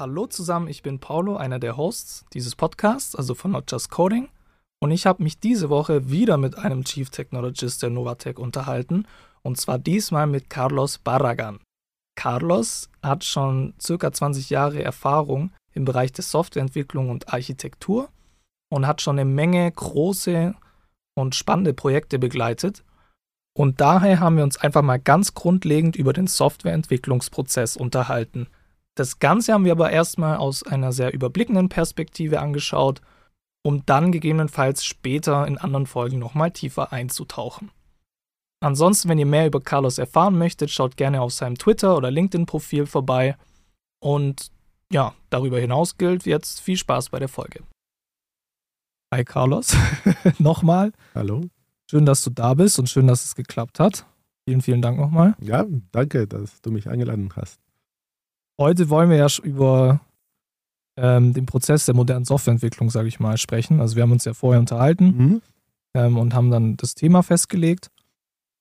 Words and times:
Hallo 0.00 0.26
zusammen, 0.26 0.68
ich 0.68 0.82
bin 0.82 0.98
Paulo, 0.98 1.36
einer 1.36 1.58
der 1.58 1.76
Hosts 1.76 2.24
dieses 2.32 2.56
Podcasts, 2.56 3.14
also 3.14 3.34
von 3.34 3.50
Not 3.50 3.70
Just 3.70 3.90
Coding. 3.90 4.30
Und 4.82 4.92
ich 4.92 5.04
habe 5.04 5.22
mich 5.22 5.40
diese 5.40 5.68
Woche 5.68 6.08
wieder 6.08 6.38
mit 6.38 6.56
einem 6.56 6.84
Chief 6.84 7.10
Technologist 7.10 7.82
der 7.82 7.90
Novatec 7.90 8.38
unterhalten, 8.38 9.06
und 9.42 9.60
zwar 9.60 9.78
diesmal 9.78 10.26
mit 10.26 10.48
Carlos 10.48 10.96
Barragan. 10.96 11.60
Carlos 12.16 12.88
hat 13.02 13.24
schon 13.24 13.74
circa 13.78 14.10
20 14.10 14.48
Jahre 14.48 14.82
Erfahrung 14.82 15.52
im 15.74 15.84
Bereich 15.84 16.12
der 16.12 16.24
Softwareentwicklung 16.24 17.10
und 17.10 17.34
Architektur 17.34 18.08
und 18.70 18.86
hat 18.86 19.02
schon 19.02 19.18
eine 19.18 19.30
Menge 19.30 19.70
große 19.70 20.54
und 21.14 21.34
spannende 21.34 21.74
Projekte 21.74 22.18
begleitet. 22.18 22.84
Und 23.54 23.82
daher 23.82 24.20
haben 24.20 24.38
wir 24.38 24.44
uns 24.44 24.56
einfach 24.56 24.80
mal 24.80 24.98
ganz 24.98 25.34
grundlegend 25.34 25.94
über 25.94 26.14
den 26.14 26.26
Softwareentwicklungsprozess 26.26 27.76
unterhalten– 27.76 28.46
das 28.96 29.18
Ganze 29.18 29.52
haben 29.52 29.64
wir 29.64 29.72
aber 29.72 29.90
erstmal 29.90 30.36
aus 30.36 30.62
einer 30.62 30.92
sehr 30.92 31.12
überblickenden 31.12 31.68
Perspektive 31.68 32.40
angeschaut, 32.40 33.00
um 33.62 33.84
dann 33.86 34.12
gegebenenfalls 34.12 34.84
später 34.84 35.46
in 35.46 35.58
anderen 35.58 35.86
Folgen 35.86 36.18
nochmal 36.18 36.50
tiefer 36.50 36.92
einzutauchen. 36.92 37.70
Ansonsten, 38.62 39.08
wenn 39.08 39.18
ihr 39.18 39.26
mehr 39.26 39.46
über 39.46 39.60
Carlos 39.60 39.98
erfahren 39.98 40.36
möchtet, 40.36 40.70
schaut 40.70 40.96
gerne 40.96 41.22
auf 41.22 41.32
seinem 41.32 41.56
Twitter- 41.56 41.96
oder 41.96 42.10
LinkedIn-Profil 42.10 42.86
vorbei. 42.86 43.36
Und 44.00 44.50
ja, 44.92 45.14
darüber 45.30 45.58
hinaus 45.58 45.96
gilt 45.96 46.26
jetzt 46.26 46.60
viel 46.60 46.76
Spaß 46.76 47.08
bei 47.08 47.18
der 47.18 47.28
Folge. 47.28 47.62
Hi 49.12 49.24
Carlos, 49.24 49.74
nochmal. 50.38 50.92
Hallo. 51.14 51.42
Schön, 51.90 52.06
dass 52.06 52.22
du 52.22 52.30
da 52.30 52.54
bist 52.54 52.78
und 52.78 52.88
schön, 52.88 53.06
dass 53.06 53.24
es 53.24 53.34
geklappt 53.34 53.80
hat. 53.80 54.06
Vielen, 54.46 54.60
vielen 54.60 54.82
Dank 54.82 54.98
nochmal. 54.98 55.34
Ja, 55.40 55.66
danke, 55.90 56.26
dass 56.26 56.60
du 56.60 56.70
mich 56.70 56.88
eingeladen 56.88 57.30
hast. 57.34 57.58
Heute 58.60 58.90
wollen 58.90 59.08
wir 59.08 59.16
ja 59.16 59.26
über 59.42 60.02
ähm, 60.98 61.32
den 61.32 61.46
Prozess 61.46 61.86
der 61.86 61.94
modernen 61.94 62.26
Softwareentwicklung, 62.26 62.90
sage 62.90 63.08
ich 63.08 63.18
mal, 63.18 63.38
sprechen. 63.38 63.80
Also 63.80 63.96
wir 63.96 64.02
haben 64.02 64.12
uns 64.12 64.26
ja 64.26 64.34
vorher 64.34 64.60
unterhalten 64.60 65.06
mhm. 65.06 65.42
ähm, 65.94 66.18
und 66.18 66.34
haben 66.34 66.50
dann 66.50 66.76
das 66.76 66.94
Thema 66.94 67.22
festgelegt. 67.22 67.90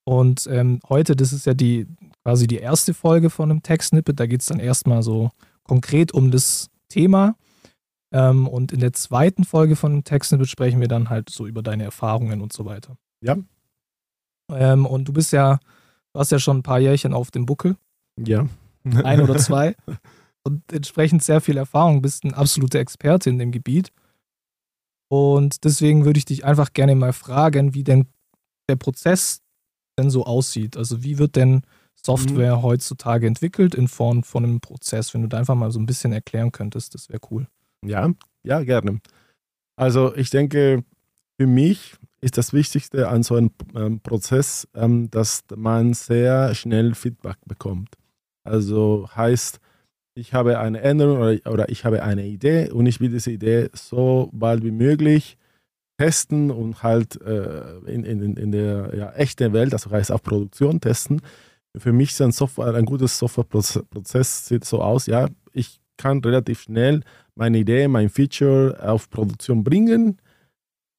Und 0.06 0.48
ähm, 0.50 0.80
heute, 0.88 1.18
das 1.18 1.34
ist 1.34 1.46
ja 1.46 1.54
die 1.54 1.86
quasi 2.24 2.48
die 2.48 2.60
erste 2.60 2.94
Folge 2.94 3.30
von 3.30 3.52
einem 3.52 3.62
Tech-Snippet. 3.62 4.18
Da 4.18 4.26
geht 4.26 4.40
es 4.40 4.48
dann 4.48 4.62
erstmal 4.62 5.04
so 5.04 5.32
konkret 5.64 6.14
um 6.14 6.32
das 6.32 6.70
Thema. 6.88 7.36
Ähm, 8.14 8.48
und 8.48 8.72
in 8.72 8.80
der 8.80 8.94
zweiten 8.94 9.44
Folge 9.44 9.76
von 9.76 9.92
einem 9.92 10.06
Tech-Snippet 10.06 10.48
sprechen 10.48 10.80
wir 10.80 10.88
dann 10.88 11.10
halt 11.10 11.30
so 11.30 11.46
über 11.46 11.62
deine 11.62 11.84
Erfahrungen 11.84 12.40
und 12.40 12.54
so 12.54 12.64
weiter. 12.64 12.96
Ja. 13.20 13.36
Ähm, 14.50 14.86
und 14.86 15.10
du 15.10 15.12
bist 15.12 15.34
ja, 15.34 15.60
du 16.14 16.22
hast 16.22 16.32
ja 16.32 16.40
schon 16.40 16.60
ein 16.60 16.64
paar 16.64 16.80
Jährchen 16.80 17.14
auf 17.14 17.32
dem 17.32 17.46
Buckel. 17.46 17.76
Ja 18.18 18.48
ein 19.04 19.22
oder 19.22 19.38
zwei 19.38 19.76
und 20.44 20.72
entsprechend 20.72 21.24
sehr 21.24 21.42
viel 21.42 21.58
Erfahrung, 21.58 22.02
bist 22.02 22.24
ein 22.24 22.34
absoluter 22.34 22.80
Experte 22.80 23.30
in 23.30 23.40
dem 23.40 23.52
Gebiet. 23.52 23.92
Und 25.12 25.64
deswegen 25.64 26.06
würde 26.06 26.20
ich 26.20 26.26
dich 26.26 26.46
einfach 26.46 26.74
gerne 26.74 26.96
mal 26.96 27.14
fragen, 27.14 27.74
wie 27.74 27.84
denn 27.84 28.08
der 28.70 28.76
Prozess 28.76 29.42
denn 29.98 30.10
so 30.10 30.26
aussieht. 30.26 30.78
Also 30.78 31.04
wie 31.04 31.18
wird 31.18 31.36
denn 31.36 31.62
Software 31.96 32.58
mhm. 32.58 32.64
heutzutage 32.64 33.28
entwickelt 33.28 33.76
in 33.76 33.88
Form 33.88 34.24
von 34.24 34.44
einem 34.44 34.62
Prozess? 34.62 35.14
Wenn 35.14 35.24
du 35.24 35.28
da 35.28 35.40
einfach 35.40 35.56
mal 35.56 35.72
so 35.72 35.80
ein 35.80 35.86
bisschen 35.86 36.14
erklären 36.14 36.52
könntest, 36.52 36.94
das 36.94 37.10
wäre 37.10 37.20
cool. 37.32 37.48
Ja, 37.84 38.12
ja, 38.44 38.64
gerne. 38.64 39.02
Also 39.76 40.16
ich 40.16 40.30
denke, 40.30 40.84
für 41.40 41.48
mich 41.48 41.96
ist 42.22 42.38
das 42.38 42.54
Wichtigste 42.54 43.08
an 43.08 43.24
so 43.24 43.36
einem 43.36 43.52
ähm, 43.76 44.00
Prozess, 44.02 44.68
ähm, 44.76 45.10
dass 45.10 45.44
man 45.56 45.94
sehr 45.94 46.54
schnell 46.54 46.94
Feedback 46.94 47.38
bekommt. 47.46 47.99
Also 48.44 49.10
heißt, 49.16 49.60
ich 50.16 50.34
habe 50.34 50.60
eine 50.60 50.82
Änderung 50.82 51.20
oder, 51.20 51.52
oder 51.52 51.70
ich 51.70 51.86
habe 51.86 52.04
eine 52.04 52.26
Idee 52.26 52.70
und 52.70 52.86
ich 52.86 53.00
will 53.00 53.10
diese 53.10 53.32
Idee 53.32 53.70
so 53.74 54.30
bald 54.34 54.64
wie 54.64 54.72
möglich 54.72 55.38
testen 56.00 56.50
und 56.50 56.82
halt 56.82 57.22
äh, 57.22 57.78
in, 57.86 58.06
in, 58.06 58.38
in 58.38 58.52
der 58.52 58.96
ja, 58.96 59.12
echten 59.12 59.52
Welt, 59.52 59.74
also 59.74 59.92
heißt 59.92 60.12
auch 60.12 60.24
Produktion 60.24 60.80
testen. 60.80 61.22
Für 61.78 61.92
mich 61.92 62.12
ist 62.12 62.22
ein, 62.22 62.32
Software, 62.32 62.74
ein 62.74 62.86
gutes 62.86 63.20
Softwareprozess 63.20 64.48
sieht 64.48 64.66
so 64.66 64.82
aus, 64.82 65.06
ja, 65.08 65.28
ich 65.52 65.80
kann 65.98 66.20
relativ 66.20 66.62
schnell 66.62 67.02
meine 67.36 67.60
Idee, 67.60 67.88
mein 67.88 68.10
Feature 68.10 68.78
auf 68.82 69.10
Produktion 69.10 69.64
bringen, 69.64 70.18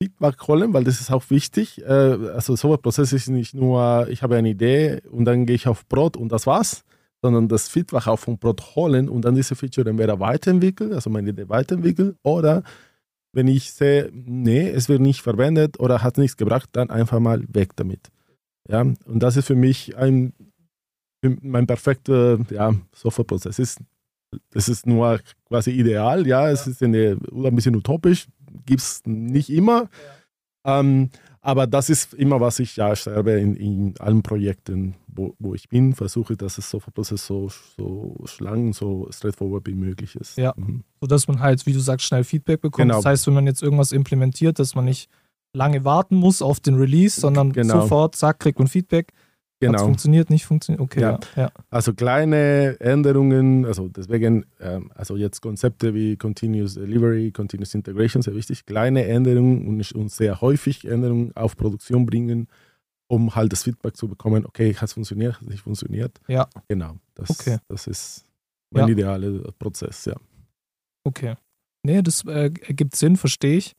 Feedback 0.02 0.46
holen, 0.46 0.72
weil 0.74 0.84
das 0.84 1.00
ist 1.00 1.10
auch 1.10 1.28
wichtig. 1.30 1.82
Äh, 1.82 1.90
also 2.34 2.54
Softwareprozess 2.54 3.14
ist 3.14 3.28
nicht 3.28 3.54
nur, 3.54 4.06
ich 4.10 4.22
habe 4.22 4.36
eine 4.36 4.50
Idee 4.50 5.00
und 5.10 5.24
dann 5.24 5.46
gehe 5.46 5.56
ich 5.56 5.66
auf 5.66 5.86
Brot 5.88 6.16
und 6.16 6.30
das 6.30 6.46
war's, 6.46 6.84
sondern 7.22 7.48
das 7.48 7.68
Feedback 7.68 8.06
auch 8.06 8.18
vom 8.18 8.38
Produkt 8.38 8.74
holen 8.74 9.08
und 9.08 9.24
dann 9.24 9.34
diese 9.34 9.54
Feature 9.54 9.88
entweder 9.88 10.20
weiterentwickeln, 10.20 10.92
also 10.92 11.10
meine 11.10 11.30
Idee 11.30 11.48
weiterentwickeln, 11.48 12.16
oder 12.22 12.62
wenn 13.32 13.46
ich 13.46 13.72
sehe, 13.72 14.10
nee, 14.12 14.68
es 14.68 14.88
wird 14.88 15.00
nicht 15.00 15.22
verwendet 15.22 15.78
oder 15.78 16.02
hat 16.02 16.18
nichts 16.18 16.36
gebracht, 16.36 16.68
dann 16.72 16.90
einfach 16.90 17.20
mal 17.20 17.44
weg 17.48 17.76
damit. 17.76 18.08
Ja, 18.68 18.80
und 18.80 18.98
das 19.06 19.36
ist 19.36 19.46
für 19.46 19.54
mich 19.54 19.96
ein, 19.96 20.32
mein 21.22 21.66
perfekter 21.66 22.38
ja, 22.50 22.74
Softwareprozess. 22.94 23.58
Ist, 23.58 23.80
das 24.50 24.68
ist 24.68 24.86
nur 24.86 25.20
quasi 25.46 25.70
ideal, 25.70 26.26
ja, 26.26 26.50
es 26.50 26.66
ist 26.66 26.82
eine, 26.82 27.18
ein 27.32 27.54
bisschen 27.54 27.76
utopisch, 27.76 28.26
gibt 28.66 28.80
es 28.80 29.02
nicht 29.04 29.50
immer. 29.50 29.88
Ja. 30.64 30.80
Ähm, 30.80 31.10
aber 31.42 31.66
das 31.66 31.88
ist 31.88 32.12
immer, 32.14 32.40
was 32.40 32.58
ich 32.58 32.76
ja 32.76 32.94
schreibe 32.94 33.32
in, 33.32 33.56
in 33.56 33.94
allen 33.98 34.22
Projekten, 34.22 34.94
wo, 35.06 35.34
wo 35.38 35.54
ich 35.54 35.68
bin, 35.68 35.94
versuche, 35.94 36.36
dass 36.36 36.58
es 36.58 36.68
so 36.68 36.78
Prozess 36.78 37.26
so, 37.26 37.48
so 37.48 38.14
schlank, 38.26 38.74
so 38.74 39.08
straightforward 39.10 39.66
wie 39.66 39.74
möglich 39.74 40.16
ist. 40.16 40.36
Ja, 40.36 40.52
mhm. 40.56 40.84
sodass 41.00 41.28
man 41.28 41.40
halt, 41.40 41.64
wie 41.64 41.72
du 41.72 41.80
sagst, 41.80 42.06
schnell 42.06 42.24
Feedback 42.24 42.60
bekommt. 42.60 42.88
Genau. 42.88 42.96
Das 42.96 43.06
heißt, 43.06 43.26
wenn 43.26 43.34
man 43.34 43.46
jetzt 43.46 43.62
irgendwas 43.62 43.92
implementiert, 43.92 44.58
dass 44.58 44.74
man 44.74 44.84
nicht 44.84 45.08
lange 45.52 45.84
warten 45.84 46.14
muss 46.14 46.42
auf 46.42 46.60
den 46.60 46.74
Release, 46.74 47.20
sondern 47.20 47.52
genau. 47.52 47.80
sofort, 47.80 48.16
zack, 48.16 48.38
kriegt 48.38 48.58
man 48.58 48.68
Feedback. 48.68 49.12
Genau. 49.60 49.74
Hat's 49.74 49.82
funktioniert, 49.82 50.30
nicht 50.30 50.46
funktioniert? 50.46 50.80
Okay, 50.80 51.00
ja. 51.02 51.20
ja. 51.36 51.52
Also 51.68 51.92
kleine 51.92 52.80
Änderungen, 52.80 53.66
also 53.66 53.88
deswegen, 53.88 54.46
ähm, 54.58 54.90
also 54.94 55.16
jetzt 55.16 55.42
Konzepte 55.42 55.94
wie 55.94 56.16
Continuous 56.16 56.74
Delivery, 56.74 57.30
Continuous 57.30 57.74
Integration, 57.74 58.22
sehr 58.22 58.34
wichtig. 58.34 58.64
Kleine 58.64 59.06
Änderungen 59.06 59.68
und, 59.68 59.92
und 59.92 60.10
sehr 60.10 60.40
häufig 60.40 60.86
Änderungen 60.86 61.36
auf 61.36 61.58
Produktion 61.58 62.06
bringen, 62.06 62.48
um 63.06 63.34
halt 63.34 63.52
das 63.52 63.64
Feedback 63.64 63.96
zu 63.96 64.08
bekommen, 64.08 64.46
okay, 64.46 64.72
hat 64.72 64.84
es 64.84 64.94
funktioniert, 64.94 65.34
hat 65.34 65.42
es 65.42 65.48
nicht 65.48 65.62
funktioniert. 65.62 66.18
Ja. 66.26 66.48
Genau. 66.68 66.96
Das, 67.14 67.28
okay. 67.28 67.58
das 67.68 67.86
ist 67.86 68.24
mein 68.70 68.86
ja. 68.86 68.92
idealer 68.92 69.52
Prozess, 69.58 70.06
ja. 70.06 70.14
Okay. 71.04 71.34
Nee, 71.82 72.00
das 72.00 72.24
äh, 72.24 72.50
ergibt 72.62 72.96
Sinn, 72.96 73.18
verstehe 73.18 73.58
ich. 73.58 73.76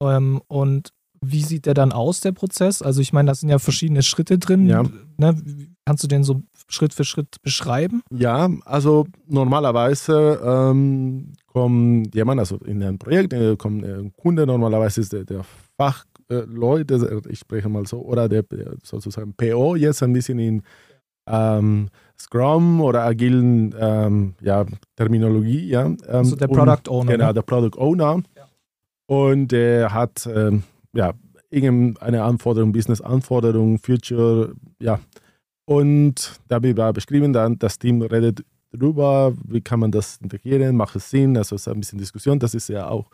Ähm, 0.00 0.42
und 0.46 0.92
wie 1.20 1.42
sieht 1.42 1.66
der 1.66 1.74
dann 1.74 1.92
aus, 1.92 2.20
der 2.20 2.32
Prozess? 2.32 2.82
Also 2.82 3.00
ich 3.00 3.12
meine, 3.12 3.28
da 3.28 3.34
sind 3.34 3.48
ja 3.48 3.58
verschiedene 3.58 4.02
Schritte 4.02 4.38
drin. 4.38 4.66
Ja. 4.68 4.84
Ne? 5.16 5.36
Kannst 5.84 6.02
du 6.04 6.08
den 6.08 6.24
so 6.24 6.42
Schritt 6.68 6.92
für 6.92 7.04
Schritt 7.04 7.40
beschreiben? 7.42 8.02
Ja, 8.10 8.48
also 8.64 9.06
normalerweise 9.26 10.40
ähm, 10.44 11.32
kommt 11.46 12.14
jemand, 12.14 12.40
also 12.40 12.56
in 12.58 12.82
ein 12.82 12.98
Projekt, 12.98 13.32
äh, 13.32 13.56
kommt 13.56 13.84
ein 13.84 14.12
Kunde, 14.16 14.46
normalerweise 14.46 15.00
ist 15.00 15.12
der, 15.12 15.24
der 15.24 15.44
Fachleute, 15.76 17.22
ich 17.28 17.38
spreche 17.38 17.68
mal 17.68 17.86
so, 17.86 18.02
oder 18.02 18.28
der, 18.28 18.44
sozusagen 18.82 19.34
PO 19.34 19.76
jetzt 19.76 20.02
ein 20.02 20.12
bisschen 20.12 20.38
in 20.38 20.62
ähm, 21.28 21.88
Scrum 22.18 22.80
oder 22.80 23.04
agilen 23.04 23.74
ähm, 23.78 24.34
ja, 24.40 24.64
Terminologie. 24.96 25.68
Ja, 25.68 25.86
ähm, 25.86 25.98
also 26.08 26.36
der 26.36 26.48
Product 26.48 26.88
Owner. 26.88 27.12
Genau, 27.12 27.26
ne? 27.26 27.34
der 27.34 27.42
Product 27.42 27.78
Owner. 27.78 28.22
Ja. 28.36 28.48
Und 29.06 29.48
der 29.48 29.92
hat 29.92 30.28
ähm, 30.32 30.62
ja, 30.96 31.12
irgendeine 31.50 32.22
Anforderung, 32.22 32.72
Business-Anforderung, 32.72 33.78
Future, 33.78 34.54
ja. 34.80 35.00
Und 35.64 36.40
dabei 36.48 36.76
war 36.76 36.92
beschrieben, 36.92 37.32
dann 37.32 37.58
das 37.58 37.78
Team 37.78 38.02
redet 38.02 38.44
darüber, 38.72 39.34
wie 39.46 39.60
kann 39.60 39.80
man 39.80 39.90
das 39.90 40.18
integrieren, 40.22 40.76
macht 40.76 40.96
es 40.96 41.10
Sinn, 41.10 41.36
also 41.36 41.56
es 41.56 41.62
ist 41.62 41.68
ein 41.68 41.80
bisschen 41.80 41.98
Diskussion, 41.98 42.38
das 42.38 42.54
ist 42.54 42.68
ja 42.68 42.88
auch 42.88 43.10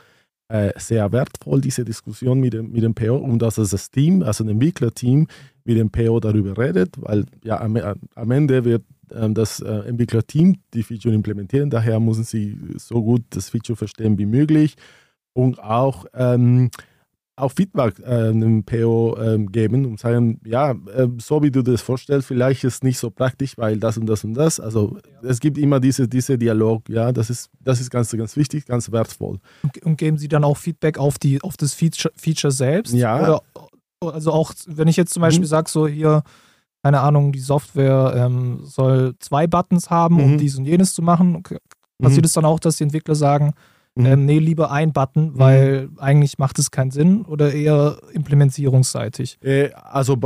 äh, 0.48 0.72
sehr 0.76 1.10
wertvoll, 1.12 1.60
diese 1.60 1.84
Diskussion 1.84 2.40
mit 2.40 2.52
dem, 2.52 2.72
mit 2.72 2.82
dem 2.82 2.94
PO 2.94 3.16
und 3.16 3.40
dass 3.40 3.54
das 3.54 3.90
Team, 3.90 4.22
also 4.22 4.44
das 4.44 4.52
Entwicklerteam, 4.52 5.26
mit 5.64 5.78
dem 5.78 5.90
PO 5.90 6.20
darüber 6.20 6.58
redet, 6.58 6.94
weil 7.00 7.24
ja 7.42 7.60
am, 7.60 7.78
am 8.14 8.30
Ende 8.30 8.64
wird 8.64 8.82
ähm, 9.12 9.34
das 9.34 9.60
äh, 9.60 9.70
Entwicklerteam 9.88 10.56
die 10.74 10.82
Feature 10.82 11.14
implementieren, 11.14 11.70
daher 11.70 12.00
müssen 12.00 12.24
sie 12.24 12.58
so 12.76 13.02
gut 13.02 13.22
das 13.30 13.50
Feature 13.50 13.76
verstehen 13.76 14.18
wie 14.18 14.26
möglich. 14.26 14.76
Und 15.34 15.62
auch 15.62 16.04
ähm, 16.12 16.70
auch 17.36 17.52
Feedback 17.52 17.98
äh, 18.00 18.32
PO 18.62 19.16
äh, 19.18 19.38
geben 19.46 19.86
und 19.86 19.98
sagen, 19.98 20.40
ja, 20.44 20.72
äh, 20.72 21.08
so 21.18 21.42
wie 21.42 21.50
du 21.50 21.62
das 21.62 21.80
vorstellst, 21.80 22.28
vielleicht 22.28 22.64
ist 22.64 22.74
es 22.74 22.82
nicht 22.82 22.98
so 22.98 23.10
praktisch, 23.10 23.56
weil 23.56 23.78
das 23.78 23.96
und 23.96 24.06
das 24.06 24.24
und 24.24 24.34
das. 24.34 24.60
Also 24.60 24.98
ja. 25.22 25.28
es 25.28 25.40
gibt 25.40 25.56
immer 25.56 25.80
diese, 25.80 26.08
diese 26.08 26.36
Dialog, 26.36 26.88
ja, 26.88 27.10
das 27.10 27.30
ist, 27.30 27.50
das 27.60 27.80
ist 27.80 27.90
ganz, 27.90 28.10
ganz 28.10 28.36
wichtig, 28.36 28.66
ganz 28.66 28.92
wertvoll. 28.92 29.38
Und, 29.62 29.82
und 29.82 29.96
geben 29.96 30.18
Sie 30.18 30.28
dann 30.28 30.44
auch 30.44 30.58
Feedback 30.58 30.98
auf, 30.98 31.18
die, 31.18 31.40
auf 31.42 31.56
das 31.56 31.72
Feature, 31.72 32.12
Feature 32.16 32.52
selbst? 32.52 32.92
Ja. 32.92 33.22
Oder, 33.22 33.42
also 34.14 34.32
auch, 34.32 34.52
wenn 34.66 34.88
ich 34.88 34.96
jetzt 34.96 35.14
zum 35.14 35.22
Beispiel 35.22 35.44
mhm. 35.44 35.48
sage, 35.48 35.70
so 35.70 35.86
hier, 35.86 36.22
keine 36.82 37.00
Ahnung, 37.00 37.32
die 37.32 37.40
Software 37.40 38.12
ähm, 38.14 38.60
soll 38.64 39.14
zwei 39.20 39.46
Buttons 39.46 39.88
haben, 39.88 40.16
mhm. 40.16 40.24
um 40.24 40.38
dies 40.38 40.58
und 40.58 40.66
jenes 40.66 40.92
zu 40.92 41.00
machen, 41.00 41.42
passiert 41.42 42.22
mhm. 42.22 42.26
es 42.26 42.32
dann 42.34 42.44
auch, 42.44 42.60
dass 42.60 42.76
die 42.76 42.84
Entwickler 42.84 43.14
sagen, 43.14 43.54
Mhm. 43.94 44.06
Ähm, 44.06 44.24
nee, 44.24 44.38
lieber 44.38 44.70
ein 44.70 44.92
Button, 44.92 45.32
weil 45.34 45.88
mhm. 45.88 45.98
eigentlich 45.98 46.38
macht 46.38 46.58
es 46.58 46.70
keinen 46.70 46.90
Sinn 46.90 47.22
oder 47.22 47.52
eher 47.52 47.98
implementierungsseitig? 48.12 49.38
Äh, 49.42 49.70
also 49.72 50.16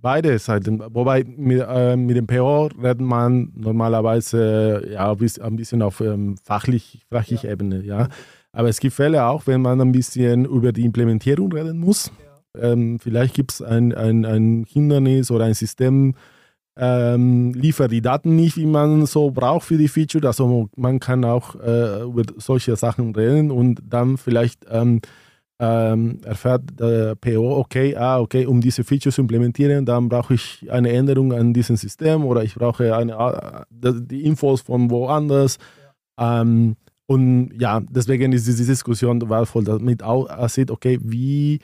beide 0.00 0.38
Seiten. 0.38 0.80
Wobei 0.94 1.24
mit, 1.24 1.64
äh, 1.66 1.96
mit 1.96 2.16
dem 2.16 2.26
PO 2.26 2.66
redet 2.80 3.00
man 3.00 3.52
normalerweise 3.56 4.88
ja, 4.88 5.10
ein 5.10 5.56
bisschen 5.56 5.82
auf 5.82 6.00
ähm, 6.00 6.36
fachlich, 6.44 7.00
fachlich 7.10 7.42
ja. 7.42 7.50
Ebene. 7.50 7.82
Ja. 7.82 8.08
Aber 8.52 8.68
es 8.68 8.78
gibt 8.78 8.94
Fälle 8.94 9.24
auch, 9.24 9.46
wenn 9.46 9.62
man 9.62 9.80
ein 9.80 9.92
bisschen 9.92 10.44
über 10.44 10.72
die 10.72 10.84
Implementierung 10.84 11.50
reden 11.52 11.78
muss. 11.78 12.12
Ja. 12.54 12.72
Ähm, 12.72 13.00
vielleicht 13.00 13.34
gibt 13.34 13.52
es 13.52 13.62
ein, 13.62 13.94
ein, 13.94 14.24
ein 14.24 14.64
Hindernis 14.68 15.30
oder 15.30 15.46
ein 15.46 15.54
System, 15.54 16.14
ähm, 16.76 17.52
liefert 17.52 17.92
die 17.92 18.00
Daten 18.00 18.34
nicht, 18.36 18.56
wie 18.56 18.66
man 18.66 19.06
so 19.06 19.30
braucht 19.30 19.66
für 19.66 19.76
die 19.76 19.88
Feature. 19.88 20.26
Also 20.26 20.68
man 20.76 21.00
kann 21.00 21.24
auch 21.24 21.54
äh, 21.56 22.02
über 22.02 22.22
solche 22.36 22.76
Sachen 22.76 23.14
reden 23.14 23.50
und 23.50 23.82
dann 23.86 24.16
vielleicht 24.16 24.64
ähm, 24.70 25.00
ähm, 25.58 26.18
erfährt 26.24 26.62
der 26.80 27.14
PO, 27.14 27.58
okay, 27.58 27.94
ah, 27.94 28.18
okay, 28.20 28.46
um 28.46 28.60
diese 28.60 28.84
Feature 28.84 29.12
zu 29.12 29.20
implementieren, 29.20 29.84
dann 29.84 30.08
brauche 30.08 30.34
ich 30.34 30.66
eine 30.70 30.90
Änderung 30.90 31.32
an 31.32 31.52
diesem 31.52 31.76
System 31.76 32.24
oder 32.24 32.42
ich 32.42 32.54
brauche 32.54 32.96
eine, 32.96 33.12
äh, 33.12 33.92
die 33.94 34.24
Infos 34.24 34.62
von 34.62 34.90
woanders. 34.90 35.58
Ja. 36.18 36.40
Ähm, 36.40 36.76
und 37.06 37.52
ja, 37.60 37.80
deswegen 37.80 38.32
ist 38.32 38.46
diese 38.46 38.64
Diskussion 38.64 39.28
wertvoll, 39.28 39.64
damit 39.64 40.02
auch 40.02 40.48
sieht, 40.48 40.70
okay, 40.70 40.98
wie 41.02 41.60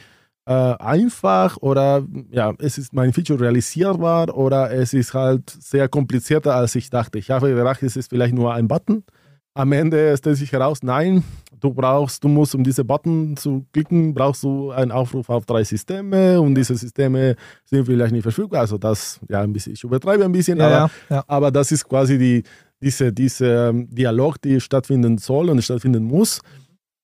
äh, 0.49 0.77
einfach 0.79 1.59
oder 1.59 2.03
ja, 2.31 2.55
es 2.59 2.79
ist 2.79 2.95
mein 2.95 3.13
Feature 3.13 3.39
realisierbar 3.39 4.35
oder 4.35 4.71
es 4.71 4.95
ist 4.95 5.13
halt 5.13 5.51
sehr 5.51 5.91
komplizierter, 5.91 6.55
als 6.55 6.75
ich 6.75 6.89
dachte. 6.89 7.19
Ich 7.19 7.31
habe 7.31 7.55
gedacht, 7.55 7.83
es 7.83 7.97
ist 7.97 8.09
vielleicht 8.09 8.35
nur 8.35 8.55
ein 8.55 8.67
Button. 8.67 9.05
Am 9.53 9.73
Ende 9.73 10.17
stellt 10.17 10.39
sich 10.39 10.51
heraus, 10.51 10.79
nein, 10.83 11.23
du 11.61 11.75
brauchst, 11.75 12.25
du 12.25 12.29
musst, 12.29 12.55
um 12.55 12.65
diese 12.65 12.83
Button 12.83 13.37
zu 13.37 13.67
klicken, 13.75 14.15
brauchst 14.15 14.43
du 14.43 14.71
einen 14.71 14.91
Aufruf 14.91 15.29
auf 15.29 15.45
drei 15.45 15.65
Systeme 15.65 16.41
und 16.41 16.55
diese 16.55 16.75
Systeme 16.77 17.37
sind 17.67 17.85
vielleicht 17.85 18.13
nicht 18.13 18.23
verfügbar. 18.23 18.61
Also 18.61 18.79
das, 18.79 19.21
ja, 19.29 19.43
ein 19.43 19.53
bisschen, 19.53 19.75
ich 19.75 19.85
übertreibe 19.85 20.25
ein 20.25 20.33
bisschen, 20.33 20.57
ja, 20.57 20.67
aber, 20.67 20.91
ja, 21.11 21.25
aber 21.27 21.51
das 21.51 21.73
ist 21.73 21.87
quasi 21.87 22.17
die, 22.17 22.43
diese, 22.81 23.13
diese 23.13 23.69
ähm, 23.69 23.87
Dialog, 23.91 24.41
die 24.41 24.61
stattfinden 24.63 25.19
soll 25.19 25.51
und 25.51 25.61
stattfinden 25.63 26.05
muss. 26.05 26.41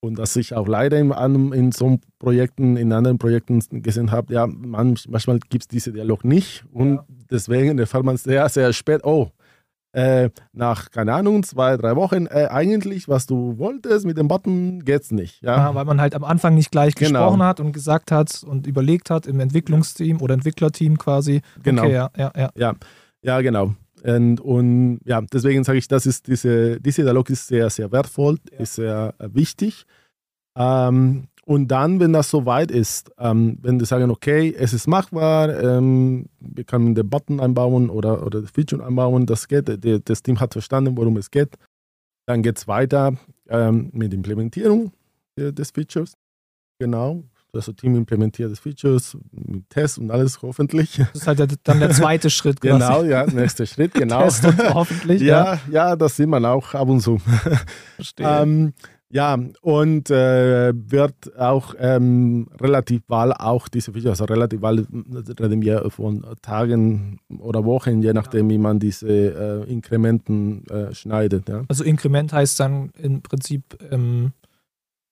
Und 0.01 0.19
dass 0.19 0.35
ich 0.35 0.53
auch 0.53 0.67
leider 0.67 0.99
in, 0.99 1.11
in 1.53 1.71
so 1.71 1.97
Projekten, 2.19 2.77
in 2.77 2.93
anderen 2.93 3.17
Projekten 3.17 3.59
gesehen 3.81 4.11
habe, 4.11 4.33
ja, 4.33 4.45
manchmal 4.47 5.39
gibt 5.49 5.63
es 5.63 5.67
diese 5.67 5.91
Dialog 5.91 6.23
nicht. 6.23 6.65
Und 6.71 6.95
ja. 6.95 7.05
deswegen 7.31 7.79
erfährt 7.79 8.03
man 8.03 8.17
sehr, 8.17 8.47
sehr 8.49 8.71
spät, 8.73 9.03
oh, 9.03 9.29
äh, 9.95 10.29
nach, 10.51 10.91
keine 10.91 11.13
Ahnung, 11.13 11.43
zwei, 11.43 11.77
drei 11.77 11.95
Wochen, 11.95 12.25
äh, 12.25 12.47
eigentlich, 12.51 13.07
was 13.07 13.27
du 13.27 13.57
wolltest 13.57 14.05
mit 14.05 14.17
dem 14.17 14.27
Button, 14.27 14.83
geht's 14.83 15.11
nicht. 15.11 15.41
Ja? 15.41 15.55
ja 15.55 15.75
weil 15.75 15.85
man 15.85 16.01
halt 16.01 16.15
am 16.15 16.25
Anfang 16.25 16.53
nicht 16.53 16.69
gleich 16.69 16.95
genau. 16.95 17.21
gesprochen 17.21 17.43
hat 17.43 17.61
und 17.61 17.71
gesagt 17.71 18.11
hat 18.11 18.43
und 18.43 18.67
überlegt 18.67 19.09
hat 19.09 19.25
im 19.25 19.39
Entwicklungsteam 19.39 20.21
oder 20.21 20.33
Entwicklerteam 20.33 20.97
quasi. 20.97 21.41
Genau. 21.63 21.83
Okay, 21.83 21.93
ja, 21.93 22.09
ja, 22.17 22.31
ja. 22.35 22.49
ja, 22.55 22.73
ja 23.21 23.41
genau. 23.41 23.73
Und, 24.05 24.39
und, 24.39 24.99
ja, 25.05 25.21
deswegen 25.21 25.63
sage 25.63 25.79
ich, 25.79 25.87
das 25.87 26.05
ist 26.05 26.27
diese, 26.27 26.79
diese 26.79 27.01
Dialog 27.01 27.29
ist 27.31 27.47
sehr, 27.47 27.69
sehr 27.71 27.91
wertvoll, 27.91 28.37
ja. 28.51 28.59
ist 28.59 28.75
sehr 28.75 29.15
äh, 29.17 29.29
wichtig. 29.33 29.85
Ähm, 30.55 31.27
und 31.45 31.67
dann, 31.69 31.99
wenn 31.99 32.13
das 32.13 32.29
soweit 32.29 32.69
ist, 32.69 33.11
ähm, 33.17 33.57
wenn 33.61 33.79
die 33.79 33.85
sagen, 33.85 34.11
okay, 34.11 34.53
es 34.55 34.73
ist 34.73 34.87
machbar, 34.87 35.49
ähm, 35.63 36.27
wir 36.39 36.63
können 36.63 36.93
den 36.93 37.09
Button 37.09 37.39
einbauen 37.39 37.89
oder, 37.89 38.25
oder 38.25 38.41
das 38.41 38.51
Feature 38.51 38.85
einbauen, 38.85 39.25
das 39.25 39.47
geht, 39.47 39.83
die, 39.83 40.03
das 40.03 40.21
Team 40.21 40.39
hat 40.39 40.53
verstanden, 40.53 40.95
worum 40.97 41.17
es 41.17 41.31
geht, 41.31 41.55
dann 42.27 42.43
geht 42.43 42.57
es 42.57 42.67
weiter 42.67 43.17
ähm, 43.49 43.89
mit 43.93 44.13
Implementierung 44.13 44.91
des 45.37 45.71
Features. 45.71 46.13
Genau, 46.79 47.23
also 47.55 47.71
Team 47.71 47.95
implementiert 47.95 48.51
das 48.51 48.59
Features 48.59 49.17
mit 49.31 49.69
Tests 49.69 49.97
und 49.97 50.11
alles 50.11 50.41
hoffentlich. 50.41 50.97
Das 50.97 51.21
ist 51.21 51.27
halt 51.27 51.39
dann 51.63 51.79
der 51.79 51.91
zweite 51.91 52.29
Schritt. 52.29 52.61
Quasi. 52.61 52.79
Genau, 52.79 53.03
ja, 53.03 53.25
nächster 53.25 53.65
Schritt, 53.65 53.93
genau. 53.95 54.23
Test 54.23 54.45
und 54.45 54.73
hoffentlich. 54.73 55.21
ja, 55.21 55.59
ja, 55.69 55.89
ja, 55.89 55.95
das 55.95 56.17
sieht 56.17 56.27
man 56.27 56.45
auch 56.45 56.73
ab 56.73 56.87
und 56.87 57.01
zu. 57.01 57.19
Verstehe. 57.95 58.27
Ähm, 58.27 58.73
ja, 59.09 59.37
und 59.61 60.09
äh, 60.09 60.73
wird 60.75 61.37
auch 61.39 61.75
ähm, 61.79 62.47
relativ 62.59 63.03
bald 63.07 63.39
auch 63.39 63.67
diese 63.67 63.93
Feature, 63.93 64.11
also 64.11 64.25
relativ 64.25 64.59
bald 64.59 64.87
reden 65.39 65.61
wir 65.61 65.89
von 65.89 66.25
Tagen 66.41 67.19
oder 67.39 67.63
Wochen, 67.63 68.01
je 68.01 68.13
nachdem, 68.13 68.49
wie 68.49 68.57
man 68.57 68.79
diese 68.79 69.07
äh, 69.07 69.71
Inkrementen 69.71 70.65
äh, 70.67 70.93
schneidet. 70.93 71.47
Ja. 71.47 71.63
Also 71.67 71.83
Inkrement 71.83 72.33
heißt 72.33 72.59
dann 72.59 72.89
im 72.97 73.21
Prinzip 73.21 73.77
ähm, 73.91 74.33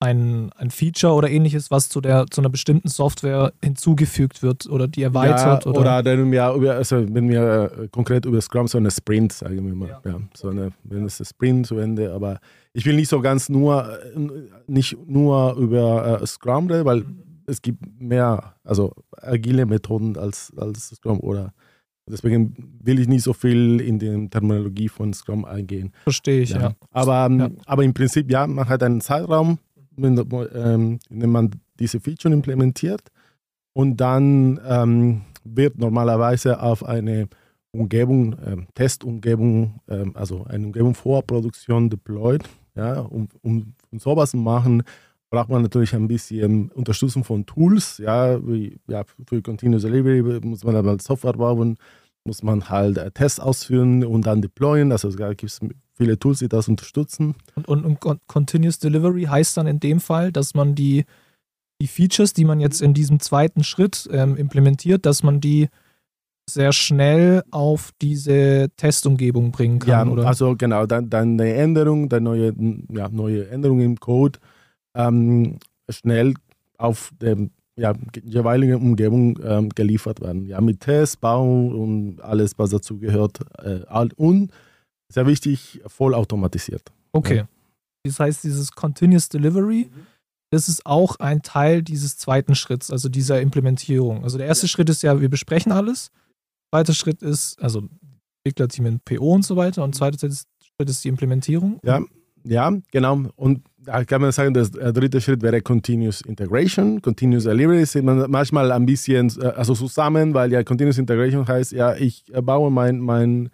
ein, 0.04 0.52
ein 0.58 0.70
Feature 0.70 1.14
oder 1.14 1.30
ähnliches, 1.30 1.72
was 1.72 1.90
zu, 1.90 2.02
der, 2.02 2.26
zu 2.30 2.42
einer 2.42 2.50
bestimmten 2.50 2.90
Software 2.90 3.54
hinzugefügt 3.64 4.44
wird 4.44 4.68
oder 4.68 4.88
die 4.88 5.02
erweitert? 5.02 5.66
Ja, 5.66 5.72
oder, 5.72 6.02
oder 6.02 6.06
wenn 6.06 6.32
wir, 6.32 6.54
über, 6.54 6.76
also 6.76 6.98
wenn 7.14 7.30
wir 7.30 7.72
äh, 7.80 7.88
konkret 7.88 8.26
über 8.26 8.42
Scrum 8.42 8.68
so 8.68 8.78
eine 8.78 8.92
Sprint, 8.92 9.34
sagen 9.34 9.66
wir 9.66 9.74
mal, 9.74 9.90
ja. 9.90 10.02
ja 10.06 10.20
so 10.36 10.50
eine, 10.50 10.74
wenn 10.84 11.06
es 11.06 11.20
ein 11.20 11.26
Sprint 11.26 11.68
zu 11.68 11.78
Ende, 11.78 12.14
aber 12.14 12.40
ich 12.74 12.86
will 12.86 12.96
nicht 12.96 13.10
so 13.10 13.22
ganz 13.22 13.50
nur, 13.50 14.00
äh, 14.04 14.20
nicht 14.68 14.98
nur 15.08 15.56
über 15.56 16.22
äh, 16.22 16.28
Scrum 16.28 16.68
reden, 16.70 16.86
weil 16.86 17.00
mhm. 17.02 17.24
es 17.48 17.62
gibt 17.62 17.80
mehr, 18.00 18.56
also 18.64 18.94
agile 19.18 19.66
Methoden 19.66 20.18
als, 20.18 20.52
als 20.58 20.90
Scrum 20.90 21.20
oder 21.22 21.54
Deswegen 22.06 22.54
will 22.84 23.00
ich 23.00 23.08
nicht 23.08 23.24
so 23.24 23.32
viel 23.32 23.80
in 23.80 23.98
die 23.98 24.30
Terminologie 24.30 24.90
von 24.90 25.14
Scrum 25.14 25.46
eingehen. 25.46 25.94
Verstehe 26.04 26.42
ich, 26.42 26.50
ja. 26.50 26.60
ja. 26.60 26.76
Aber, 26.92 27.34
ja. 27.34 27.50
aber 27.66 27.84
im 27.84 27.94
Prinzip, 27.94 28.30
ja, 28.30 28.46
man 28.46 28.68
hat 28.68 28.84
einen 28.84 29.00
Zeitraum, 29.00 29.58
ähm, 29.98 31.00
indem 31.10 31.32
man 31.32 31.52
diese 31.80 32.00
Feature 32.00 32.34
implementiert 32.34 33.02
und 33.74 33.98
dann 33.98 34.60
ähm, 34.68 35.22
wird 35.44 35.78
normalerweise 35.78 36.62
auf 36.62 36.86
eine 36.86 37.28
Umgebung, 37.72 38.36
ähm, 38.46 38.68
Testumgebung, 38.76 39.80
ähm, 39.90 40.12
also 40.16 40.46
eine 40.46 40.68
Umgebung 40.68 40.94
vor 40.94 41.24
Produktion 41.24 41.90
deployed. 41.90 42.44
Ja, 42.76 43.02
um, 43.02 43.28
um, 43.42 43.74
um 43.92 44.00
sowas 44.00 44.32
zu 44.32 44.38
machen, 44.38 44.84
braucht 45.30 45.50
man 45.50 45.64
natürlich 45.64 45.94
ein 45.96 46.08
bisschen 46.08 46.70
Unterstützung 46.72 47.24
von 47.24 47.46
Tools. 47.46 47.98
Ja, 47.98 48.40
wie, 48.48 48.80
ja 48.88 49.04
für 49.28 49.42
Continuous 49.42 49.84
Delivery 49.84 50.40
muss 50.46 50.64
man 50.64 50.76
aber 50.76 50.98
Software 51.00 51.34
bauen, 51.34 51.78
muss 52.26 52.44
man 52.44 52.70
halt 52.70 52.98
äh, 52.98 53.12
Tests 53.12 53.40
ausführen 53.40 54.04
und 54.06 54.26
dann 54.26 54.42
deployen. 54.42 54.92
Also 54.92 55.10
da 55.12 55.30
gibt 55.30 55.52
es 55.52 55.60
viele 55.96 56.18
Tools, 56.18 56.40
die 56.40 56.48
das 56.48 56.68
unterstützen. 56.68 57.36
Und, 57.56 57.68
und, 57.68 58.06
und, 58.06 58.28
Continuous 58.28 58.80
Delivery 58.80 59.24
heißt 59.24 59.58
dann 59.58 59.68
in 59.68 59.80
dem 59.80 60.00
Fall, 60.00 60.32
dass 60.32 60.54
man 60.54 60.76
die, 60.76 61.06
die 61.82 61.88
Features, 61.88 62.34
die 62.34 62.46
man 62.46 62.60
jetzt 62.60 62.82
in 62.82 62.94
diesem 62.94 63.20
zweiten 63.20 63.64
Schritt 63.64 64.10
ähm, 64.12 64.38
implementiert, 64.38 65.06
dass 65.06 65.24
man 65.24 65.42
die 65.42 65.70
sehr 66.50 66.74
schnell 66.74 67.44
auf 67.52 67.92
diese 68.02 68.70
Testumgebung 68.76 69.52
bringen 69.52 69.80
kann, 69.80 70.08
ja, 70.08 70.14
oder? 70.14 70.28
Also 70.28 70.56
genau, 70.58 70.86
dann, 70.86 71.10
dann 71.10 71.40
eine 71.40 71.54
Änderung, 71.54 72.10
dann 72.10 72.24
neue, 72.24 72.54
ja, 72.92 73.08
neue 73.10 73.48
Änderung 73.50 73.80
im 73.80 73.98
Code 74.00 74.40
ähm, 74.94 75.58
schnell 75.90 76.34
auf 76.78 77.12
der 77.22 77.38
ja, 77.76 77.94
jeweiligen 78.24 78.76
Umgebung 78.76 79.40
ähm, 79.44 79.70
geliefert 79.70 80.22
werden. 80.22 80.46
Ja, 80.46 80.62
mit 80.62 80.82
Tests, 80.82 81.18
Bau 81.18 81.44
und 81.44 82.22
alles, 82.22 82.58
was 82.58 82.70
dazu 82.70 83.00
gehört. 83.00 83.40
Äh, 83.60 83.82
und 84.16 84.52
sehr 85.10 85.26
wichtig, 85.26 85.82
vollautomatisiert. 85.88 86.92
Okay. 87.12 87.38
Ja. 87.38 87.48
Das 88.06 88.20
heißt, 88.20 88.44
dieses 88.44 88.72
Continuous 88.72 89.30
Delivery, 89.30 89.90
das 90.52 90.68
ist 90.68 90.86
auch 90.86 91.16
ein 91.18 91.42
Teil 91.42 91.82
dieses 91.82 92.18
zweiten 92.18 92.54
Schritts, 92.54 92.92
also 92.92 93.10
dieser 93.10 93.42
Implementierung. 93.42 94.24
Also 94.24 94.38
der 94.38 94.48
erste 94.48 94.66
ja. 94.66 94.70
Schritt 94.70 94.90
ist 94.90 95.02
ja, 95.02 95.20
wir 95.20 95.30
besprechen 95.30 95.72
alles. 95.72 96.12
Zweiter 96.72 96.94
Schritt 96.94 97.22
ist, 97.22 97.62
also 97.62 97.88
Entwicklerteam 98.44 98.86
in 98.86 99.00
PO 99.00 99.34
und 99.34 99.46
so 99.46 99.56
weiter. 99.56 99.84
Und 99.84 99.96
zweiter 99.96 100.18
Schritt 100.18 100.90
ist 100.90 101.04
die 101.04 101.08
Implementierung. 101.08 101.80
Ja, 101.84 102.02
ja, 102.44 102.72
genau. 102.92 103.24
Und 103.36 103.64
kann 103.86 104.22
man 104.22 104.32
sagen, 104.32 104.54
der 104.54 104.66
dritte 104.94 105.22
Schritt 105.22 105.42
wäre 105.42 105.62
Continuous 105.62 106.22
Integration. 106.22 107.02
Continuous 107.02 107.44
Delivery 107.44 107.86
sind 107.86 108.06
manchmal 108.06 108.72
ein 108.72 108.86
bisschen 108.86 109.32
äh, 109.42 109.48
also 109.48 109.74
zusammen, 109.74 110.34
weil 110.34 110.52
ja 110.52 110.64
Continuous 110.64 110.98
Integration 110.98 111.48
heißt, 111.48 111.72
ja, 111.72 111.96
ich 111.96 112.26
baue 112.44 112.72
mein, 112.72 113.00
mein 113.00 113.50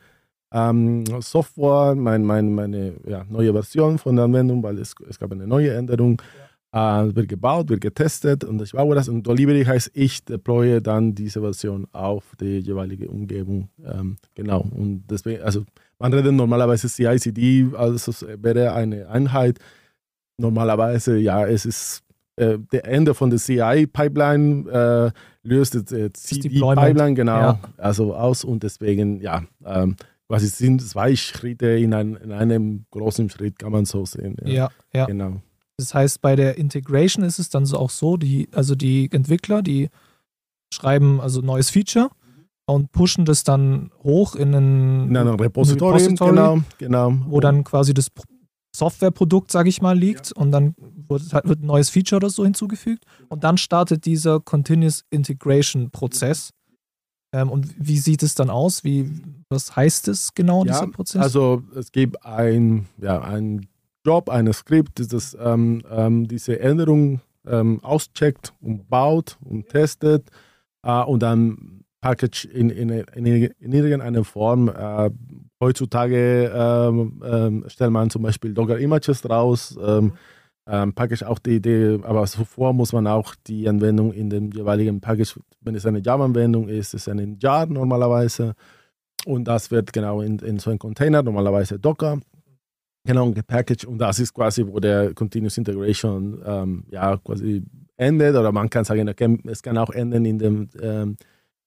ähm, 0.51 1.03
Software, 1.21 1.95
mein, 1.95 2.23
mein, 2.23 2.53
meine 2.53 2.93
ja, 3.07 3.23
neue 3.29 3.53
Version 3.53 3.97
von 3.97 4.15
der 4.15 4.25
Anwendung, 4.25 4.63
weil 4.63 4.77
es, 4.79 4.95
es 5.07 5.19
gab 5.19 5.31
eine 5.31 5.47
neue 5.47 5.73
Änderung. 5.73 6.21
Äh, 6.71 7.15
wird 7.15 7.29
gebaut, 7.29 7.69
wird 7.69 7.81
getestet 7.81 8.43
und 8.43 8.61
ich 8.61 8.73
baue 8.73 8.93
das. 8.93 9.09
Und 9.09 9.25
Delivery 9.25 9.65
heißt, 9.65 9.89
ich 9.95 10.23
deploye 10.23 10.81
dann 10.81 11.15
diese 11.15 11.41
Version 11.41 11.87
auf 11.93 12.23
die 12.39 12.59
jeweilige 12.59 13.09
Umgebung. 13.09 13.69
Ähm, 13.83 14.17
genau. 14.35 14.67
Und 14.75 15.05
deswegen, 15.09 15.41
also 15.41 15.65
man 15.97 16.13
redet 16.13 16.31
normalerweise 16.31 16.87
CI/CD, 16.87 17.75
also 17.75 18.11
es 18.11 18.25
wäre 18.43 18.73
eine 18.73 19.09
Einheit. 19.09 19.57
Normalerweise, 20.39 21.17
ja, 21.17 21.45
es 21.45 21.65
ist 21.65 22.03
äh, 22.35 22.57
der 22.71 22.85
Ende 22.85 23.13
von 23.13 23.29
der 23.29 23.39
CI-Pipeline 23.39 24.69
äh, 24.69 25.11
löst 25.43 25.73
die 25.73 26.13
CD-Pipeline 26.13 27.13
genau 27.13 27.39
ja. 27.39 27.59
also 27.77 28.15
aus 28.15 28.43
und 28.43 28.63
deswegen, 28.63 29.19
ja, 29.19 29.43
ähm, 29.65 29.95
quasi 30.27 30.47
sind 30.47 30.81
zwei 30.81 31.15
Schritte 31.15 31.67
in, 31.67 31.93
ein, 31.93 32.15
in, 32.15 32.31
einem 32.31 32.85
großen 32.91 33.29
Schritt, 33.29 33.59
kann 33.59 33.71
man 33.71 33.85
so 33.85 34.05
sehen. 34.05 34.37
Ja, 34.45 34.53
ja. 34.53 34.69
ja. 34.93 35.05
Genau. 35.07 35.41
Das 35.77 35.93
heißt, 35.93 36.21
bei 36.21 36.35
der 36.35 36.57
Integration 36.57 37.25
ist 37.25 37.39
es 37.39 37.49
dann 37.49 37.65
so 37.65 37.77
auch 37.77 37.89
so, 37.89 38.17
die, 38.17 38.47
also 38.53 38.75
die 38.75 39.09
Entwickler, 39.11 39.61
die 39.61 39.89
schreiben 40.73 41.19
also 41.19 41.41
neues 41.41 41.69
Feature 41.69 42.09
und 42.65 42.91
pushen 42.91 43.25
das 43.25 43.43
dann 43.43 43.89
hoch 44.03 44.35
in 44.35 44.53
ein, 44.53 45.07
in 45.09 45.17
einem 45.17 45.35
Repository, 45.35 45.97
Repository 45.97 46.31
genau, 46.31 46.59
genau. 46.77 47.13
wo 47.27 47.39
dann 47.39 47.63
quasi 47.63 47.93
das 47.93 48.09
Softwareprodukt, 48.79 49.51
sage 49.51 49.69
ich 49.69 49.81
mal, 49.81 49.97
liegt 49.97 50.27
ja. 50.27 50.41
und 50.41 50.51
dann 50.51 50.75
wird, 51.07 51.31
wird, 51.31 51.61
ein 51.61 51.65
neues 51.65 51.89
Feature 51.89 52.17
oder 52.17 52.29
so 52.29 52.43
hinzugefügt 52.43 53.03
und 53.27 53.43
dann 53.43 53.57
startet 53.57 54.05
dieser 54.05 54.39
Continuous 54.39 55.03
Integration 55.09 55.91
Prozess. 55.91 56.51
Ähm, 57.31 57.49
und 57.49 57.67
wie 57.77 57.97
sieht 57.97 58.23
es 58.23 58.33
dann 58.33 58.49
aus? 58.49 58.83
Wie, 58.83 59.11
was 59.49 59.75
heißt 59.75 60.07
es 60.07 60.33
genau, 60.33 60.65
ja, 60.65 60.71
dieser 60.71 60.87
Prozess? 60.87 61.21
Also 61.21 61.61
es 61.75 61.91
gibt 61.91 62.25
ein, 62.25 62.87
ja, 62.97 63.21
ein 63.21 63.67
Job 64.05 64.29
eines 64.29 64.59
Skripts, 64.59 65.07
das 65.09 65.37
ähm, 65.39 65.83
ähm, 65.91 66.27
diese 66.27 66.59
Änderung 66.59 67.21
ähm, 67.45 67.83
auscheckt 67.83 68.53
und 68.61 68.89
baut 68.89 69.37
und 69.43 69.69
testet 69.69 70.29
äh, 70.83 71.03
und 71.03 71.21
dann 71.21 71.83
Package 72.01 72.45
in, 72.45 72.69
in, 72.69 72.89
in, 72.89 73.25
in 73.25 73.71
irgendeiner 73.73 74.23
Form. 74.23 74.69
Äh, 74.69 75.11
heutzutage 75.59 76.51
ähm, 76.53 77.21
ähm, 77.23 77.65
stellt 77.67 77.91
man 77.91 78.09
zum 78.09 78.23
Beispiel 78.23 78.53
Docker-Images 78.53 79.29
raus, 79.29 79.77
ähm, 79.81 80.13
ähm, 80.67 80.93
Package 80.93 81.23
auch 81.23 81.39
die 81.39 81.55
Idee, 81.55 81.99
aber 82.03 82.25
zuvor 82.25 82.73
muss 82.73 82.93
man 82.93 83.07
auch 83.07 83.35
die 83.47 83.67
Anwendung 83.67 84.13
in 84.13 84.29
dem 84.29 84.51
jeweiligen 84.51 85.01
Package, 85.01 85.39
wenn 85.61 85.75
es 85.75 85.85
eine 85.85 85.99
Java-Anwendung 85.99 86.69
ist, 86.69 86.93
ist 86.93 87.07
es 87.07 87.09
ein 87.09 87.37
Jar 87.39 87.65
normalerweise. 87.65 88.53
Und 89.25 89.45
das 89.45 89.71
wird 89.71 89.91
genau 89.91 90.21
in, 90.21 90.39
in 90.39 90.59
so 90.59 90.69
einem 90.69 90.79
Container, 90.79 91.23
normalerweise 91.23 91.79
Docker, 91.79 92.19
genau 93.05 93.31
gepackaged. 93.31 93.85
Und 93.85 93.97
das 93.97 94.19
ist 94.19 94.33
quasi, 94.33 94.65
wo 94.65 94.79
der 94.79 95.13
Continuous 95.13 95.57
Integration 95.57 96.41
ähm, 96.45 96.85
ja 96.89 97.17
quasi 97.17 97.63
endet. 97.97 98.35
Oder 98.35 98.51
man 98.51 98.69
kann 98.69 98.85
sagen, 98.85 99.07
es 99.47 99.61
kann 99.61 99.77
auch 99.77 99.89
enden 99.89 100.25
in 100.25 100.39
dem, 100.39 100.69
ähm, 100.81 101.17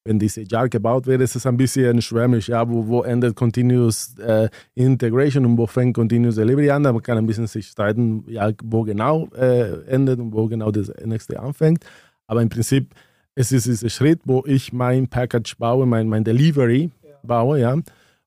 wenn 0.05 0.19
diese 0.19 0.43
Jar 0.43 0.69
gebaut 0.69 1.07
wird, 1.07 1.21
ist 1.21 1.37
es 1.37 1.47
ein 1.47 1.57
bisschen 1.57 2.03
schwämmig, 2.03 2.49
ja, 2.49 2.69
wo, 2.69 2.87
wo 2.87 3.03
endet 3.03 3.37
Continuous 3.37 4.17
äh, 4.19 4.49
Integration 4.75 5.47
und 5.47 5.59
wo 5.59 5.67
fängt 5.67 5.95
Continuous 5.95 6.37
Delivery 6.37 6.71
an, 6.71 6.83
da 6.83 6.93
man 6.93 7.03
kann 7.03 7.19
ein 7.19 7.27
bisschen 7.27 7.47
sich 7.47 7.69
streiten, 7.69 8.25
ja, 8.27 8.51
wo 8.65 8.83
genau 8.83 9.29
äh, 9.37 9.85
endet 9.87 10.19
und 10.19 10.33
wo 10.33 10.47
genau 10.49 10.71
das 10.71 10.93
nächste 11.05 11.39
anfängt, 11.41 11.85
aber 12.27 12.43
im 12.43 12.49
Prinzip 12.49 12.95
es 13.35 13.51
ist 13.51 13.67
dieser 13.67 13.89
Schritt, 13.89 14.21
wo 14.25 14.45
ich 14.47 14.73
mein 14.73 15.09
Package 15.09 15.57
baue, 15.57 15.87
mein, 15.87 16.09
mein 16.09 16.25
Delivery 16.25 16.91
ja. 17.03 17.11
baue, 17.23 17.61
ja, 17.61 17.77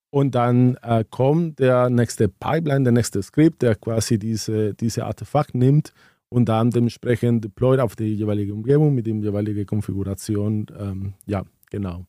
und 0.10 0.34
dann 0.34 0.78
äh, 0.82 1.04
kommt 1.10 1.60
der 1.60 1.90
nächste 1.90 2.30
Pipeline, 2.30 2.84
der 2.84 2.94
nächste 2.94 3.22
Skript, 3.22 3.62
der 3.62 3.76
quasi 3.76 4.18
diese, 4.18 4.74
diese 4.74 5.06
Artefakt 5.06 5.54
nimmt 5.54 5.92
und 6.36 6.50
dann 6.50 6.70
dementsprechend 6.70 7.46
deployt 7.46 7.80
auf 7.80 7.96
die 7.96 8.14
jeweilige 8.14 8.54
Umgebung 8.54 8.94
mit 8.94 9.08
der 9.08 9.16
jeweiligen 9.16 9.66
Konfiguration. 9.66 10.66
Ähm, 10.78 11.14
ja, 11.26 11.44
genau. 11.72 12.06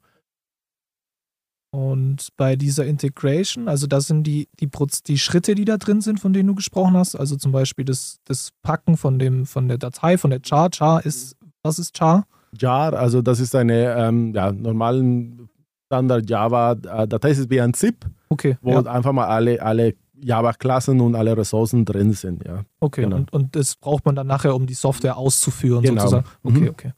Und 1.71 2.31
bei 2.37 2.57
dieser 2.57 2.87
Integration, 2.87 3.69
also 3.69 3.87
das 3.87 4.09
sind 4.09 4.25
die, 4.25 4.49
die, 4.59 4.69
die 5.07 5.19
Schritte, 5.19 5.55
die 5.55 5.65
da 5.65 5.77
drin 5.77 6.01
sind, 6.01 6.19
von 6.19 6.33
denen 6.33 6.49
du 6.49 6.57
gesprochen 6.57 6.97
hast. 6.97 7.15
Also 7.15 7.37
zum 7.37 7.53
Beispiel 7.53 7.85
das, 7.85 8.19
das 8.25 8.51
Packen 8.63 8.97
von, 8.97 9.21
dem, 9.21 9.47
von 9.47 9.69
der 9.69 9.79
Datei, 9.79 10.19
von 10.19 10.31
der 10.31 10.41
Char. 10.45 10.71
Char 10.75 11.07
ist, 11.07 11.37
was 11.63 11.79
ist 11.79 11.97
Char? 11.97 12.27
Jar, 12.59 12.95
also 12.95 13.23
das 13.23 13.39
ist 13.39 13.55
eine 13.55 13.95
ähm, 13.95 14.35
ja, 14.35 14.51
normalen 14.51 15.49
Standard 15.87 16.29
Java, 16.29 16.73
äh, 16.73 17.07
Datei 17.07 17.31
ist 17.31 17.49
wie 17.49 17.61
ein 17.61 17.75
ZIP, 17.75 18.07
okay, 18.29 18.59
wo 18.61 18.73
ja. 18.73 18.83
einfach 18.87 19.13
mal 19.13 19.27
alle, 19.27 19.63
alle 19.63 19.95
Java-Klassen 20.21 21.01
und 21.01 21.15
alle 21.15 21.37
Ressourcen 21.37 21.85
drin 21.85 22.13
sind. 22.13 22.45
Ja. 22.45 22.65
Okay, 22.81 23.03
genau. 23.03 23.17
und, 23.17 23.33
und 23.33 23.57
das 23.57 23.77
braucht 23.77 24.05
man 24.07 24.15
dann 24.15 24.27
nachher, 24.27 24.55
um 24.55 24.67
die 24.67 24.75
Software 24.75 25.17
auszuführen, 25.17 25.83
genau. 25.83 26.03
sozusagen. 26.03 26.27
Okay, 26.43 26.61
mhm. 26.61 26.69
okay. 26.69 26.93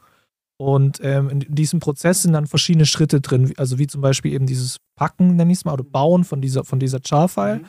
Und 0.60 0.98
ähm, 1.02 1.30
in 1.30 1.40
diesem 1.48 1.78
Prozess 1.78 2.22
sind 2.22 2.32
dann 2.32 2.48
verschiedene 2.48 2.84
Schritte 2.84 3.20
drin, 3.20 3.52
also 3.56 3.78
wie 3.78 3.86
zum 3.86 4.00
Beispiel 4.00 4.32
eben 4.32 4.46
dieses 4.46 4.78
Packen, 4.96 5.36
nenne 5.36 5.52
ich 5.52 5.58
es 5.58 5.64
mal, 5.64 5.72
oder 5.72 5.84
Bauen 5.84 6.24
von 6.24 6.40
dieser, 6.40 6.64
von 6.64 6.80
dieser 6.80 6.98
Char-File 7.00 7.58
mhm. 7.58 7.66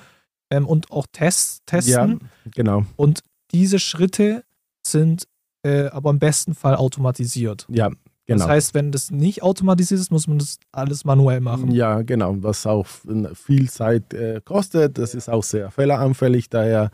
ähm, 0.50 0.68
und 0.68 0.91
auch 0.91 1.06
Tests, 1.12 1.62
Testen. 1.65 2.20
Ja, 2.22 2.51
genau. 2.51 2.86
Und 2.96 3.22
diese 3.51 3.77
Schritte 3.77 4.44
sind 4.86 5.27
äh, 5.63 5.88
aber 5.88 6.10
im 6.10 6.20
besten 6.20 6.56
Fall 6.56 6.75
automatisiert. 6.75 7.68
Ja, 7.70 7.91
Genau. 8.29 8.43
Das 8.45 8.48
heißt, 8.48 8.74
wenn 8.75 8.91
das 8.91 9.09
nicht 9.09 9.41
automatisiert 9.41 10.00
ist, 10.00 10.12
muss 10.12 10.27
man 10.27 10.38
das 10.38 10.59
alles 10.71 11.03
manuell 11.03 11.41
machen. 11.41 11.71
Ja, 11.71 12.03
genau, 12.03 12.36
was 12.43 12.67
auch 12.67 12.86
viel 13.33 13.71
Zeit 13.71 14.13
äh, 14.13 14.39
kostet. 14.45 15.00
Das 15.00 15.15
ist 15.15 15.29
auch 15.29 15.41
sehr 15.41 15.71
fehleranfällig, 15.71 16.48
daher 16.48 16.91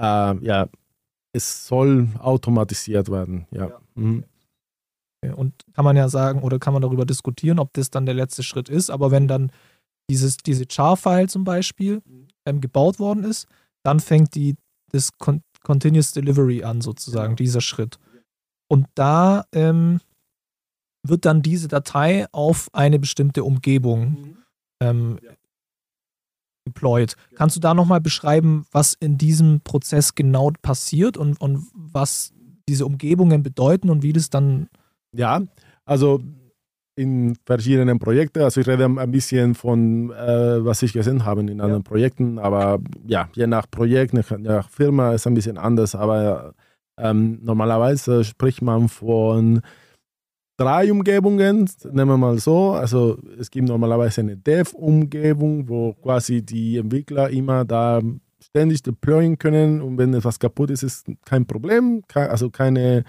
äh, 0.00 0.34
ja, 0.42 0.68
es 1.34 1.66
soll 1.66 2.08
automatisiert 2.18 3.10
werden. 3.10 3.46
Ja. 3.50 3.68
ja. 3.68 3.80
Mhm. 3.96 4.24
Und 5.36 5.52
kann 5.74 5.84
man 5.84 5.94
ja 5.94 6.08
sagen 6.08 6.40
oder 6.40 6.58
kann 6.58 6.72
man 6.72 6.80
darüber 6.80 7.04
diskutieren, 7.04 7.58
ob 7.58 7.74
das 7.74 7.90
dann 7.90 8.06
der 8.06 8.14
letzte 8.14 8.42
Schritt 8.42 8.70
ist. 8.70 8.88
Aber 8.88 9.10
wenn 9.10 9.28
dann 9.28 9.52
dieses, 10.08 10.38
diese 10.38 10.64
Char-File 10.66 11.28
zum 11.28 11.44
Beispiel 11.44 12.00
ähm, 12.46 12.62
gebaut 12.62 12.98
worden 12.98 13.24
ist, 13.24 13.46
dann 13.82 14.00
fängt 14.00 14.34
die, 14.34 14.56
das 14.90 15.10
Con 15.18 15.42
Continuous 15.62 16.12
Delivery 16.12 16.64
an, 16.64 16.80
sozusagen, 16.80 17.32
ja. 17.32 17.36
dieser 17.36 17.60
Schritt. 17.60 17.98
Und 18.68 18.86
da 18.94 19.44
ähm, 19.52 20.00
wird 21.02 21.24
dann 21.24 21.42
diese 21.42 21.68
Datei 21.68 22.26
auf 22.32 22.68
eine 22.72 22.98
bestimmte 22.98 23.44
Umgebung 23.44 24.10
mhm. 24.10 24.36
ähm, 24.80 25.18
ja. 25.22 25.32
deployed. 26.66 27.16
Ja. 27.30 27.36
Kannst 27.36 27.56
du 27.56 27.60
da 27.60 27.74
nochmal 27.74 28.00
beschreiben, 28.00 28.66
was 28.70 28.94
in 28.94 29.18
diesem 29.18 29.60
Prozess 29.60 30.14
genau 30.14 30.52
passiert 30.62 31.16
und, 31.16 31.40
und 31.40 31.66
was 31.74 32.32
diese 32.68 32.86
Umgebungen 32.86 33.42
bedeuten 33.42 33.90
und 33.90 34.02
wie 34.02 34.12
das 34.12 34.30
dann. 34.30 34.68
Ja, 35.14 35.42
also 35.84 36.20
in 36.94 37.36
verschiedenen 37.46 37.98
Projekten. 37.98 38.42
Also 38.42 38.60
ich 38.60 38.66
rede 38.66 38.84
ein 38.84 39.10
bisschen 39.10 39.54
von, 39.54 40.10
äh, 40.10 40.64
was 40.64 40.82
ich 40.82 40.92
gesehen 40.92 41.24
habe 41.24 41.40
in 41.40 41.60
anderen 41.60 41.82
ja. 41.82 41.88
Projekten, 41.88 42.38
aber 42.38 42.80
ja, 43.06 43.28
je 43.34 43.46
nach 43.46 43.70
Projekt, 43.70 44.14
je 44.14 44.38
nach 44.38 44.68
Firma 44.68 45.12
ist 45.12 45.26
ein 45.26 45.34
bisschen 45.34 45.58
anders, 45.58 45.94
aber 45.94 46.54
ähm, 46.98 47.38
normalerweise 47.42 48.24
spricht 48.24 48.60
man 48.60 48.88
von 48.88 49.62
drei 50.62 50.92
Umgebungen, 50.92 51.68
nehmen 51.90 52.10
wir 52.10 52.16
mal 52.16 52.38
so. 52.38 52.72
Also 52.72 53.18
es 53.38 53.50
gibt 53.50 53.68
normalerweise 53.68 54.20
eine 54.20 54.36
Dev-Umgebung, 54.36 55.68
wo 55.68 55.94
quasi 55.94 56.42
die 56.42 56.78
Entwickler 56.78 57.30
immer 57.30 57.64
da 57.64 58.00
ständig 58.40 58.82
deployen 58.82 59.38
können 59.38 59.80
und 59.80 59.98
wenn 59.98 60.14
etwas 60.14 60.38
kaputt 60.38 60.70
ist, 60.70 60.82
ist 60.82 61.06
kein 61.24 61.46
Problem, 61.46 62.02
also 62.14 62.50
keine 62.50 63.04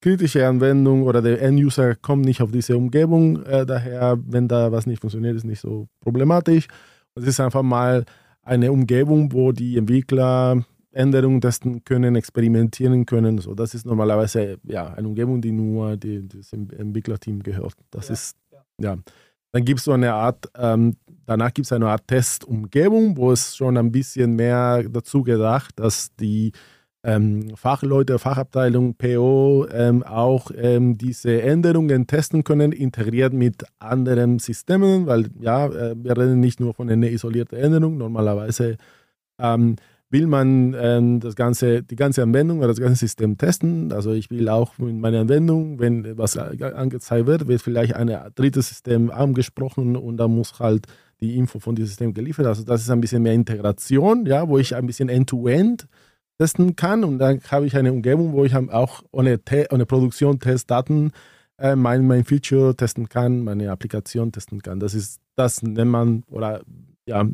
kritische 0.00 0.46
Anwendung 0.46 1.02
oder 1.02 1.22
der 1.22 1.40
End-User 1.42 1.94
kommt 1.94 2.24
nicht 2.24 2.42
auf 2.42 2.50
diese 2.50 2.76
Umgebung. 2.76 3.42
Äh, 3.44 3.66
daher, 3.66 4.18
wenn 4.26 4.46
da 4.46 4.70
was 4.70 4.86
nicht 4.86 5.00
funktioniert, 5.00 5.36
ist 5.36 5.44
nicht 5.44 5.60
so 5.60 5.88
problematisch. 6.00 6.68
Es 7.14 7.24
ist 7.24 7.40
einfach 7.40 7.62
mal 7.62 8.04
eine 8.42 8.70
Umgebung, 8.70 9.32
wo 9.32 9.52
die 9.52 9.76
Entwickler 9.76 10.64
Änderungen 10.92 11.40
testen 11.40 11.84
können, 11.84 12.16
experimentieren 12.16 13.06
können. 13.06 13.38
So, 13.38 13.54
das 13.54 13.74
ist 13.74 13.86
normalerweise 13.86 14.58
ja, 14.64 14.92
eine 14.94 15.08
Umgebung, 15.08 15.40
die 15.40 15.52
nur 15.52 15.96
die, 15.96 16.26
das 16.26 16.52
Entwicklerteam 16.52 17.42
gehört. 17.42 17.74
Das 17.90 18.08
ja. 18.08 18.14
ist, 18.14 18.36
ja. 18.80 18.96
Dann 19.52 19.64
gibt 19.64 19.78
es 19.78 19.84
so 19.84 19.92
eine 19.92 20.12
Art, 20.12 20.50
ähm, 20.56 20.96
danach 21.24 21.54
gibt 21.54 21.66
es 21.66 21.72
eine 21.72 21.88
Art 21.88 22.06
Testumgebung, 22.06 23.16
wo 23.16 23.32
es 23.32 23.56
schon 23.56 23.76
ein 23.76 23.90
bisschen 23.90 24.36
mehr 24.36 24.82
dazu 24.88 25.22
gedacht, 25.22 25.72
dass 25.80 26.14
die 26.16 26.52
ähm, 27.04 27.56
Fachleute, 27.56 28.18
Fachabteilung, 28.18 28.94
PO 28.94 29.66
ähm, 29.72 30.02
auch 30.02 30.50
ähm, 30.54 30.98
diese 30.98 31.40
Änderungen 31.40 32.06
testen 32.06 32.44
können, 32.44 32.72
integriert 32.72 33.32
mit 33.32 33.64
anderen 33.78 34.38
Systemen, 34.38 35.06
weil 35.06 35.28
ja, 35.40 35.66
äh, 35.66 35.94
wir 35.96 36.16
reden 36.16 36.40
nicht 36.40 36.60
nur 36.60 36.74
von 36.74 36.90
einer 36.90 37.08
isolierten 37.08 37.56
Änderung, 37.56 37.96
normalerweise 37.96 38.76
ähm, 39.38 39.76
will 40.10 40.26
man 40.26 40.74
ähm, 40.78 41.20
das 41.20 41.36
ganze, 41.36 41.82
die 41.82 41.96
ganze 41.96 42.22
Anwendung 42.22 42.58
oder 42.58 42.68
das 42.68 42.80
ganze 42.80 42.96
System 42.96 43.36
testen. 43.36 43.92
Also 43.92 44.12
ich 44.12 44.30
will 44.30 44.48
auch 44.48 44.78
mit 44.78 44.94
meiner 44.96 45.20
Anwendung, 45.20 45.78
wenn 45.78 46.16
was 46.16 46.36
angezeigt 46.36 47.26
wird, 47.26 47.46
wird 47.48 47.60
vielleicht 47.60 47.94
ein 47.94 48.08
drittes 48.34 48.68
System 48.68 49.10
angesprochen 49.10 49.96
und 49.96 50.16
da 50.16 50.28
muss 50.28 50.58
halt 50.58 50.86
die 51.20 51.36
Info 51.36 51.58
von 51.58 51.74
diesem 51.74 51.88
System 51.88 52.14
geliefert. 52.14 52.46
Also 52.46 52.64
das 52.64 52.82
ist 52.82 52.90
ein 52.90 53.00
bisschen 53.00 53.22
mehr 53.22 53.34
Integration, 53.34 54.24
ja, 54.24 54.48
wo 54.48 54.58
ich 54.58 54.74
ein 54.74 54.86
bisschen 54.86 55.08
End-to-End 55.08 55.82
-End 55.82 55.88
testen 56.38 56.76
kann 56.76 57.04
und 57.04 57.18
dann 57.18 57.40
habe 57.50 57.66
ich 57.66 57.76
eine 57.76 57.92
Umgebung, 57.92 58.32
wo 58.32 58.44
ich 58.44 58.54
auch 58.54 59.02
ohne, 59.10 59.40
ohne 59.70 59.86
Produktion 59.86 60.38
Testdaten 60.38 61.12
äh, 61.58 61.74
mein, 61.74 62.06
mein 62.06 62.24
Feature 62.24 62.76
testen 62.76 63.08
kann, 63.08 63.42
meine 63.42 63.70
Applikation 63.72 64.30
testen 64.32 64.62
kann. 64.62 64.78
Das 64.78 64.94
ist, 64.94 65.20
das 65.34 65.62
nennt 65.62 65.90
man, 65.90 66.22
oder 66.30 66.62
ja, 67.06 67.24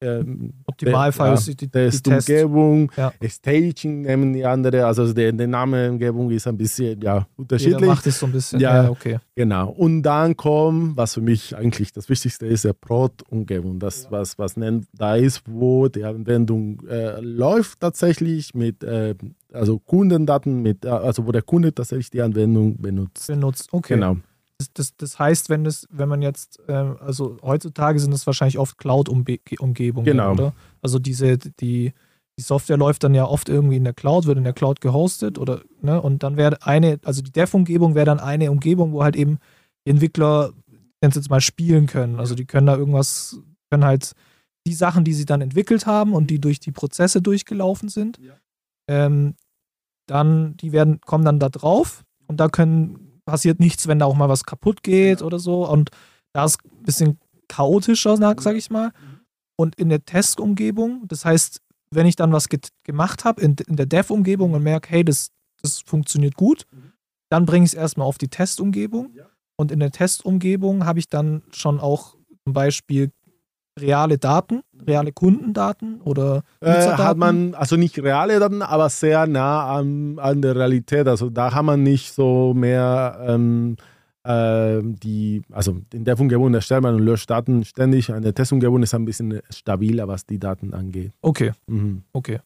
ähm, 0.00 0.52
Optimalfall 0.66 1.28
ja, 1.28 1.34
ist 1.34 1.46
die, 1.48 1.68
die, 1.68 1.68
die 1.68 2.10
Umgebung, 2.10 2.92
ja. 2.96 3.12
Staging 3.26 4.02
nehmen 4.02 4.32
die 4.32 4.44
andere, 4.44 4.84
also 4.86 5.12
der, 5.12 5.32
der 5.32 5.46
Name 5.46 5.90
Umgebung 5.90 6.30
ist 6.30 6.46
ein 6.46 6.56
bisschen 6.56 7.00
ja, 7.00 7.26
unterschiedlich. 7.36 7.80
Jeder 7.80 7.86
macht 7.86 8.06
es 8.06 8.18
so 8.18 8.26
ein 8.26 8.32
bisschen, 8.32 8.60
ja, 8.60 8.84
ja, 8.84 8.90
okay. 8.90 9.18
Genau. 9.34 9.70
Und 9.70 10.02
dann 10.02 10.36
kommt, 10.36 10.96
was 10.96 11.14
für 11.14 11.20
mich 11.20 11.56
eigentlich 11.56 11.92
das 11.92 12.08
Wichtigste 12.08 12.46
ist, 12.46 12.64
der 12.64 12.72
Prod-Umgebung. 12.72 13.78
Das, 13.78 14.10
was, 14.10 14.38
was 14.38 14.56
nennt, 14.56 14.86
da 14.92 15.16
ist, 15.16 15.42
wo 15.46 15.88
die 15.88 16.04
Anwendung 16.04 16.86
äh, 16.88 17.20
läuft 17.20 17.80
tatsächlich 17.80 18.54
mit 18.54 18.84
äh, 18.84 19.14
also 19.52 19.78
Kundendaten, 19.78 20.62
mit, 20.62 20.84
also 20.84 21.26
wo 21.26 21.32
der 21.32 21.42
Kunde 21.42 21.74
tatsächlich 21.74 22.10
die 22.10 22.22
Anwendung 22.22 22.76
benutzt. 22.80 23.26
Benutzt, 23.26 23.68
okay. 23.72 23.94
Genau. 23.94 24.16
Das, 24.64 24.72
das, 24.72 24.96
das, 24.96 25.18
heißt, 25.18 25.50
wenn 25.50 25.64
das, 25.64 25.86
wenn 25.90 26.08
man 26.08 26.22
jetzt, 26.22 26.60
äh, 26.68 26.72
also 26.72 27.36
heutzutage 27.42 27.98
sind 27.98 28.12
es 28.12 28.26
wahrscheinlich 28.26 28.58
oft 28.58 28.78
Cloud-Umgebungen, 28.78 30.04
genau. 30.04 30.32
oder? 30.32 30.54
Also 30.82 30.98
diese, 30.98 31.38
die, 31.38 31.92
die 32.38 32.42
Software 32.42 32.76
läuft 32.76 33.04
dann 33.04 33.14
ja 33.14 33.26
oft 33.26 33.48
irgendwie 33.48 33.76
in 33.76 33.84
der 33.84 33.92
Cloud, 33.92 34.26
wird 34.26 34.38
in 34.38 34.44
der 34.44 34.52
Cloud 34.52 34.80
gehostet 34.80 35.38
oder, 35.38 35.62
ne, 35.80 36.00
und 36.00 36.22
dann 36.22 36.36
wäre 36.36 36.62
eine, 36.62 36.98
also 37.04 37.22
die 37.22 37.32
Dev-Umgebung 37.32 37.94
wäre 37.94 38.06
dann 38.06 38.20
eine 38.20 38.50
Umgebung, 38.50 38.92
wo 38.92 39.04
halt 39.04 39.16
eben 39.16 39.38
die 39.86 39.90
Entwickler, 39.90 40.52
jetzt 41.02 41.30
mal, 41.30 41.40
spielen 41.40 41.86
können. 41.86 42.18
Also 42.18 42.34
die 42.34 42.46
können 42.46 42.66
da 42.66 42.76
irgendwas, 42.76 43.38
können 43.70 43.84
halt 43.84 44.12
die 44.66 44.72
Sachen, 44.72 45.04
die 45.04 45.12
sie 45.12 45.26
dann 45.26 45.42
entwickelt 45.42 45.86
haben 45.86 46.14
und 46.14 46.30
die 46.30 46.40
durch 46.40 46.58
die 46.58 46.72
Prozesse 46.72 47.20
durchgelaufen 47.20 47.88
sind, 47.88 48.18
ja. 48.18 48.34
ähm, 48.88 49.34
dann, 50.06 50.56
die 50.56 50.72
werden, 50.72 51.00
kommen 51.00 51.24
dann 51.24 51.38
da 51.38 51.48
drauf 51.50 52.04
und 52.26 52.40
da 52.40 52.48
können 52.48 53.03
passiert 53.24 53.60
nichts, 53.60 53.86
wenn 53.88 53.98
da 53.98 54.06
auch 54.06 54.14
mal 54.14 54.28
was 54.28 54.44
kaputt 54.44 54.82
geht 54.82 55.20
ja. 55.20 55.26
oder 55.26 55.38
so. 55.38 55.68
Und 55.68 55.90
da 56.32 56.44
ist 56.44 56.58
ein 56.64 56.82
bisschen 56.82 57.18
chaotischer, 57.48 58.16
sag 58.16 58.56
ich 58.56 58.70
mal. 58.70 58.92
Und 59.56 59.76
in 59.76 59.88
der 59.88 60.04
Testumgebung, 60.04 61.06
das 61.08 61.24
heißt, 61.24 61.60
wenn 61.90 62.06
ich 62.06 62.16
dann 62.16 62.32
was 62.32 62.48
gemacht 62.82 63.24
habe 63.24 63.40
in, 63.40 63.56
in, 63.68 63.76
der 63.76 63.86
Dev-Umgebung 63.86 64.52
und 64.52 64.62
merke, 64.62 64.90
hey, 64.90 65.04
das, 65.04 65.30
das 65.62 65.80
funktioniert 65.80 66.34
gut, 66.34 66.66
mhm. 66.72 66.92
dann 67.30 67.46
bringe 67.46 67.64
ich 67.64 67.72
es 67.72 67.74
erstmal 67.74 68.06
auf 68.06 68.18
die 68.18 68.28
Testumgebung. 68.28 69.12
Ja. 69.14 69.26
Und 69.56 69.70
in 69.70 69.78
der 69.78 69.92
Testumgebung 69.92 70.84
habe 70.84 70.98
ich 70.98 71.08
dann 71.08 71.42
schon 71.52 71.78
auch 71.78 72.16
zum 72.44 72.52
Beispiel 72.52 73.12
reale 73.78 74.18
Daten, 74.18 74.62
reale 74.86 75.12
Kundendaten 75.12 76.00
oder 76.02 76.42
äh, 76.60 76.72
hat 76.72 77.16
man 77.16 77.54
also 77.54 77.76
nicht 77.76 77.98
reale 77.98 78.38
Daten, 78.38 78.62
aber 78.62 78.88
sehr 78.88 79.26
nah 79.26 79.76
an, 79.76 80.18
an 80.18 80.42
der 80.42 80.56
Realität. 80.56 81.08
Also 81.08 81.30
da 81.30 81.52
hat 81.54 81.64
man 81.64 81.82
nicht 81.82 82.12
so 82.12 82.54
mehr 82.54 83.24
ähm, 83.26 83.76
äh, 84.22 84.80
die, 84.82 85.42
also 85.50 85.80
in 85.92 86.04
der 86.04 86.18
Umgebung 86.18 86.54
erstellt 86.54 86.82
man 86.82 86.94
und 86.94 87.02
löscht 87.02 87.28
Daten 87.28 87.64
ständig. 87.64 88.12
Eine 88.12 88.32
Testumgebung 88.32 88.82
ist 88.82 88.94
ein 88.94 89.04
bisschen 89.04 89.40
stabiler, 89.50 90.08
was 90.08 90.24
die 90.24 90.38
Daten 90.38 90.72
angeht. 90.72 91.12
Okay. 91.20 91.52
Mhm. 91.66 92.04
Okay. 92.12 92.40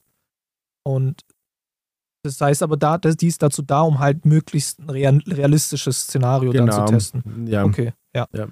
Und 0.83 1.23
das 2.25 2.41
heißt 2.41 2.63
aber, 2.63 2.77
da, 2.77 2.99
das, 2.99 3.17
die 3.17 3.29
ist 3.29 3.43
dazu 3.43 3.63
da, 3.63 3.83
um 3.83 3.99
halt 3.99 4.25
möglichst 4.27 4.81
ein 4.89 5.21
realistisches 5.21 6.03
Szenario 6.03 6.51
genau. 6.51 6.67
dann 6.67 6.87
zu 6.87 6.93
testen. 6.93 7.47
Ja. 7.47 7.65
Okay, 7.65 7.93
ja. 8.15 8.27
ja. 8.33 8.49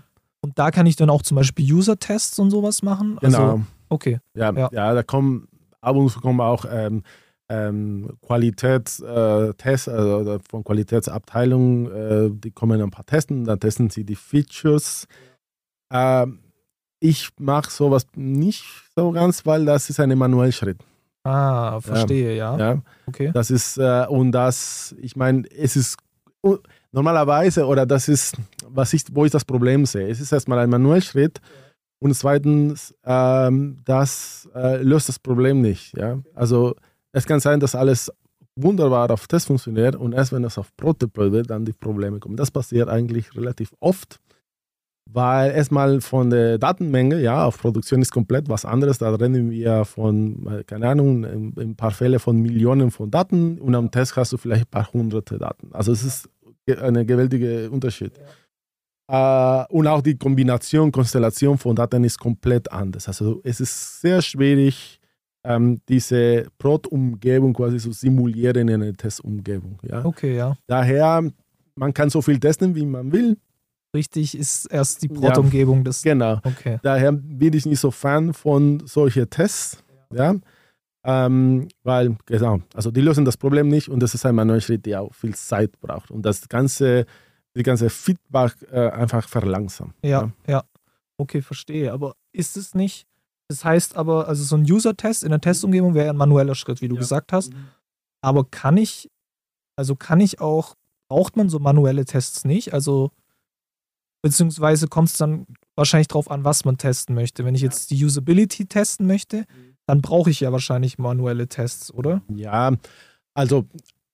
Und 0.47 0.57
da 0.57 0.71
kann 0.71 0.87
ich 0.87 0.95
dann 0.95 1.11
auch 1.11 1.23
zum 1.23 1.35
Beispiel 1.35 1.75
User-Tests 1.75 2.39
und 2.39 2.53
sowas 2.53 2.85
machen. 2.85 3.19
Also, 3.21 3.37
genau. 3.37 3.61
Okay. 3.89 4.21
Ja, 4.35 4.53
ja, 4.53 4.69
ja. 4.71 4.95
da 4.95 5.03
kommen 5.03 5.49
ab 5.81 5.97
und 5.97 6.09
zu 6.09 6.21
kommen 6.21 6.41
auch 6.41 6.65
ähm, 6.71 7.03
ähm, 7.49 8.17
Qualitätstests, 8.25 9.89
äh, 9.89 9.91
also 9.91 10.39
von 10.49 10.63
Qualitätsabteilungen, 10.63 11.87
äh, 11.91 12.31
die 12.31 12.53
kommen 12.53 12.81
ein 12.81 12.93
paar 12.93 13.05
testen, 13.05 13.45
dann 13.45 13.59
testen 13.59 13.91
sie 13.91 14.05
die 14.05 14.15
Features. 14.15 15.09
Ähm, 15.93 16.39
ich 17.01 17.31
mache 17.41 17.73
sowas 17.73 18.07
nicht 18.15 18.65
so 18.95 19.11
ganz, 19.11 19.45
weil 19.47 19.65
das 19.65 19.91
ist 19.91 19.99
ein 19.99 20.17
manueller 20.17 20.53
Schritt. 20.53 20.79
Ah, 21.25 21.81
verstehe, 21.81 22.37
ja. 22.37 22.57
ja. 22.57 22.83
Okay. 23.07 23.33
Das 23.35 23.51
ist, 23.51 23.79
äh, 23.79 24.07
und 24.09 24.31
das, 24.31 24.95
ich 25.01 25.17
meine, 25.17 25.43
es 25.51 25.75
ist 25.75 25.97
normalerweise, 26.93 27.67
oder 27.67 27.85
das 27.85 28.07
ist, 28.07 28.37
was 28.69 28.93
ich, 28.93 29.05
wo 29.13 29.25
ich 29.25 29.33
das 29.33 29.45
Problem 29.45 29.87
sehe. 29.87 30.09
Es 30.09 30.21
ist 30.21 30.33
erstmal 30.33 30.59
ein 30.59 30.71
Manuellschritt 30.71 31.41
und 31.99 32.15
zweitens, 32.15 32.95
ähm, 33.05 33.79
das 33.85 34.49
äh, 34.55 34.83
löst 34.83 35.09
das 35.09 35.19
Problem 35.19 35.61
nicht. 35.61 35.97
Ja? 35.97 36.21
Also 36.35 36.75
es 37.13 37.27
kann 37.27 37.41
sein, 37.41 37.61
dass 37.61 37.75
alles 37.75 38.13
wunderbar 38.57 39.11
auf 39.11 39.27
Test 39.27 39.47
funktioniert 39.47 39.97
und 39.97 40.13
erst 40.13 40.33
wenn 40.33 40.45
es 40.45 40.59
auf 40.59 40.75
Prototyp 40.77 41.17
wird, 41.33 41.51
dann 41.51 41.65
die 41.65 41.73
Probleme 41.73 42.19
kommen. 42.19 42.37
Das 42.37 42.51
passiert 42.51 42.89
eigentlich 42.89 43.35
relativ 43.37 43.75
oft, 43.81 44.19
weil 45.11 45.53
erstmal 45.53 46.01
von 46.01 46.31
der 46.31 46.59
Datenmenge, 46.59 47.21
ja, 47.21 47.45
auf 47.45 47.59
Produktion 47.59 48.03
ist 48.03 48.11
komplett 48.11 48.49
was 48.49 48.65
anderes. 48.65 48.99
Da 48.99 49.15
rennen 49.15 49.51
wir 49.51 49.85
von, 49.85 50.47
äh, 50.47 50.65
keine 50.65 50.89
Ahnung, 50.89 51.25
ein 51.25 51.77
paar 51.77 51.93
Fälle 51.93 52.19
von 52.19 52.41
Millionen 52.41 52.91
von 52.91 53.11
Daten 53.11 53.59
und 53.59 53.75
am 53.75 53.91
Test 53.91 54.17
hast 54.17 54.33
du 54.33 54.37
vielleicht 54.37 54.67
ein 54.67 54.71
paar 54.71 54.93
hunderte 54.93 55.39
Daten. 55.39 55.71
Also 55.73 55.93
es 55.93 56.03
ist 56.03 56.29
ein 56.67 57.07
gewaltiger 57.07 57.71
Unterschied. 57.71 58.13
Äh, 59.09 59.65
und 59.69 59.87
auch 59.87 60.03
die 60.03 60.17
Kombination, 60.17 60.91
Konstellation 60.91 61.57
von 61.59 61.77
Daten 61.77 62.05
ist 62.05 62.19
komplett 62.19 62.71
anders. 62.71 63.09
Also 63.09 63.41
es 63.45 63.61
ist 63.61 64.01
sehr 64.01 64.21
schwierig, 64.21 65.01
ähm, 65.45 65.81
diese 65.89 66.47
Prot-Umgebung 66.59 67.53
quasi 67.55 67.79
zu 67.79 67.93
simulieren 67.93 68.69
in 68.69 68.83
einer 68.83 68.93
Testumgebung. 68.93 69.79
Ja? 69.83 70.05
Okay, 70.05 70.37
ja. 70.37 70.57
Daher, 70.67 71.23
man 71.77 71.95
kann 71.95 72.11
so 72.11 72.21
viel 72.21 72.41
testen, 72.41 72.75
wie 72.75 72.87
man 72.87 73.13
will. 73.13 73.37
Richtig, 73.95 74.37
ist 74.37 74.67
erst 74.67 75.03
die 75.03 75.09
Prot-Umgebung. 75.09 75.85
Ja, 75.87 75.93
genau. 76.03 76.41
Okay. 76.43 76.79
Daher 76.83 77.13
bin 77.13 77.53
ich 77.53 77.65
nicht 77.65 77.81
so 77.81 77.91
Fan 77.91 78.35
von 78.35 78.83
solchen 78.87 79.31
Tests. 79.31 79.83
Ja. 80.13 80.33
ja? 80.33 80.41
Ähm, 81.09 81.69
weil, 81.85 82.17
genau, 82.27 82.59
also 82.75 82.91
die 82.91 83.01
lösen 83.01 83.25
das 83.25 83.37
Problem 83.37 83.69
nicht 83.69 83.89
und 83.89 84.01
das 84.01 84.13
ist 84.15 84.27
ein 84.27 84.61
Schritt, 84.61 84.87
der 84.87 85.03
auch 85.03 85.15
viel 85.15 85.37
Zeit 85.37 85.81
braucht 85.81 86.11
und 86.11 86.27
das 86.27 86.49
ganze, 86.49 87.07
die 87.57 87.63
ganze 87.63 87.91
Feedback 87.91 88.55
äh, 88.71 88.91
einfach 88.91 89.29
verlangsamt. 89.29 89.95
Ja, 90.03 90.09
ja, 90.09 90.33
ja, 90.47 90.65
Okay, 91.19 91.41
verstehe. 91.41 91.93
Aber 91.93 92.15
ist 92.33 92.57
es 92.57 92.75
nicht, 92.75 93.07
das 93.49 93.65
heißt 93.65 93.97
aber, 93.97 94.29
also 94.29 94.45
so 94.45 94.57
ein 94.57 94.71
User-Test 94.71 95.25
in 95.25 95.31
der 95.31 95.41
Testumgebung 95.41 95.95
wäre 95.95 96.11
ein 96.11 96.17
manueller 96.17 96.55
Schritt, 96.55 96.81
wie 96.81 96.89
du 96.89 96.95
ja. 96.95 97.01
gesagt 97.01 97.33
hast. 97.33 97.53
Mhm. 97.53 97.69
Aber 98.21 98.45
kann 98.45 98.77
ich, 98.77 99.11
also 99.77 99.97
kann 99.97 100.21
ich 100.21 100.41
auch, 100.41 100.75
braucht 101.09 101.37
man 101.37 101.49
so 101.49 101.59
manuelle 101.59 102.05
Tests 102.05 102.45
nicht? 102.45 102.75
Also, 102.75 103.13
beziehungsweise 104.23 104.89
kommt 104.89 105.09
es 105.09 105.17
dann 105.17 105.47
wahrscheinlich 105.77 106.09
darauf 106.09 106.31
an, 106.31 106.45
was 106.45 106.65
man 106.65 106.77
testen 106.77 107.15
möchte. 107.15 107.45
Wenn 107.45 107.55
ich 107.55 107.63
jetzt 107.63 107.91
die 107.91 108.05
Usability 108.05 108.67
testen 108.67 109.07
möchte, 109.07 109.39
mhm 109.39 109.77
dann 109.87 110.03
brauche 110.03 110.31
ich 110.31 110.41
ja 110.41 110.53
wahrscheinlich 110.53 110.99
manuelle 110.99 111.49
Tests, 111.49 111.93
oder? 111.93 112.23
Ja, 112.29 112.73
also 113.35 113.67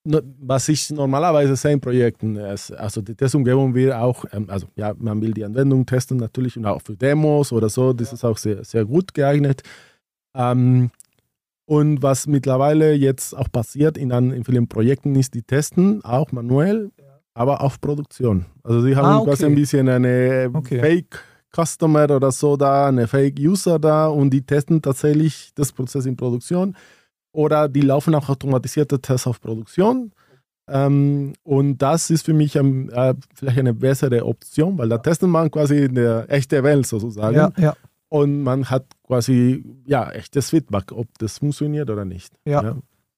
was 0.04 0.68
ich 0.68 0.90
normalerweise 0.90 1.54
sehe 1.54 1.72
in 1.72 1.80
Projekten 1.80 2.36
ist, 2.36 2.72
also 2.72 3.00
die 3.02 3.14
Testumgebung 3.14 3.74
will 3.74 3.92
auch, 3.92 4.24
ähm, 4.32 4.46
also 4.48 4.66
ja, 4.74 4.94
man 4.98 5.20
will 5.20 5.32
die 5.32 5.44
Anwendung 5.44 5.86
testen 5.86 6.16
natürlich 6.16 6.56
und 6.56 6.66
auch 6.66 6.82
für 6.82 6.96
Demos 6.96 7.52
oder 7.52 7.68
so, 7.68 7.92
das 7.92 8.12
ist 8.12 8.24
auch 8.24 8.36
sehr, 8.36 8.64
sehr 8.64 8.84
gut 8.84 9.14
geeignet. 9.14 9.62
Ähm, 10.34 10.90
und 11.66 12.02
was 12.02 12.26
mittlerweile 12.26 12.92
jetzt 12.94 13.36
auch 13.36 13.50
passiert 13.50 13.96
in, 13.96 14.10
in 14.10 14.44
vielen 14.44 14.66
Projekten 14.66 15.14
ist, 15.14 15.34
die 15.34 15.42
testen 15.42 16.04
auch 16.04 16.32
manuell, 16.32 16.90
aber 17.34 17.60
auf 17.60 17.80
Produktion. 17.80 18.46
Also 18.64 18.82
sie 18.82 18.96
haben 18.96 19.06
ah, 19.06 19.18
okay. 19.18 19.30
quasi 19.30 19.46
ein 19.46 19.54
bisschen 19.54 19.88
eine 19.88 20.50
okay. 20.52 20.80
Fake- 20.80 21.24
Customer 21.54 22.10
oder 22.10 22.32
so 22.32 22.56
da, 22.56 22.86
eine 22.86 23.06
Fake-User 23.06 23.78
da 23.78 24.06
und 24.06 24.30
die 24.30 24.42
testen 24.42 24.80
tatsächlich 24.80 25.52
das 25.54 25.72
Prozess 25.72 26.06
in 26.06 26.16
Produktion. 26.16 26.74
Oder 27.32 27.68
die 27.68 27.80
laufen 27.80 28.14
auch 28.14 28.28
automatisierte 28.28 29.00
Tests 29.00 29.26
auf 29.26 29.40
Produktion. 29.40 30.12
Ähm, 30.68 31.32
und 31.42 31.78
das 31.78 32.10
ist 32.10 32.26
für 32.26 32.34
mich 32.34 32.56
ähm, 32.56 32.90
äh, 32.92 33.14
vielleicht 33.34 33.58
eine 33.58 33.74
bessere 33.74 34.24
Option, 34.24 34.78
weil 34.78 34.88
da 34.88 34.98
testet 34.98 35.28
man 35.28 35.50
quasi 35.50 35.84
in 35.84 35.94
der 35.94 36.30
echten 36.30 36.62
Welt 36.62 36.86
sozusagen. 36.86 37.36
Ja, 37.36 37.52
ja. 37.56 37.74
Und 38.08 38.42
man 38.42 38.68
hat 38.68 38.84
quasi 39.06 39.64
ja 39.86 40.10
echtes 40.10 40.50
Feedback, 40.50 40.92
ob 40.92 41.06
das 41.18 41.38
funktioniert 41.38 41.90
oder 41.90 42.04
nicht. 42.04 42.32
Ja. 42.44 42.62
ja. 42.62 42.76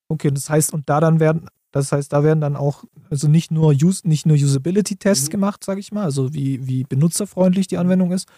Okay, 0.09 0.31
das 0.31 0.49
heißt, 0.49 0.73
und 0.73 0.89
da 0.89 1.01
dann 1.01 1.21
werden 1.21 1.49
das 1.75 1.91
heißt, 1.91 2.13
da 2.13 2.23
werden 2.23 2.41
dann 2.41 2.55
auch 2.55 2.85
also 3.11 3.27
nicht 3.27 3.51
nur, 3.51 3.73
Use, 3.73 4.07
nicht 4.07 4.27
nur 4.27 4.37
Usability-Tests 4.37 5.27
mhm. 5.27 5.31
gemacht, 5.33 5.65
sage 5.65 5.81
ich 5.81 5.91
mal, 5.91 6.05
also 6.05 6.33
wie, 6.33 6.69
wie 6.69 6.85
benutzerfreundlich 6.85 7.67
die 7.67 7.79
Anwendung 7.79 8.13
ist, 8.13 8.29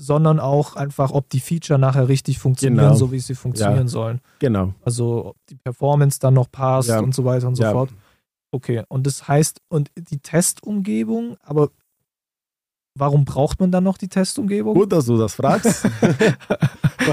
sondern 0.00 0.38
auch 0.38 0.76
einfach, 0.76 1.10
ob 1.10 1.28
die 1.28 1.40
Feature 1.40 1.78
nachher 1.78 2.08
richtig 2.08 2.38
funktionieren, 2.38 2.84
Genau. 2.86 2.94
so 2.94 3.10
wie 3.12 3.18
sie 3.18 3.34
funktionieren 3.34 3.86
Ja. 3.86 3.92
sollen. 3.92 4.20
Genau. 4.38 4.72
Also 4.84 5.26
ob 5.30 5.36
die 5.48 5.56
Performance 5.56 6.18
dann 6.20 6.34
noch 6.34 6.50
passt 6.50 6.88
Ja. 6.88 7.00
und 7.00 7.14
so 7.14 7.24
weiter 7.24 7.48
und 7.48 7.56
so 7.56 7.64
Ja. 7.64 7.72
fort. 7.72 7.90
Okay, 8.52 8.82
und 8.88 9.06
das 9.06 9.26
heißt, 9.28 9.60
und 9.68 9.90
die 9.96 10.18
Testumgebung, 10.20 11.36
aber 11.42 11.68
warum 12.94 13.24
braucht 13.24 13.60
man 13.60 13.70
dann 13.70 13.84
noch 13.84 13.98
die 13.98 14.08
Testumgebung? 14.08 14.74
Gut, 14.74 14.92
dass 14.92 15.06
du 15.06 15.18
das 15.18 15.34
fragst. 15.34 15.84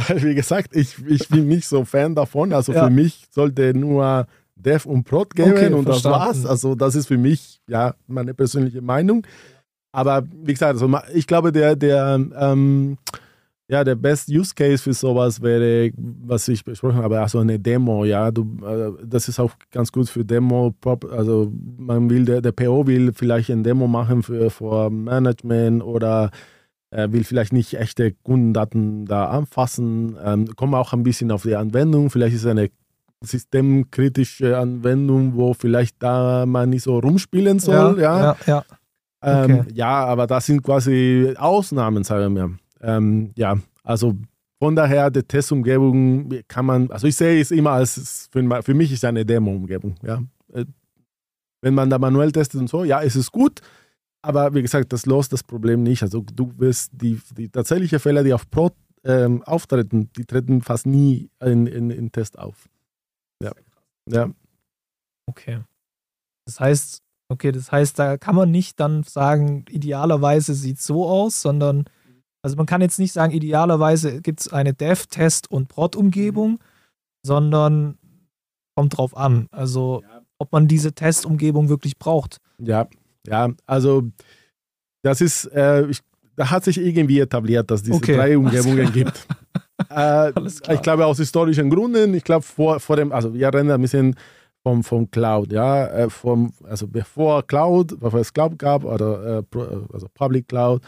Weil, 0.08 0.24
wie 0.24 0.36
gesagt, 0.36 0.76
ich, 0.76 0.98
ich 1.08 1.28
bin 1.30 1.48
nicht 1.48 1.67
so 1.67 1.86
Fan 1.86 2.15
davon. 2.15 2.54
Also 2.54 2.74
für 2.74 2.89
mich 2.89 3.26
sollte 3.32 3.74
nur 3.74 4.28
Dev 4.56 4.88
und 4.88 5.04
Prod 5.04 5.36
geben 5.36 5.52
Okay, 5.52 5.67
und 5.74 5.86
das 5.88 6.02
verstanden. 6.02 6.19
war's. 6.19 6.45
Also 6.45 6.76
das 6.76 6.95
ist 6.95 7.08
für 7.08 7.17
mich 7.17 7.60
ja 7.67 7.93
meine 8.08 8.34
persönliche 8.34 8.82
Meinung. 8.82 9.26
Aber 9.96 10.24
wie 10.44 10.54
gesagt, 10.54 10.74
also 10.74 10.90
ich 11.14 11.26
glaube, 11.28 11.52
der, 11.52 11.76
der, 11.76 12.20
ähm, 12.38 12.98
ja, 13.68 13.84
der 13.84 13.96
best 13.96 14.30
Use 14.30 14.54
Case 14.54 14.84
für 14.84 14.94
sowas 14.94 15.42
wäre, 15.42 15.92
was 15.98 16.48
ich 16.50 16.64
besprochen 16.64 16.98
habe, 16.98 17.20
also 17.20 17.40
eine 17.40 17.58
Demo, 17.58 18.06
ja. 18.06 18.30
Du, 18.30 18.44
äh, 18.64 18.92
das 19.04 19.28
ist 19.28 19.40
auch 19.40 19.52
ganz 19.72 19.92
gut 19.92 20.08
für 20.10 20.24
Demo. 20.24 20.74
Prop- 20.82 21.12
Also 21.12 21.52
man 21.78 22.10
will, 22.10 22.26
der, 22.26 22.42
der 22.42 22.52
PO 22.52 22.86
will 22.86 23.12
vielleicht 23.16 23.50
ein 23.50 23.64
Demo 23.64 23.88
machen 23.88 24.22
für, 24.22 24.50
für 24.52 24.92
Management 24.92 25.82
oder 25.84 26.30
äh, 26.92 27.12
will 27.12 27.24
vielleicht 27.24 27.54
nicht 27.54 27.74
echte 27.74 28.12
Kundendaten 28.24 29.06
da 29.06 29.26
anfassen. 29.30 30.16
Ähm, 30.24 30.48
kommt 30.56 30.76
auch 30.76 30.94
ein 30.94 31.02
bisschen 31.04 31.32
auf 31.32 31.42
die 31.42 31.56
Anwendung. 31.56 32.12
Vielleicht 32.12 32.36
ist 32.36 32.42
es 32.44 32.48
eine 32.52 32.70
systemkritische 33.24 34.58
Anwendung, 34.58 35.36
wo 35.36 35.54
vielleicht 35.54 36.02
da 36.04 36.46
man 36.46 36.70
nicht 36.70 36.84
so 36.84 37.00
rumspielen 37.00 37.60
soll. 37.60 38.00
Ja, 38.00 38.20
ja, 38.24 38.36
ja. 38.46 38.64
Ähm, 39.26 39.60
okay. 39.60 39.72
ja 39.74 40.06
aber 40.06 40.28
das 40.28 40.46
sind 40.46 40.62
quasi 40.64 41.34
Ausnahmen, 41.38 42.04
sagen 42.04 42.36
wir. 42.36 42.58
Ähm, 42.82 43.32
ja, 43.36 43.58
also 43.84 44.16
von 44.60 44.76
daher, 44.76 45.12
die 45.12 45.24
Testumgebung 45.24 46.30
kann 46.48 46.66
man, 46.66 46.90
also 46.90 47.08
ich 47.08 47.16
sehe 47.16 47.42
es 47.42 47.52
immer 47.52 47.72
als, 47.72 48.30
für, 48.32 48.64
für 48.64 48.74
mich 48.74 48.92
ist 48.92 49.00
es 49.00 49.04
eine 49.04 49.26
Demo-Umgebung. 49.26 49.96
Ja. 50.02 50.24
Äh, 50.54 50.66
Wenn 51.62 51.74
man 51.74 51.90
da 51.90 52.00
manuell 52.00 52.32
testet 52.32 52.62
und 52.62 52.70
so, 52.70 52.84
ja, 52.84 53.02
es 53.02 53.16
ist 53.16 53.32
gut, 53.32 53.62
aber 54.22 54.54
wie 54.54 54.62
gesagt, 54.62 54.94
das 54.94 55.06
löst 55.06 55.34
das 55.34 55.44
Problem 55.44 55.84
nicht. 55.84 56.02
Also 56.02 56.22
du 56.22 56.52
wirst 56.58 56.92
die, 56.94 57.20
die 57.38 57.50
tatsächlichen 57.50 58.00
Fehler, 58.00 58.24
die 58.24 58.34
auf 58.34 58.50
Pro 58.50 58.72
ähm, 59.04 59.44
auftreten, 59.44 60.10
die 60.18 60.26
treten 60.26 60.62
fast 60.62 60.88
nie 60.88 61.30
in, 61.42 61.68
in, 61.68 61.92
in 61.92 62.12
Test 62.12 62.40
auf. 62.40 62.68
Ja. 63.44 63.52
Ja. 64.10 64.30
Okay. 65.28 65.60
Das 66.46 66.60
heißt, 66.60 67.04
okay, 67.30 67.52
das 67.52 67.72
heißt, 67.72 67.98
da 67.98 68.18
kann 68.18 68.36
man 68.36 68.52
nicht 68.52 68.80
dann 68.80 69.04
sagen, 69.04 69.66
idealerweise 69.70 70.54
sieht 70.54 70.80
so 70.80 71.08
aus, 71.08 71.42
sondern, 71.42 71.86
also 72.42 72.56
man 72.56 72.66
kann 72.66 72.82
jetzt 72.82 73.00
nicht 73.00 73.14
sagen, 73.14 73.34
idealerweise 73.34 74.22
gibt 74.22 74.42
es 74.42 74.54
eine 74.54 74.74
Dev-Test- 74.74 75.50
und 75.50 75.68
Prod-Umgebung, 75.68 76.60
sondern 77.26 77.98
kommt 78.76 78.98
drauf 78.98 79.16
an. 79.16 79.48
Also, 79.52 80.04
ob 80.38 80.52
man 80.52 80.68
diese 80.68 80.94
Testumgebung 80.94 81.70
wirklich 81.70 81.98
braucht. 81.98 82.38
Ja, 82.60 82.88
ja, 83.28 83.50
also 83.66 84.04
das 85.02 85.22
ist, 85.22 85.46
äh, 85.46 85.88
ich, 85.88 86.02
da 86.36 86.52
hat 86.52 86.64
sich 86.64 86.78
irgendwie 86.78 87.20
etabliert, 87.20 87.72
dass 87.72 87.84
diese 87.84 87.96
Okay. 87.96 88.16
drei 88.16 88.38
Umgebungen 88.38 88.92
gibt. 88.92 89.28
äh, 89.90 90.32
ich 90.72 90.82
glaube 90.82 91.06
aus 91.06 91.18
historischen 91.18 91.70
Gründen, 91.70 92.14
ich 92.14 92.24
glaube 92.24 92.44
vor, 92.44 92.80
vor 92.80 92.96
dem, 92.96 93.12
also 93.12 93.34
wir 93.34 93.54
reden 93.54 93.72
ein 93.72 93.82
bisschen 93.82 94.16
vom, 94.65 94.84
vom 94.84 95.12
Cloud, 95.12 95.54
ja, 95.54 95.86
äh, 95.88 96.10
vom, 96.10 96.51
also 96.63 96.88
bevor 96.88 97.43
Cloud, 97.45 97.99
bevor 97.99 98.19
es 98.19 98.34
Cloud 98.34 98.58
gab 98.58 98.84
oder 98.84 99.38
äh, 99.38 99.43
Pro- 99.43 99.86
also 99.93 100.08
Public 100.15 100.47
Cloud, 100.47 100.82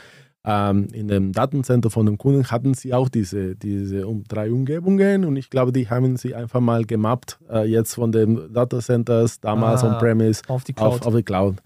ähm, 0.43 0.87
in 0.93 1.07
dem 1.07 1.31
Datencenter 1.31 1.91
von 1.91 2.07
den 2.07 2.17
Kunden 2.17 2.43
hatten 2.49 2.73
sie 2.73 2.91
auch 2.93 3.07
diese, 3.07 3.55
diese 3.55 4.07
um, 4.07 4.23
drei 4.27 4.51
Umgebungen 4.51 5.25
und 5.25 5.35
ich 5.37 5.51
glaube, 5.51 5.71
die 5.71 5.89
haben 5.91 6.17
sie 6.17 6.33
einfach 6.33 6.59
mal 6.59 6.85
gemappt, 6.85 7.37
äh, 7.51 7.65
jetzt 7.69 7.93
von 7.93 8.11
den 8.11 8.51
Datacenters, 8.51 9.41
damals 9.41 9.83
Ah, 9.83 9.89
on-premise 9.93 10.41
Auf 10.47 10.63
die 10.63 10.73
Cloud. 10.73 10.87
auf, 11.01 11.05
auf 11.05 11.15
die 11.15 11.23
Cloud. 11.23 11.57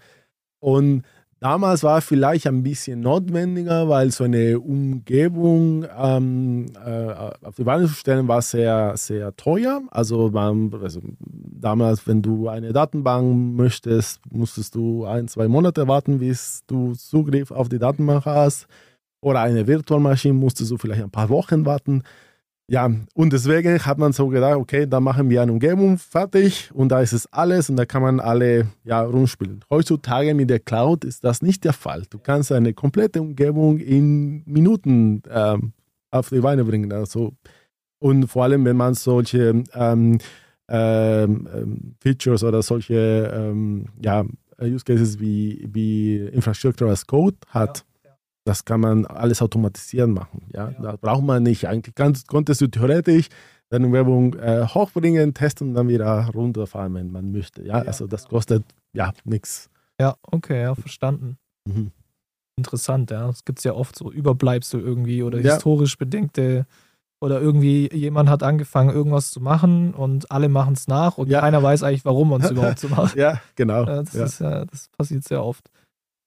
Und 0.60 1.04
damals 1.42 1.82
war 1.82 2.00
vielleicht 2.00 2.46
ein 2.46 2.62
bisschen 2.62 3.00
notwendiger, 3.00 3.88
weil 3.88 4.12
so 4.12 4.24
eine 4.24 4.60
Umgebung 4.60 5.84
ähm, 5.98 6.66
äh, 6.84 7.12
auf 7.44 7.56
die 7.56 7.64
Beine 7.64 7.86
zu 7.86 7.94
stellen 7.94 8.28
war 8.28 8.40
sehr, 8.42 8.96
sehr 8.96 9.34
teuer. 9.36 9.82
Also, 9.90 10.30
man, 10.30 10.72
also 10.80 11.00
damals, 11.20 12.06
wenn 12.06 12.22
du 12.22 12.48
eine 12.48 12.72
Datenbank 12.72 13.56
möchtest, 13.56 14.20
musstest 14.30 14.76
du 14.76 15.04
ein, 15.04 15.26
zwei 15.26 15.48
Monate 15.48 15.88
warten, 15.88 16.20
bis 16.20 16.62
du 16.68 16.94
Zugriff 16.94 17.50
auf 17.50 17.68
die 17.68 17.80
Datenbank 17.80 18.24
hast. 18.24 18.66
Oder 19.20 19.40
eine 19.40 19.66
Virtualmaschine 19.66 20.34
musstest 20.34 20.70
du 20.70 20.78
vielleicht 20.78 21.02
ein 21.02 21.10
paar 21.10 21.28
Wochen 21.28 21.66
warten. 21.66 22.02
Ja, 22.72 22.90
und 23.12 23.34
deswegen 23.34 23.78
hat 23.84 23.98
man 23.98 24.14
so 24.14 24.28
gedacht, 24.28 24.56
okay, 24.56 24.86
da 24.86 24.98
machen 24.98 25.28
wir 25.28 25.42
eine 25.42 25.52
Umgebung 25.52 25.98
fertig 25.98 26.70
und 26.72 26.88
da 26.88 27.02
ist 27.02 27.12
es 27.12 27.30
alles 27.30 27.68
und 27.68 27.76
da 27.76 27.84
kann 27.84 28.00
man 28.00 28.18
alle 28.18 28.66
ja, 28.82 29.02
rumspielen. 29.02 29.62
Heutzutage 29.68 30.32
mit 30.32 30.48
der 30.48 30.58
Cloud 30.58 31.04
ist 31.04 31.22
das 31.22 31.42
nicht 31.42 31.64
der 31.64 31.74
Fall. 31.74 32.04
Du 32.08 32.18
kannst 32.18 32.50
eine 32.50 32.72
komplette 32.72 33.20
Umgebung 33.20 33.78
in 33.78 34.42
Minuten 34.46 35.22
ähm, 35.30 35.74
auf 36.10 36.30
die 36.30 36.40
Beine 36.40 36.64
bringen. 36.64 36.90
Also, 36.94 37.34
und 37.98 38.28
vor 38.28 38.44
allem, 38.44 38.64
wenn 38.64 38.78
man 38.78 38.94
solche 38.94 39.64
ähm, 39.74 40.18
ähm, 40.70 41.48
ähm, 41.54 41.94
Features 42.00 42.42
oder 42.42 42.62
solche 42.62 43.30
ähm, 43.34 43.84
ja, 44.00 44.24
Use 44.62 44.86
Cases 44.86 45.20
wie, 45.20 45.68
wie 45.70 46.16
Infrastructure 46.28 46.90
as 46.90 47.06
Code 47.06 47.36
hat, 47.48 47.84
das 48.44 48.64
kann 48.64 48.80
man 48.80 49.06
alles 49.06 49.40
automatisieren 49.42 50.12
machen. 50.12 50.42
Ja? 50.52 50.70
Ja. 50.70 50.80
Da 50.82 50.96
braucht 50.96 51.22
man 51.24 51.42
nicht. 51.42 51.66
Eigentlich 51.68 51.94
kannst, 51.94 52.28
konntest 52.28 52.60
du 52.60 52.66
theoretisch 52.66 53.28
deine 53.70 53.86
Umgebung 53.86 54.34
äh, 54.34 54.66
hochbringen, 54.66 55.32
testen 55.34 55.68
und 55.68 55.74
dann 55.74 55.88
wieder 55.88 56.26
runterfahren, 56.34 56.94
wenn 56.94 57.10
man 57.10 57.32
möchte. 57.32 57.62
Ja? 57.62 57.78
Ja. 57.78 57.84
Also 57.84 58.06
das 58.06 58.28
kostet 58.28 58.64
ja 58.92 59.12
nichts. 59.24 59.70
Ja, 60.00 60.16
okay, 60.22 60.62
ja, 60.62 60.74
verstanden. 60.74 61.36
Mhm. 61.68 61.92
Interessant, 62.58 63.10
ja. 63.10 63.28
Es 63.30 63.44
gibt 63.44 63.62
ja 63.64 63.72
oft 63.72 63.96
so 63.96 64.10
Überbleibsel 64.12 64.80
irgendwie 64.80 65.22
oder 65.22 65.38
Ja. 65.40 65.54
historisch 65.54 65.96
bedingte 65.96 66.66
oder 67.22 67.40
irgendwie 67.40 67.88
jemand 67.94 68.28
hat 68.28 68.42
angefangen, 68.42 68.90
irgendwas 68.90 69.30
zu 69.30 69.40
machen 69.40 69.94
und 69.94 70.30
alle 70.30 70.48
machen 70.48 70.74
es 70.74 70.88
nach 70.88 71.16
und 71.18 71.28
Ja. 71.30 71.40
keiner 71.40 71.62
weiß 71.62 71.82
eigentlich, 71.84 72.04
warum 72.04 72.30
man 72.30 72.42
es 72.42 72.50
überhaupt 72.74 72.78
so 72.80 72.88
macht. 72.88 73.16
Ja, 73.16 73.40
genau. 73.54 73.84
Das, 73.84 74.12
ja. 74.12 74.24
Ist 74.24 74.40
das 74.40 74.88
passiert 74.98 75.24
sehr 75.24 75.42
oft. 75.44 75.70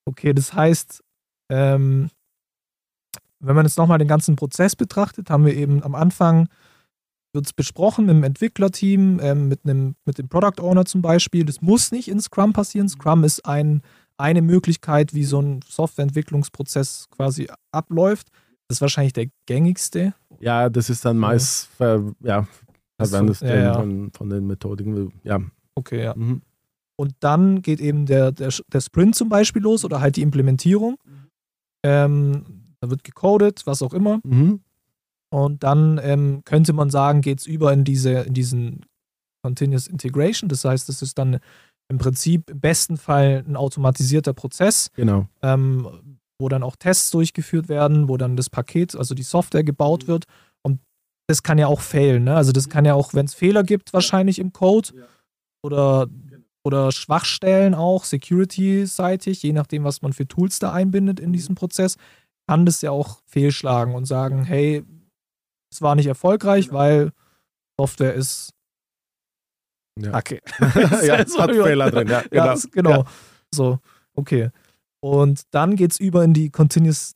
Okay, 0.07 0.33
das 0.33 0.53
heißt, 0.53 1.03
ähm, 1.49 2.09
wenn 3.39 3.55
man 3.55 3.65
jetzt 3.65 3.77
nochmal 3.77 3.99
den 3.99 4.07
ganzen 4.07 4.35
Prozess 4.35 4.75
betrachtet, 4.75 5.29
haben 5.29 5.45
wir 5.45 5.55
eben 5.55 5.83
am 5.83 5.95
Anfang 5.95 6.49
wird 7.35 7.45
es 7.45 7.53
besprochen 7.53 8.05
mit 8.07 8.15
dem 8.15 8.23
Entwicklerteam, 8.23 9.19
ähm, 9.21 9.47
mit, 9.47 9.59
einem, 9.65 9.95
mit 10.05 10.17
dem 10.17 10.29
Product 10.29 10.61
Owner 10.61 10.85
zum 10.85 11.01
Beispiel. 11.01 11.45
Das 11.45 11.61
muss 11.61 11.91
nicht 11.91 12.07
in 12.07 12.19
Scrum 12.19 12.53
passieren. 12.53 12.89
Scrum 12.89 13.23
ist 13.23 13.45
ein, 13.45 13.81
eine 14.17 14.41
Möglichkeit, 14.41 15.13
wie 15.13 15.25
so 15.25 15.41
ein 15.41 15.59
Softwareentwicklungsprozess 15.67 17.07
quasi 17.11 17.47
abläuft. 17.71 18.29
Das 18.67 18.77
ist 18.77 18.81
wahrscheinlich 18.81 19.13
der 19.13 19.27
gängigste. 19.45 20.15
ja, 20.39 20.69
das 20.69 20.89
ist 20.89 21.05
dann 21.05 21.17
meist 21.17 21.67
ver, 21.67 22.15
ja, 22.21 22.47
verwendet 22.97 23.41
ja, 23.41 23.55
ja. 23.55 23.73
Von, 23.73 24.11
von 24.11 24.29
den 24.29 24.47
Methodiken. 24.47 25.11
Ja. 25.23 25.39
Okay, 25.75 26.03
ja. 26.03 26.15
Mhm. 26.15 26.41
Und 26.95 27.13
dann 27.19 27.61
geht 27.61 27.81
eben 27.81 28.05
der, 28.05 28.31
der, 28.31 28.53
der 28.71 28.81
Sprint 28.81 29.15
zum 29.15 29.27
Beispiel 29.27 29.61
los 29.61 29.83
oder 29.83 29.99
halt 29.99 30.15
die 30.15 30.21
Implementierung. 30.21 30.97
Ähm, 31.85 32.43
da 32.81 32.89
wird 32.89 33.03
gecodet, 33.03 33.61
was 33.65 33.81
auch 33.81 33.93
immer. 33.93 34.19
Mhm. 34.23 34.61
Und 35.31 35.63
dann 35.63 35.99
ähm, 36.03 36.41
könnte 36.45 36.73
man 36.73 36.89
sagen, 36.89 37.21
geht 37.21 37.39
es 37.39 37.45
über 37.47 37.73
in, 37.73 37.83
diese, 37.83 38.11
in 38.21 38.33
diesen 38.33 38.85
Continuous 39.43 39.87
Integration. 39.87 40.49
Das 40.49 40.65
heißt, 40.65 40.87
das 40.89 41.01
ist 41.01 41.17
dann 41.17 41.39
im 41.89 41.97
Prinzip 41.97 42.49
im 42.49 42.59
besten 42.59 42.97
Fall 42.97 43.43
ein 43.47 43.55
automatisierter 43.55 44.33
Prozess, 44.33 44.89
Genau. 44.95 45.27
ähm, 45.41 46.17
wo 46.39 46.49
dann 46.49 46.63
auch 46.63 46.75
Tests 46.75 47.11
durchgeführt 47.11 47.69
werden, 47.69 48.09
wo 48.09 48.17
dann 48.17 48.35
das 48.35 48.49
Paket, 48.49 48.95
also 48.95 49.13
die 49.13 49.23
Software 49.23 49.63
gebaut 49.63 50.07
wird. 50.07 50.25
Und 50.63 50.79
das 51.27 51.43
kann 51.43 51.57
ja 51.57 51.67
auch 51.67 51.81
failen. 51.81 52.23
Ne? 52.25 52.35
Also 52.35 52.51
das 52.51 52.69
kann 52.69 52.85
ja 52.85 52.93
auch, 52.93 53.13
wenn 53.13 53.25
es 53.25 53.33
Fehler 53.33 53.63
gibt, 53.63 53.93
wahrscheinlich 53.93 54.39
im 54.39 54.51
Code 54.51 54.89
oder, 55.63 56.07
oder 56.65 56.91
Schwachstellen 56.91 57.75
auch, 57.75 58.03
security-seitig, 58.05 59.43
je 59.43 59.53
nachdem, 59.53 59.83
was 59.83 60.01
man 60.01 60.13
für 60.13 60.27
Tools 60.27 60.59
da 60.59 60.73
einbindet 60.73 61.19
in 61.19 61.31
diesen 61.31 61.53
Prozess, 61.55 61.97
kann 62.47 62.65
das 62.65 62.81
ja 62.81 62.91
auch 62.91 63.21
fehlschlagen 63.27 63.93
und 63.95 64.05
sagen, 64.05 64.43
hey, 64.43 64.83
es 65.71 65.81
war 65.81 65.95
nicht 65.95 66.07
erfolgreich, 66.07 66.71
weil 66.71 67.11
Software 67.79 68.13
ist 68.13 68.51
Ja. 69.99 70.11
Kacke. 70.11 70.41
ja, 71.05 71.27
So 71.27 71.39
hat 71.41 71.51
Fehler 71.51 71.91
drin. 71.91 72.07
Ja, 72.07 72.21
Ja, 72.21 72.27
genau. 72.29 72.45
das- 72.45 72.71
genau. 72.71 72.89
Ja. 72.91 73.05
So, 73.53 73.79
okay. 74.15 74.49
Und 75.01 75.43
dann 75.51 75.75
geht 75.75 75.91
es 75.91 75.99
über 75.99 76.23
in 76.23 76.33
die 76.33 76.49
Continuous 76.49 77.13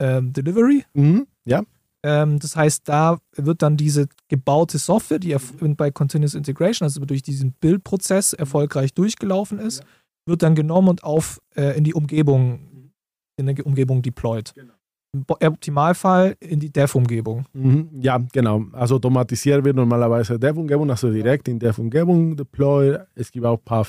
ähm, 0.00 0.32
Delivery. 0.32 0.84
Mhm. 0.94 1.26
ja. 1.44 1.62
Ähm, 2.04 2.38
das 2.38 2.54
heißt, 2.54 2.88
da 2.88 3.18
wird 3.36 3.62
dann 3.62 3.76
diese 3.76 4.06
gebaute 4.28 4.78
Software, 4.78 5.18
die 5.18 5.36
bei 5.76 5.90
Continuous 5.90 6.34
Integration, 6.34 6.86
also 6.86 7.00
durch 7.00 7.22
diesen 7.22 7.52
Bildprozess 7.52 8.32
erfolgreich 8.32 8.94
durchgelaufen 8.94 9.58
ist, 9.58 9.82
wird 10.26 10.42
dann 10.42 10.54
genommen 10.54 10.88
und 10.88 11.04
auf 11.04 11.40
äh, 11.56 11.76
in 11.76 11.84
die 11.84 11.94
Umgebung, 11.94 12.92
in 13.36 13.46
der 13.46 13.54
Ge- 13.54 13.64
Umgebung 13.64 14.02
deployed. 14.02 14.52
Genau. 14.54 14.74
im 15.14 15.24
Optimalfall 15.28 16.36
in 16.40 16.60
die 16.60 16.70
Dev-Umgebung. 16.70 17.46
Mhm, 17.52 17.88
ja, 18.00 18.18
genau. 18.32 18.66
Also 18.72 18.96
automatisiert 18.96 19.64
wird 19.64 19.76
normalerweise 19.76 20.38
Dev-Umgebung, 20.38 20.90
also 20.90 21.10
direkt 21.10 21.48
in 21.48 21.58
Dev-Umgebung 21.58 22.36
deploy. 22.36 22.98
Es 23.14 23.32
gibt 23.32 23.46
auch 23.46 23.58
ein 23.58 23.64
paar 23.64 23.86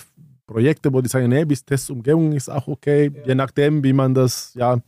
Projekte, 0.48 0.91
wo 0.91 1.02
die 1.02 1.10
sagen, 1.10 1.30
nee, 1.30 1.45
bis 1.45 1.63
Testumgebung 1.63 2.32
ist 2.32 2.50
auch 2.50 2.67
okay, 2.67 3.12
ja. 3.13 3.28
je 3.28 3.36
nachdem, 3.36 3.84
wie 3.84 3.93
man 3.93 4.13
das 4.13 4.54
ja 4.56 4.80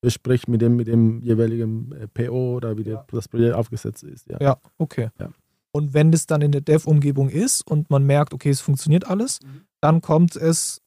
bespricht 0.00 0.48
mit 0.48 0.62
dem, 0.62 0.76
mit 0.76 0.88
dem 0.88 1.20
jeweiligen 1.20 1.92
äh, 1.92 2.08
PO 2.08 2.56
oder 2.56 2.76
wie 2.76 2.82
ja. 2.82 3.04
das 3.10 3.28
Projekt 3.28 3.54
aufgesetzt 3.54 4.02
ist. 4.02 4.28
Ja, 4.28 4.38
ja 4.40 4.56
okay. 4.78 5.10
Ja. 5.18 5.30
Und 5.72 5.94
wenn 5.94 6.10
das 6.10 6.26
dann 6.26 6.42
in 6.42 6.52
der 6.52 6.62
Dev-Umgebung 6.62 7.28
ist 7.28 7.66
und 7.66 7.90
man 7.90 8.04
merkt, 8.04 8.34
okay, 8.34 8.50
es 8.50 8.60
funktioniert 8.60 9.06
alles, 9.06 9.40
mhm. 9.42 9.62
dann 9.80 10.00
kommt 10.00 10.36
es 10.36 10.80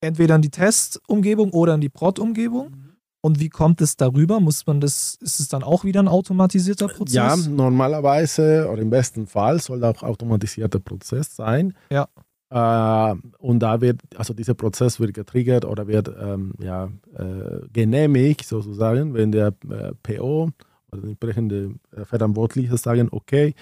entweder 0.00 0.36
in 0.36 0.42
die 0.42 0.50
Test-Umgebung 0.50 1.50
oder 1.50 1.74
in 1.74 1.80
die 1.80 1.88
Prod-Umgebung. 1.88 2.70
Mhm. 2.70 2.86
Und 3.22 3.40
wie 3.40 3.48
kommt 3.48 3.80
es 3.80 3.96
darüber? 3.96 4.38
Muss 4.38 4.66
man 4.66 4.80
das, 4.80 5.16
ist 5.20 5.40
es 5.40 5.48
dann 5.48 5.64
auch 5.64 5.82
wieder 5.84 6.00
ein 6.00 6.06
automatisierter 6.06 6.86
Prozess? 6.86 7.14
Ja, 7.14 7.36
normalerweise 7.36 8.68
oder 8.70 8.82
im 8.82 8.90
besten 8.90 9.26
Fall 9.26 9.60
soll 9.60 9.82
auch 9.84 10.02
automatisierter 10.02 10.78
Prozess 10.78 11.34
sein. 11.34 11.72
Ja. 11.90 12.08
Äh, 12.50 13.14
und 13.38 13.60
da 13.60 13.80
wird, 13.80 14.00
also 14.16 14.34
dieser 14.34 14.54
Prozess 14.54 15.00
wird 15.00 15.14
getriggert 15.14 15.64
oder 15.64 15.86
wird 15.86 16.10
ähm, 16.20 16.54
ja, 16.60 16.90
äh, 17.14 17.66
genehmigt 17.72 18.46
sozusagen, 18.46 19.14
wenn 19.14 19.32
der 19.32 19.48
äh, 19.68 19.92
PO 20.02 20.50
oder 20.92 21.00
der 21.00 21.10
entsprechende 21.10 21.74
äh, 21.90 22.04
Verantwortliche 22.04 22.76
sagen, 22.76 23.08
okay, 23.10 23.54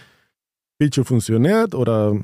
Feature 0.81 1.05
funktioniert 1.05 1.75
oder 1.75 2.17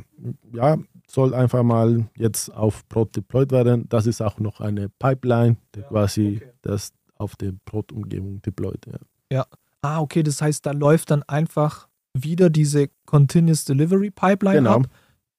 ja, 0.53 0.77
soll 1.09 1.35
einfach 1.35 1.62
mal 1.62 2.09
jetzt 2.16 2.55
auf 2.55 2.87
Prod 2.88 3.14
deployed 3.16 3.53
werden. 3.53 3.88
Das 3.88 4.07
ist 4.07 4.20
auch 4.20 4.38
noch 4.38 4.61
eine 4.61 4.88
Pipeline, 4.88 5.57
die 5.75 5.81
ja, 5.81 5.87
quasi 5.87 6.40
okay. 6.42 6.53
das 6.62 6.92
auf 7.16 7.37
der 7.37 7.53
Prod-Umgebung 7.64 8.42
deployt. 8.42 8.87
Ja. 8.87 8.99
ja. 9.33 9.46
Ah, 9.83 10.01
okay, 10.01 10.23
das 10.23 10.42
heißt, 10.42 10.66
da 10.66 10.73
läuft 10.73 11.11
dann 11.11 11.23
einfach 11.23 11.88
wieder 12.12 12.51
diese 12.51 12.88
Continuous 13.07 13.64
Delivery 13.64 14.11
Pipeline 14.11 14.59
genau. 14.59 14.77
ab, 14.77 14.88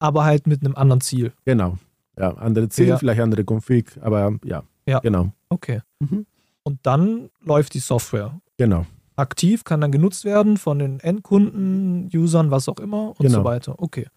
aber 0.01 0.25
halt 0.25 0.47
mit 0.47 0.65
einem 0.65 0.75
anderen 0.75 1.01
Ziel. 1.01 1.31
Genau. 1.45 1.77
Ja, 2.17 2.33
andere 2.35 2.67
Ziel, 2.69 2.87
ja. 2.87 2.97
vielleicht 2.97 3.21
andere 3.21 3.43
Config, 3.43 3.97
aber 4.01 4.37
ja. 4.43 4.63
Ja. 4.85 4.99
Genau. 4.99 5.31
Okay. 5.49 5.81
Mhm. 5.99 6.25
Und 6.63 6.79
dann 6.83 7.29
läuft 7.41 7.73
die 7.75 7.79
Software. 7.79 8.39
Genau. 8.57 8.85
Aktiv 9.15 9.63
kann 9.63 9.81
dann 9.81 9.91
genutzt 9.91 10.25
werden 10.25 10.57
von 10.57 10.79
den 10.79 10.99
Endkunden, 10.99 12.09
Usern, 12.13 12.49
was 12.49 12.67
auch 12.67 12.79
immer 12.79 13.09
und 13.09 13.19
genau. 13.19 13.39
so 13.39 13.43
weiter. 13.43 13.75
Okay. 13.77 14.07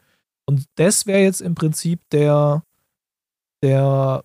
Und 0.47 0.65
das 0.77 1.07
wäre 1.07 1.21
jetzt 1.21 1.43
im 1.43 1.55
Prinzip 1.55 2.01
der, 2.11 2.63
der 3.63 4.25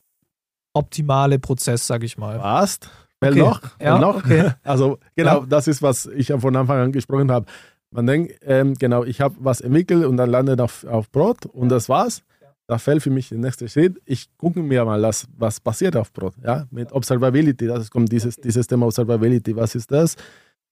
optimale 0.73 1.39
Prozess, 1.39 1.85
sag 1.85 2.03
ich 2.03 2.17
mal. 2.17 2.39
Passt. 2.39 2.89
Well 3.19 3.33
okay. 3.33 3.41
noch? 3.41 3.61
Ja, 3.81 3.99
noch? 3.99 4.15
Okay. 4.17 4.51
Also 4.63 4.97
genau, 5.15 5.41
ja. 5.41 5.45
das 5.45 5.67
ist, 5.67 5.81
was 5.81 6.05
ich 6.05 6.27
von 6.27 6.55
Anfang 6.55 6.79
an 6.79 6.91
gesprochen 6.93 7.31
habe. 7.31 7.45
Man 7.91 8.05
denkt, 8.05 8.39
ähm, 8.43 8.75
genau, 8.75 9.03
ich 9.03 9.21
habe 9.21 9.35
was 9.39 9.61
entwickelt 9.61 10.05
und 10.05 10.17
dann 10.17 10.29
landet 10.29 10.61
auf, 10.61 10.85
auf 10.85 11.11
Brot 11.11 11.45
und 11.45 11.69
das 11.69 11.89
war's. 11.89 12.23
Da 12.67 12.77
fällt 12.77 13.01
für 13.01 13.09
mich 13.09 13.29
der 13.29 13.39
nächste 13.39 13.67
Schritt. 13.67 13.99
Ich 14.05 14.29
gucke 14.37 14.61
mir 14.61 14.85
mal, 14.85 15.01
das, 15.01 15.27
was 15.35 15.59
passiert 15.59 15.95
auf 15.95 16.13
Brot. 16.13 16.35
Ja? 16.43 16.67
Mit 16.69 16.91
Observability, 16.91 17.65
das 17.65 17.89
kommt 17.89 18.11
dieses, 18.11 18.35
dieses 18.35 18.67
Thema 18.67 18.85
Observability. 18.85 19.55
Was 19.55 19.73
ist 19.73 19.91
das? 19.91 20.15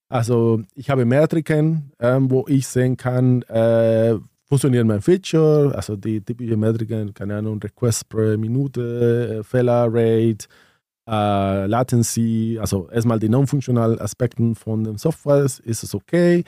Also 0.08 0.62
ich 0.74 0.90
habe 0.90 1.04
Metriken, 1.04 1.90
ähm, 1.98 2.30
wo 2.30 2.44
ich 2.46 2.68
sehen 2.68 2.96
kann, 2.96 3.42
äh, 3.42 4.14
funktioniert 4.48 4.86
mein 4.86 5.02
Feature, 5.02 5.74
also 5.74 5.96
die 5.96 6.20
typische 6.20 6.56
Metriken, 6.56 7.12
keine 7.12 7.36
Ahnung, 7.36 7.60
Request 7.62 8.08
pro 8.08 8.36
Minute, 8.38 9.40
äh, 9.40 9.42
Fehler 9.42 9.88
Rate, 9.90 10.46
äh, 11.08 11.66
Latency, 11.66 12.58
also 12.60 12.88
erstmal 12.90 13.18
die 13.18 13.28
non-funktionalen 13.28 14.00
Aspekte 14.00 14.54
von 14.54 14.84
dem 14.84 14.98
Software, 14.98 15.44
ist 15.44 15.82
es 15.82 15.94
okay. 15.94 16.44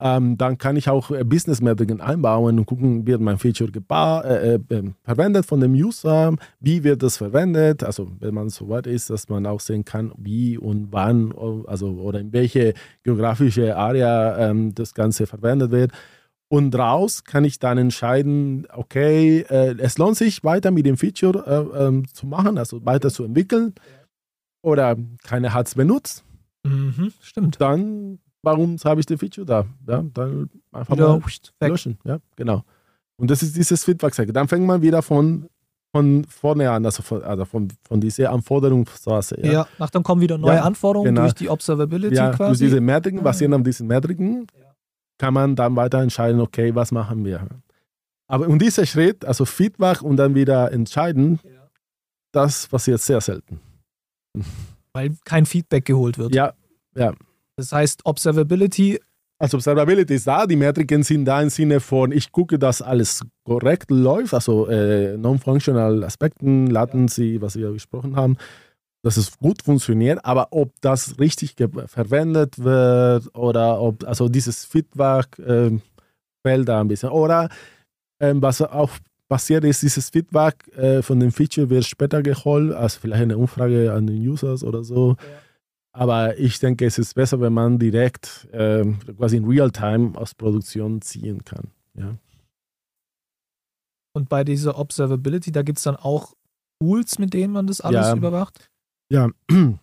Ähm, 0.00 0.36
dann 0.36 0.58
kann 0.58 0.76
ich 0.76 0.88
auch 0.88 1.10
äh, 1.12 1.22
Business-Metriken 1.22 2.00
einbauen 2.00 2.58
und 2.58 2.66
gucken, 2.66 3.06
wird 3.06 3.20
mein 3.20 3.38
Feature 3.38 3.70
äh, 3.70 4.54
äh, 4.54 4.92
verwendet 5.02 5.46
von 5.46 5.60
dem 5.60 5.72
User, 5.72 6.34
wie 6.58 6.82
wird 6.82 7.02
das 7.02 7.16
verwendet, 7.16 7.84
also 7.84 8.10
wenn 8.18 8.34
man 8.34 8.48
so 8.48 8.68
weit 8.68 8.88
ist, 8.88 9.08
dass 9.10 9.28
man 9.28 9.46
auch 9.46 9.60
sehen 9.60 9.84
kann, 9.84 10.12
wie 10.16 10.58
und 10.58 10.88
wann, 10.90 11.32
also 11.66 11.90
oder 11.90 12.18
in 12.18 12.32
welche 12.32 12.74
geografische 13.04 13.76
Area 13.76 14.50
ähm, 14.50 14.74
das 14.74 14.94
Ganze 14.94 15.26
verwendet 15.26 15.70
wird. 15.70 15.92
Und 16.48 16.72
daraus 16.72 17.24
kann 17.24 17.44
ich 17.44 17.58
dann 17.58 17.78
entscheiden, 17.78 18.66
okay, 18.72 19.40
äh, 19.48 19.76
es 19.78 19.98
lohnt 19.98 20.16
sich 20.16 20.44
weiter 20.44 20.70
mit 20.70 20.86
dem 20.86 20.96
Feature 20.96 21.72
äh, 21.74 21.84
ähm, 21.84 22.06
zu 22.12 22.26
machen, 22.26 22.58
also 22.58 22.84
weiter 22.84 23.10
zu 23.10 23.24
entwickeln. 23.24 23.74
Oder 24.62 24.96
keiner 25.22 25.52
hat 25.52 25.66
es 25.68 25.74
benutzt. 25.74 26.24
Mhm, 26.64 27.12
stimmt. 27.20 27.60
Dann, 27.60 28.18
warum 28.44 28.76
habe 28.84 29.00
ich 29.00 29.06
das 29.06 29.18
Feature 29.18 29.46
da? 29.46 29.66
Ja, 29.86 30.04
dann 30.14 30.50
einfach 30.72 30.96
mal 30.96 31.20
löschen. 31.60 31.98
Ja, 32.04 32.18
genau. 32.36 32.62
Und 33.16 33.30
das 33.30 33.42
ist 33.42 33.56
dieses 33.56 33.84
Feedback-Cycle. 33.84 34.32
Dann 34.32 34.48
fängt 34.48 34.66
man 34.66 34.82
wieder 34.82 35.02
von, 35.02 35.48
von 35.92 36.24
vorne 36.24 36.70
an, 36.70 36.84
also 36.84 37.02
von, 37.02 37.22
also 37.22 37.44
von, 37.44 37.68
von 37.86 38.00
dieser 38.00 38.30
Anforderungsphase. 38.30 39.38
Ja. 39.42 39.52
ja, 39.52 39.68
nach 39.78 39.90
dann 39.90 40.02
kommen 40.02 40.20
wieder 40.20 40.36
neue 40.36 40.56
ja, 40.56 40.62
Anforderungen 40.62 41.14
genau. 41.14 41.22
durch 41.22 41.34
die 41.34 41.48
Observability 41.48 42.16
ja, 42.16 42.30
quasi. 42.30 42.48
Durch 42.48 42.70
diese 42.70 42.80
Metriken, 42.80 43.22
basierend 43.22 43.54
auf 43.54 43.62
diesen 43.62 43.86
Metriken. 43.86 44.46
Ja 44.58 44.74
kann 45.18 45.34
man 45.34 45.56
dann 45.56 45.76
weiter 45.76 46.00
entscheiden, 46.00 46.40
okay, 46.40 46.74
was 46.74 46.92
machen 46.92 47.24
wir. 47.24 47.46
Aber 48.26 48.48
und 48.48 48.60
dieser 48.60 48.86
Schritt, 48.86 49.24
also 49.24 49.44
Feedback 49.44 50.02
und 50.02 50.16
dann 50.16 50.34
wieder 50.34 50.72
entscheiden, 50.72 51.40
ja. 51.44 51.68
das 52.32 52.66
passiert 52.66 53.00
sehr 53.00 53.20
selten. 53.20 53.60
Weil 54.92 55.16
kein 55.24 55.46
Feedback 55.46 55.84
geholt 55.84 56.18
wird. 56.18 56.34
Ja, 56.34 56.54
ja. 56.94 57.12
Das 57.56 57.72
heißt, 57.72 58.04
Observability. 58.04 59.00
Also 59.38 59.56
Observability 59.56 60.14
ist 60.14 60.26
da, 60.26 60.46
die 60.46 60.56
Metriken 60.56 61.02
sind 61.02 61.24
da 61.24 61.42
im 61.42 61.50
Sinne 61.50 61.80
von, 61.80 62.12
ich 62.12 62.30
gucke, 62.30 62.58
dass 62.58 62.80
alles 62.80 63.22
korrekt 63.44 63.90
läuft, 63.90 64.32
also 64.32 64.68
äh, 64.68 65.16
non-functional 65.16 66.04
Aspekten, 66.04 66.68
Latency, 66.68 67.40
was 67.40 67.56
wir 67.56 67.72
gesprochen 67.72 68.16
haben 68.16 68.36
dass 69.04 69.18
es 69.18 69.38
gut 69.38 69.62
funktioniert, 69.62 70.24
aber 70.24 70.48
ob 70.50 70.72
das 70.80 71.18
richtig 71.18 71.54
verwendet 71.86 72.58
wird 72.58 73.28
oder 73.36 73.78
ob, 73.80 74.02
also 74.04 74.30
dieses 74.30 74.64
Feedback 74.64 75.38
äh, 75.40 75.78
fällt 76.42 76.68
da 76.68 76.80
ein 76.80 76.88
bisschen. 76.88 77.10
Oder 77.10 77.50
ähm, 78.18 78.40
was 78.40 78.62
auch 78.62 78.90
passiert 79.28 79.64
ist, 79.64 79.82
dieses 79.82 80.08
Feedback 80.08 80.66
äh, 80.74 81.02
von 81.02 81.20
dem 81.20 81.32
Feature 81.32 81.68
wird 81.68 81.84
später 81.84 82.22
geholt, 82.22 82.72
als 82.72 82.96
vielleicht 82.96 83.22
eine 83.22 83.36
Umfrage 83.36 83.92
an 83.92 84.06
den 84.06 84.26
Users 84.26 84.64
oder 84.64 84.82
so. 84.82 85.10
Ja. 85.10 85.43
Aber 85.96 86.36
ich 86.38 86.58
denke, 86.58 86.86
es 86.86 86.98
ist 86.98 87.14
besser, 87.14 87.40
wenn 87.40 87.52
man 87.52 87.78
direkt 87.78 88.48
äh, 88.50 88.84
quasi 89.16 89.36
in 89.36 89.44
Realtime 89.44 90.18
aus 90.18 90.34
Produktion 90.34 91.00
ziehen 91.00 91.44
kann. 91.44 91.68
Ja. 91.94 92.16
Und 94.12 94.28
bei 94.28 94.42
dieser 94.42 94.76
Observability, 94.78 95.52
da 95.52 95.62
gibt 95.62 95.78
es 95.78 95.84
dann 95.84 95.94
auch 95.94 96.34
Tools, 96.80 97.20
mit 97.20 97.32
denen 97.32 97.52
man 97.52 97.68
das 97.68 97.80
alles 97.80 98.06
ja. 98.06 98.16
überwacht? 98.16 98.68
Ja, 99.08 99.28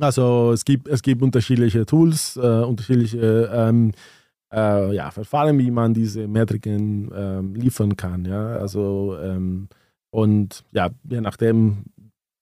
also 0.00 0.52
es 0.52 0.64
gibt, 0.64 0.86
es 0.86 1.02
gibt 1.02 1.22
unterschiedliche 1.22 1.86
Tools, 1.86 2.36
äh, 2.36 2.62
unterschiedliche 2.62 3.50
ähm, 3.52 3.92
äh, 4.54 4.94
ja, 4.94 5.10
Verfahren, 5.10 5.58
wie 5.58 5.72
man 5.72 5.92
diese 5.92 6.28
Metriken 6.28 7.10
ähm, 7.12 7.54
liefern 7.56 7.96
kann. 7.96 8.24
Ja? 8.24 8.58
Also 8.58 9.18
ähm, 9.20 9.68
und 10.10 10.64
ja, 10.70 10.90
je 11.02 11.20
nachdem, 11.20 11.84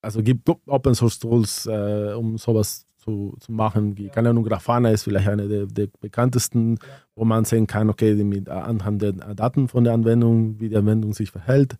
also 0.03 0.21
gibt 0.21 0.47
Open 0.67 0.93
Source 0.93 1.17
Tools, 1.17 1.65
äh, 1.65 2.13
um 2.13 2.37
sowas 2.37 2.85
zu, 3.03 3.35
zu 3.39 3.51
machen. 3.51 3.97
Wie, 3.97 4.09
keine 4.09 4.29
Ahnung, 4.29 4.43
Grafana 4.43 4.91
ist 4.91 5.03
vielleicht 5.03 5.27
eine 5.27 5.47
der, 5.47 5.65
der 5.65 5.87
bekanntesten, 5.99 6.77
wo 7.15 7.25
man 7.25 7.45
sehen 7.45 7.67
kann, 7.67 7.89
okay, 7.89 8.13
mit 8.23 8.49
anhand 8.49 9.01
der 9.01 9.13
Daten 9.13 9.67
von 9.67 9.83
der 9.83 9.93
Anwendung, 9.93 10.59
wie 10.59 10.69
die 10.69 10.77
Anwendung 10.77 11.13
sich 11.13 11.31
verhält. 11.31 11.75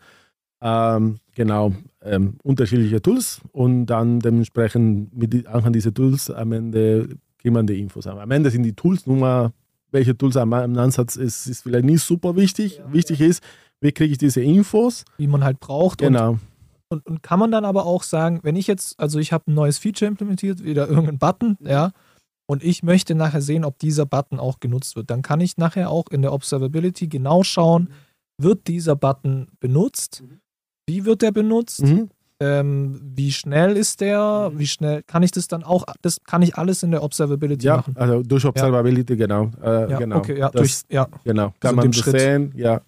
Ähm, 0.62 1.17
genau, 1.34 1.73
ähm, 2.03 2.36
unterschiedliche 2.43 3.01
Tools 3.01 3.41
und 3.51 3.88
dann 3.88 4.19
dementsprechend 4.19 5.15
mit 5.17 5.47
anhand 5.47 5.75
dieser 5.75 5.93
Tools 5.93 6.29
am 6.29 6.51
Ende 6.51 7.17
kriegt 7.39 7.53
man 7.53 7.65
die 7.65 7.79
Infos. 7.79 8.05
Am 8.05 8.29
Ende 8.29 8.51
sind 8.51 8.63
die 8.63 8.73
Tools 8.73 9.07
Nummer, 9.07 9.53
welche 9.91 10.15
Tools 10.15 10.38
am, 10.38 10.53
am 10.53 10.77
Ansatz 10.77 11.15
ist, 11.15 11.47
ist 11.47 11.63
vielleicht 11.63 11.86
nicht 11.86 12.03
super 12.03 12.36
wichtig. 12.36 12.77
Ja. 12.77 12.93
Wichtig 12.93 13.21
ist, 13.21 13.43
wie 13.79 13.91
kriege 13.91 14.12
ich 14.12 14.19
diese 14.19 14.41
Infos? 14.41 15.03
Wie 15.17 15.27
man 15.27 15.43
halt 15.43 15.60
braucht. 15.60 15.97
Genau. 15.97 16.31
Und, 16.31 16.39
und, 16.91 17.06
und, 17.08 17.23
kann 17.23 17.39
man 17.39 17.51
dann 17.51 17.65
aber 17.65 17.86
auch 17.86 18.04
sagen, 18.04 18.39
wenn 18.43 18.56
ich 18.56 18.67
jetzt, 18.67 18.99
also 18.99 19.19
ich 19.19 19.34
habe 19.34 19.49
ein 19.49 19.56
neues 19.56 19.77
Feature 19.77 20.10
implementiert, 20.10 20.63
wieder 20.63 20.88
irgendein 20.88 21.17
Button, 21.17 21.58
ja, 21.62 21.91
und 22.45 22.63
ich 22.63 22.84
möchte 22.84 23.15
nachher 23.15 23.41
sehen, 23.41 23.63
ob 23.63 23.80
dieser 23.80 24.06
Button 24.06 24.39
auch 24.39 24.60
genutzt 24.60 24.95
wird, 24.95 25.10
dann 25.10 25.21
kann 25.21 25.39
ich 25.39 25.58
nachher 25.58 25.89
auch 25.89 26.10
in 26.12 26.21
der 26.21 26.34
Observability 26.34 27.08
genau 27.08 27.43
schauen, 27.43 27.89
wird 28.38 28.67
dieser 28.67 28.95
Button 28.95 29.47
benutzt? 29.60 30.21
Mhm 30.21 30.41
wie 30.91 31.06
wird 31.06 31.21
der 31.21 31.32
benutzt? 31.32 31.84
Mhm. 31.84 32.10
Ähm, 32.39 32.99
wie 33.15 33.32
schnell 33.32 33.77
ist 33.77 34.01
der? 34.01 34.49
Mhm. 34.51 34.60
Wie 34.60 34.67
schnell 34.67 35.04
kann 35.04 35.23
ich 35.23 35.32
das 35.32 35.47
dann 35.47 35.63
auch? 35.63 35.86
Das 36.01 36.23
kann 36.23 36.41
ich 36.41 36.56
alles 36.58 36.84
in 36.84 36.91
der 36.91 37.04
Observability 37.04 37.67
ja, 37.67 37.77
machen. 37.77 37.95
Also 37.95 38.23
durch 38.23 38.45
Observability, 38.45 39.13
ja. 39.13 39.19
genau. 39.19 39.51
Äh, 39.63 39.91
ja, 39.91 39.97
genau. 39.99 40.17
Okay, 40.17 40.38
ja, 40.38 40.49
das, 40.49 40.54
durch, 40.54 40.93
ja. 40.93 41.08
Genau. 41.23 41.54
Kann 41.60 41.77
also 41.80 41.88
man 41.88 41.91
das 41.91 42.21
sehen, 42.21 42.51
ja, 42.56 42.82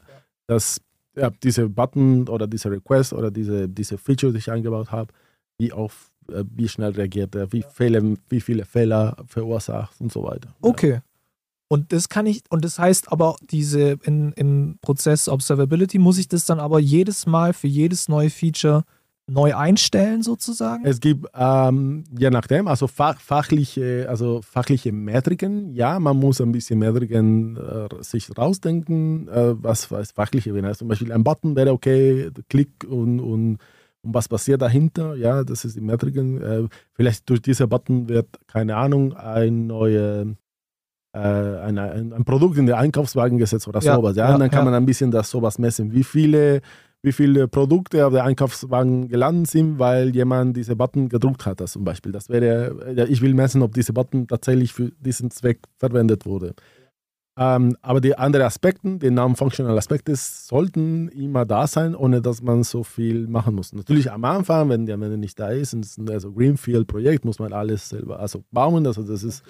dass 0.48 0.82
ja, 1.16 1.30
diese 1.30 1.70
Button 1.70 2.28
oder 2.28 2.48
diese 2.48 2.72
Request 2.72 3.14
oder 3.14 3.32
diese, 3.32 3.70
diese 3.70 3.98
Feature, 3.98 4.32
die 4.32 4.40
ich 4.40 4.52
eingebaut 4.52 4.92
habe, 4.92 5.14
wie 5.58 5.72
oft 5.72 6.14
äh, 6.32 6.44
wie 6.56 6.68
schnell 6.68 6.92
reagiert 6.92 7.36
er, 7.36 7.52
wie, 7.52 7.64
Fehler, 7.64 8.02
wie 8.30 8.42
viele 8.42 8.66
Fehler 8.66 9.16
verursacht 9.26 10.00
und 10.00 10.12
so 10.12 10.24
weiter. 10.24 10.50
Okay. 10.62 11.02
Und 11.68 11.92
das 11.92 12.08
kann 12.08 12.26
ich, 12.26 12.44
und 12.50 12.64
das 12.64 12.78
heißt 12.78 13.12
aber, 13.12 13.36
diese 13.50 13.98
in, 14.04 14.32
im 14.34 14.78
Prozess 14.82 15.28
Observability 15.28 15.98
muss 15.98 16.18
ich 16.18 16.28
das 16.28 16.46
dann 16.46 16.60
aber 16.60 16.80
jedes 16.80 17.26
Mal 17.26 17.54
für 17.54 17.68
jedes 17.68 18.08
neue 18.08 18.30
Feature 18.30 18.84
neu 19.28 19.56
einstellen, 19.56 20.22
sozusagen? 20.22 20.86
Es 20.86 21.00
gibt, 21.00 21.28
ähm, 21.34 22.04
je 22.18 22.30
nachdem, 22.30 22.68
also 22.68 22.88
fach, 22.88 23.20
fachliche, 23.20 24.08
also 24.10 24.42
fachliche 24.42 24.92
Metriken, 24.92 25.74
ja, 25.74 26.00
man 26.00 26.18
muss 26.18 26.42
ein 26.42 26.52
bisschen 26.52 26.80
Metriken 26.80 27.58
äh, 27.58 27.88
sich 28.04 28.30
rausdenken, 28.38 29.28
äh, 29.30 29.56
was, 29.64 29.92
was 29.92 30.12
fachliche 30.12 30.54
wäre. 30.54 30.68
Also 30.68 30.80
zum 30.80 30.90
Beispiel 30.90 31.12
ein 31.12 31.24
Button 31.24 31.56
wäre 31.56 31.72
okay, 31.72 32.32
Klick 32.50 32.86
und, 32.88 33.20
und, 33.20 33.60
und 34.02 34.14
was 34.14 34.28
passiert 34.28 34.62
dahinter, 34.62 35.16
ja, 35.16 35.44
das 35.44 35.64
ist 35.64 35.78
die 35.78 35.82
Metriken. 35.82 36.42
Äh, 36.42 36.68
vielleicht 36.94 37.30
durch 37.30 37.42
diese 37.42 37.68
Button 37.68 38.10
wird, 38.10 38.28
keine 38.48 38.76
Ahnung, 38.76 39.14
ein 39.14 39.68
neue 39.68 40.36
äh, 41.14 41.20
ein, 41.20 41.78
ein, 41.78 42.12
ein, 42.12 42.26
Produkt 42.26 42.58
in 42.58 42.66
den 42.66 42.76
Einkaufswagen 42.76 43.38
gesetzt 43.38 43.68
oder 43.68 43.80
ja, 43.82 43.96
sowas. 43.96 44.16
Ja? 44.16 44.28
ja, 44.28 44.34
und 44.34 44.40
dann 44.40 44.50
kann 44.50 44.66
ja. 44.66 44.66
man 44.66 44.74
ein 44.74 44.86
bisschen 44.86 45.12
das 45.12 45.30
sowas 45.30 45.60
messen. 45.60 45.94
Wie 45.94 46.04
viele 46.04 46.62
wie 47.04 47.12
viele 47.12 47.48
Produkte 47.50 48.08
auf 48.08 48.14
der 48.14 48.24
Einkaufswagen 48.24 49.10
gelandet 49.10 49.52
sind, 49.52 49.78
weil 49.78 50.16
jemand 50.16 50.56
diese 50.56 50.76
Button 50.76 51.10
gedruckt 51.10 51.46
hat, 51.46 51.68
zum 51.68 51.84
Beispiel. 51.84 52.14
Das 52.14 52.30
wäre, 52.30 53.08
ich 53.10 53.22
will 53.22 53.34
messen, 53.34 53.62
ob 53.62 53.74
diese 53.74 53.92
Button 53.92 54.28
tatsächlich 54.28 54.74
für 54.74 54.92
diesen 55.00 55.30
Zweck 55.30 55.60
verwendet 55.78 56.26
wurde. 56.26 56.56
Ähm, 57.38 57.76
aber 57.82 58.00
die 58.00 58.16
anderen 58.16 58.46
Aspekte, 58.46 59.00
die 59.00 59.10
non-functional 59.10 59.78
Aspekte, 59.78 60.16
sollten 60.16 61.10
immer 61.10 61.46
da 61.46 61.68
sein, 61.68 61.96
ohne 61.96 62.22
dass 62.22 62.42
man 62.42 62.64
so 62.64 62.84
viel 62.84 63.28
machen 63.28 63.56
muss. 63.56 63.74
Natürlich 63.74 64.12
am 64.12 64.24
Anfang, 64.24 64.70
wenn 64.70 64.90
am 64.90 65.02
Ende 65.02 65.18
nicht 65.18 65.40
da 65.40 65.50
ist, 65.50 65.74
und 65.74 65.84
es 65.84 65.92
ist 65.92 65.98
ein 65.98 66.10
also 66.10 66.32
Greenfield-Projekt, 66.32 67.26
muss 67.26 67.40
man 67.40 67.52
alles 67.52 67.90
selber 67.90 68.20
also 68.20 68.44
bauen. 68.52 68.86
Also 68.86 69.04
das 69.04 69.24
ist, 69.24 69.44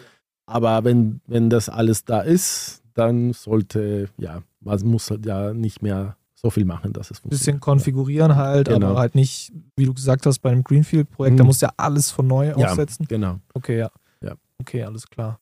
aber 0.48 0.84
wenn, 0.86 1.22
wenn 1.28 1.50
das 1.50 1.70
alles 1.70 2.06
da 2.06 2.22
ist, 2.22 2.82
dann 2.94 3.34
sollte, 3.34 4.10
ja, 4.18 4.42
man 4.62 4.80
muss 4.86 5.12
halt 5.12 5.26
ja 5.26 5.54
nicht 5.54 5.82
mehr 5.82 6.16
so 6.44 6.50
viel 6.50 6.66
machen, 6.66 6.92
dass 6.92 7.10
es 7.10 7.20
funktioniert. 7.20 7.40
Bisschen 7.40 7.60
konfigurieren 7.60 8.36
halt, 8.36 8.68
genau. 8.68 8.90
aber 8.90 9.00
halt 9.00 9.16
nicht, 9.16 9.54
wie 9.78 9.86
du 9.86 9.94
gesagt 9.94 10.26
hast, 10.26 10.40
bei 10.40 10.52
einem 10.52 10.64
Greenfield-Projekt, 10.64 11.36
mhm. 11.36 11.38
da 11.38 11.44
musst 11.46 11.62
du 11.62 11.68
ja 11.68 11.74
alles 11.78 12.12
von 12.12 12.28
neu 12.28 12.48
ja, 12.48 12.56
aufsetzen. 12.56 13.06
Genau. 13.08 13.40
Okay, 13.54 13.80
ja. 13.80 13.90
ja. 14.22 14.36
Okay, 14.60 14.84
alles 14.84 15.08
klar. 15.08 15.40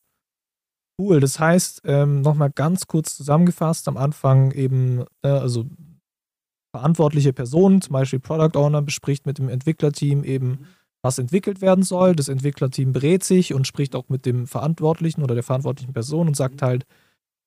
Cool, 1.00 1.20
das 1.20 1.40
heißt, 1.40 1.82
ähm, 1.86 2.22
nochmal 2.22 2.52
ganz 2.52 2.86
kurz 2.86 3.18
zusammengefasst, 3.18 3.88
am 3.88 3.98
Anfang 3.98 4.52
eben, 4.52 5.06
äh, 5.24 5.30
also 5.30 5.66
verantwortliche 6.76 7.34
Personen, 7.34 7.82
zum 7.82 7.94
Beispiel 7.94 8.20
Product 8.20 8.58
Owner, 8.58 8.84
bespricht 8.84 9.26
mit 9.26 9.40
dem 9.40 9.50
Entwicklerteam 9.50 10.24
eben, 10.24 10.68
was 11.02 11.18
entwickelt 11.18 11.62
werden 11.62 11.84
soll. 11.84 12.16
Das 12.16 12.28
Entwicklerteam 12.28 12.92
berät 12.94 13.24
sich 13.24 13.56
und 13.56 13.66
spricht 13.66 13.96
auch 13.96 14.08
mit 14.10 14.28
dem 14.28 14.46
Verantwortlichen 14.46 15.24
oder 15.24 15.34
der 15.34 15.44
verantwortlichen 15.44 15.94
Person 15.94 16.28
und 16.28 16.38
sagt 16.38 16.62
halt, 16.62 16.86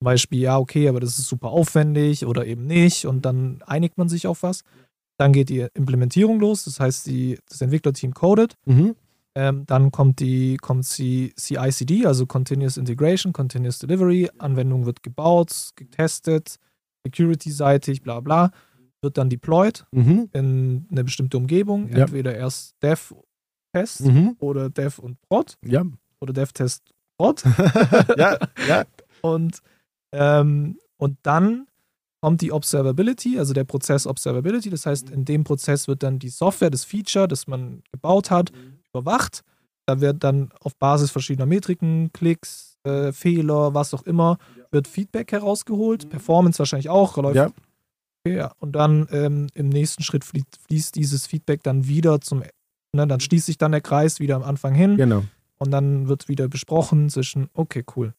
zum 0.05 0.11
Beispiel, 0.11 0.41
ja, 0.41 0.59
okay, 0.59 0.87
aber 0.87 1.01
das 1.01 1.19
ist 1.19 1.29
super 1.29 1.49
aufwendig 1.49 2.27
oder 2.27 2.47
eben 2.47 2.67
nicht 2.67 3.07
und 3.07 3.25
dann 3.25 3.63
einigt 3.67 3.97
man 3.97 4.11
sich 4.11 4.27
auf 4.27 4.43
was. 4.43 4.63
Dann 5.17 5.33
geht 5.33 5.49
die 5.49 5.67
Implementierung 5.73 6.41
los, 6.41 6.65
das 6.65 6.79
heißt, 6.79 7.07
die, 7.07 7.39
das 7.49 7.63
Entwicklerteam 7.63 8.13
codet. 8.13 8.55
Mhm. 8.67 8.97
Ähm, 9.35 9.65
dann 9.65 9.93
kommt 9.93 10.21
die 10.21 10.59
kommt 10.59 10.85
CI/CD, 10.85 12.05
also 12.05 12.27
Continuous 12.27 12.77
Integration, 12.77 13.33
Continuous 13.33 13.79
Delivery. 13.79 14.29
Anwendung 14.37 14.85
wird 14.85 15.03
gebaut, 15.03 15.71
getestet, 15.75 16.57
security-seitig, 17.07 18.03
bla 18.03 18.21
bla. 18.21 18.51
Wird 19.01 19.17
dann 19.17 19.31
deployed 19.31 19.87
mhm. 19.91 20.29
in 20.35 20.87
eine 20.91 21.05
bestimmte 21.05 21.39
Umgebung. 21.39 21.89
Ja. 21.89 22.03
Entweder 22.03 22.35
erst 22.35 22.75
Dev-Test 22.83 24.03
mhm. 24.03 24.37
oder 24.39 24.69
Dev 24.69 25.01
und 25.01 25.19
Prod. 25.23 25.57
Ja. 25.65 25.83
Oder 26.21 26.35
Dev-Test 26.35 26.93
Prod. 27.17 27.43
ja, 28.19 28.37
ja. 28.69 28.85
Und 29.23 29.63
ähm, 30.15 30.79
und 30.97 31.19
dann 31.23 31.67
kommt 32.23 32.41
die 32.41 32.53
Observability, 32.53 33.39
also 33.39 33.53
der 33.53 33.65
Prozess 33.65 34.07
Observability. 34.07 34.71
Das 34.71 34.87
heißt, 34.87 35.11
in 35.11 35.27
dem 35.27 35.45
Prozess 35.45 35.89
wird 35.89 36.03
dann 36.03 36.19
die 36.19 36.31
Software, 36.31 36.71
das 36.71 36.85
Feature, 36.85 37.29
das 37.29 37.47
man 37.47 37.83
gebaut 37.93 38.31
hat, 38.31 38.51
überwacht. 38.91 39.43
Da 39.87 40.01
wird 40.01 40.25
dann 40.25 40.51
auf 40.61 40.75
Basis 40.77 41.11
verschiedener 41.11 41.45
Metriken, 41.45 42.11
Klicks, 42.15 42.79
äh, 42.85 43.13
Fehler, 43.13 43.75
was 43.75 43.93
auch 43.93 44.05
immer, 44.05 44.39
wird 44.71 44.89
Feedback 44.89 45.33
herausgeholt. 45.33 46.09
Performance 46.09 46.59
wahrscheinlich 46.59 46.89
auch. 46.89 47.17
Läuft 47.19 47.37
ja. 47.37 47.51
Okay, 48.25 48.37
ja. 48.37 48.53
Und 48.59 48.73
dann 48.73 49.07
ähm, 49.11 49.49
im 49.53 49.69
nächsten 49.69 50.03
Schritt 50.03 50.25
fließt, 50.25 50.59
fließt, 50.67 50.95
dieses 50.95 51.27
Feedback 51.27 51.63
dann 51.63 51.87
wieder 51.87 52.23
zum, 52.23 52.43
ne, 52.95 53.07
dann 53.07 53.21
schließt 53.21 53.47
sich 53.47 53.59
dann 53.59 53.73
der 53.73 53.83
Kreis 53.83 54.19
wieder 54.19 54.37
am 54.37 54.43
Anfang 54.43 54.75
hin. 54.75 54.97
Genau. 54.97 55.25
Und 55.59 55.71
dann 55.71 56.09
wird 56.09 56.29
wieder 56.29 56.49
besprochen 56.49 57.11
zwischen, 57.11 57.49
okay, 57.53 57.85
cool. 57.97 58.15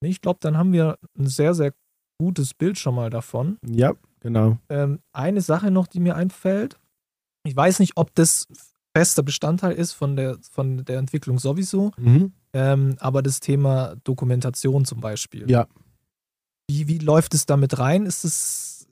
Ich 0.00 0.20
glaube, 0.20 0.38
dann 0.40 0.56
haben 0.56 0.72
wir 0.72 0.98
ein 1.18 1.26
sehr, 1.26 1.54
sehr 1.54 1.72
gutes 2.18 2.54
Bild 2.54 2.78
schon 2.78 2.94
mal 2.94 3.10
davon. 3.10 3.58
Ja, 3.66 3.94
genau. 4.20 4.58
Ähm, 4.68 5.00
eine 5.12 5.40
Sache 5.40 5.70
noch, 5.70 5.86
die 5.86 6.00
mir 6.00 6.16
einfällt. 6.16 6.78
Ich 7.44 7.56
weiß 7.56 7.78
nicht, 7.78 7.92
ob 7.96 8.14
das 8.14 8.48
fester 8.96 9.22
Bestandteil 9.22 9.72
ist 9.72 9.92
von 9.92 10.16
der, 10.16 10.38
von 10.50 10.84
der 10.84 10.98
Entwicklung 10.98 11.38
sowieso, 11.38 11.92
mhm. 11.98 12.32
ähm, 12.54 12.96
aber 12.98 13.22
das 13.22 13.40
Thema 13.40 13.94
Dokumentation 14.04 14.84
zum 14.86 15.00
Beispiel. 15.00 15.50
Ja. 15.50 15.66
Wie, 16.68 16.88
wie 16.88 16.98
läuft 16.98 17.34
es 17.34 17.46
damit 17.46 17.78
rein? 17.78 18.06
Ist 18.06 18.24
es, 18.24 18.88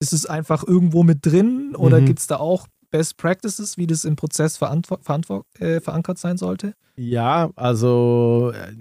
ist 0.00 0.12
es 0.12 0.26
einfach 0.26 0.66
irgendwo 0.66 1.04
mit 1.04 1.24
drin 1.24 1.76
oder 1.76 2.00
mhm. 2.00 2.06
gibt 2.06 2.18
es 2.18 2.26
da 2.26 2.36
auch 2.36 2.66
Best 2.90 3.16
Practices, 3.16 3.78
wie 3.78 3.86
das 3.86 4.04
im 4.04 4.16
Prozess 4.16 4.60
äh, 4.60 5.80
verankert 5.80 6.18
sein 6.18 6.36
sollte? 6.36 6.74
Ja, 6.96 7.50
also 7.56 8.52
äh, 8.54 8.72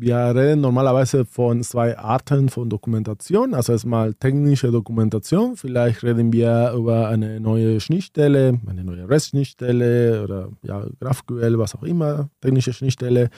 wir 0.00 0.16
reden 0.34 0.60
normalerweise 0.60 1.24
von 1.24 1.62
zwei 1.62 1.98
Arten 1.98 2.48
von 2.48 2.70
Dokumentation. 2.70 3.54
Also 3.54 3.72
erstmal 3.72 4.14
technische 4.14 4.70
Dokumentation. 4.70 5.56
Vielleicht 5.56 6.02
reden 6.02 6.32
wir 6.32 6.72
über 6.76 7.08
eine 7.08 7.40
neue 7.40 7.80
Schnittstelle, 7.80 8.60
eine 8.66 8.84
neue 8.84 9.08
REST-Schnittstelle 9.08 10.22
oder 10.22 10.50
ja, 10.62 10.86
GraphQL, 11.00 11.58
was 11.58 11.74
auch 11.74 11.82
immer, 11.82 12.30
technische 12.40 12.72
Schnittstelle. 12.72 13.30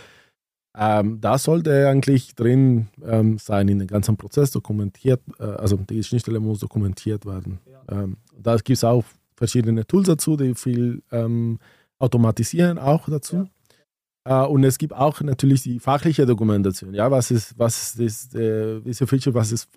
Ähm, 0.77 1.20
da 1.20 1.37
sollte 1.38 1.88
eigentlich 1.88 2.35
drin 2.35 2.88
ähm, 3.05 3.38
sein 3.38 3.68
in 3.68 3.81
den 3.81 3.88
ganzen 3.88 4.16
Prozess 4.16 4.53
dokumentiert, 4.53 5.20
äh, 5.40 5.44
also 5.44 5.77
die 5.77 6.03
Schnittstelle 6.05 6.38
muss 6.38 6.61
dokumentiert 6.61 7.27
werden. 7.27 7.59
Ja. 7.66 8.03
Ähm, 8.03 8.18
da 8.38 8.55
gibt 8.57 8.70
es 8.70 8.85
auch 8.85 9.05
verschiedene 9.35 9.87
Tools 9.87 10.07
dazu, 10.07 10.37
die 10.37 10.55
viel 10.55 11.03
ähm, 11.11 11.59
automatisieren 11.99 12.79
auch 12.79 13.09
dazu. 13.09 13.37
Ja. 13.37 13.46
Uh, 14.28 14.44
und 14.44 14.64
es 14.64 14.76
gibt 14.76 14.92
auch 14.92 15.22
natürlich 15.22 15.62
die 15.62 15.80
fachliche 15.80 16.26
Dokumentation. 16.26 16.92
Ja, 16.92 17.11
was 17.11 17.30
ist, 17.30 17.59
was 17.59 17.94
ist 17.94 18.35
äh, 18.35 18.80
diese 18.83 19.06
Feature, 19.06 19.35
was 19.35 19.50
ist 19.50 19.70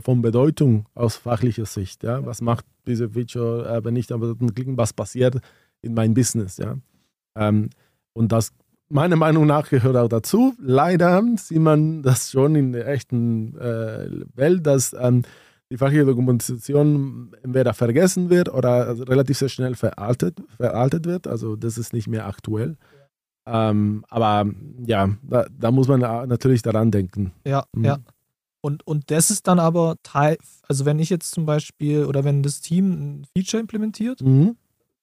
von 0.00 0.22
Bedeutung 0.22 0.86
aus 0.94 1.16
fachlicher 1.16 1.66
Sicht? 1.66 2.02
Ja, 2.02 2.24
was 2.24 2.40
macht 2.40 2.64
diese 2.86 3.10
Feature, 3.10 3.68
äh, 3.68 3.84
wenn 3.84 3.94
ich 3.94 4.06
da 4.06 4.18
klicken, 4.54 4.78
was 4.78 4.94
passiert 4.94 5.40
in 5.82 5.92
meinem 5.92 6.14
Business? 6.14 6.56
Ja, 6.56 6.76
ähm, 7.36 7.68
und 8.14 8.32
das 8.32 8.54
meiner 8.88 9.16
Meinung 9.16 9.46
nach 9.46 9.68
gehört 9.68 9.96
auch 9.96 10.08
dazu. 10.08 10.54
Leider 10.58 11.22
sieht 11.36 11.60
man 11.60 12.02
das 12.02 12.30
schon 12.30 12.54
in 12.54 12.72
der 12.72 12.88
echten 12.88 13.58
äh, 13.58 14.08
Welt, 14.34 14.66
dass 14.66 14.96
ähm, 14.98 15.22
die 15.70 15.76
fachliche 15.76 16.04
Dokumentation 16.04 17.34
entweder 17.42 17.74
vergessen 17.74 18.30
wird 18.30 18.52
oder 18.52 18.96
relativ 19.08 19.38
sehr 19.38 19.48
schnell 19.48 19.74
veraltet, 19.74 20.40
veraltet 20.56 21.06
wird. 21.06 21.26
Also 21.26 21.56
das 21.56 21.76
ist 21.76 21.92
nicht 21.92 22.06
mehr 22.08 22.26
aktuell. 22.26 22.76
Ähm, 23.46 24.04
aber 24.08 24.50
ja, 24.86 25.10
da, 25.22 25.46
da, 25.56 25.70
muss 25.70 25.88
man 25.88 26.00
natürlich 26.00 26.62
daran 26.62 26.90
denken. 26.90 27.32
Ja, 27.44 27.64
mhm. 27.72 27.84
ja. 27.84 27.98
Und, 28.60 28.84
und 28.86 29.10
das 29.12 29.30
ist 29.30 29.46
dann 29.46 29.60
aber 29.60 29.96
Teil, 30.02 30.38
also 30.66 30.84
wenn 30.84 30.98
ich 30.98 31.10
jetzt 31.10 31.30
zum 31.30 31.46
Beispiel 31.46 32.04
oder 32.04 32.24
wenn 32.24 32.42
das 32.42 32.60
Team 32.60 32.92
ein 32.92 33.26
Feature 33.32 33.60
implementiert, 33.60 34.20
mhm. 34.20 34.56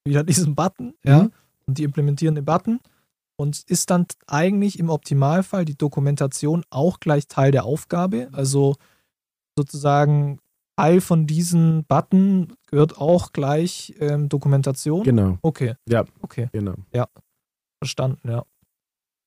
wieder 0.03 0.23
diesen 0.23 0.55
Button, 0.55 0.87
mhm. 0.87 1.09
ja, 1.09 1.29
und 1.65 1.77
die 1.77 1.83
implementieren 1.83 2.35
den 2.35 2.43
Button 2.43 2.79
und 3.37 3.63
ist 3.67 3.89
dann 3.89 4.05
eigentlich 4.27 4.79
im 4.79 4.89
Optimalfall 4.89 5.63
die 5.63 5.77
Dokumentation 5.77 6.63
auch 6.69 6.99
gleich 6.99 7.27
Teil 7.27 7.51
der 7.51 7.63
Aufgabe. 7.63 8.27
Also 8.33 8.75
sozusagen 9.57 10.39
Teil 10.75 11.01
von 11.01 11.27
diesem 11.27 11.85
Button 11.87 12.53
gehört 12.67 12.97
auch 12.97 13.31
gleich 13.31 13.95
ähm, 13.99 14.27
Dokumentation. 14.29 15.03
Genau. 15.03 15.37
Okay. 15.41 15.75
Ja. 15.87 16.03
Okay. 16.21 16.49
Genau. 16.51 16.75
Ja. 16.93 17.07
Verstanden, 17.83 18.29
ja. 18.29 18.45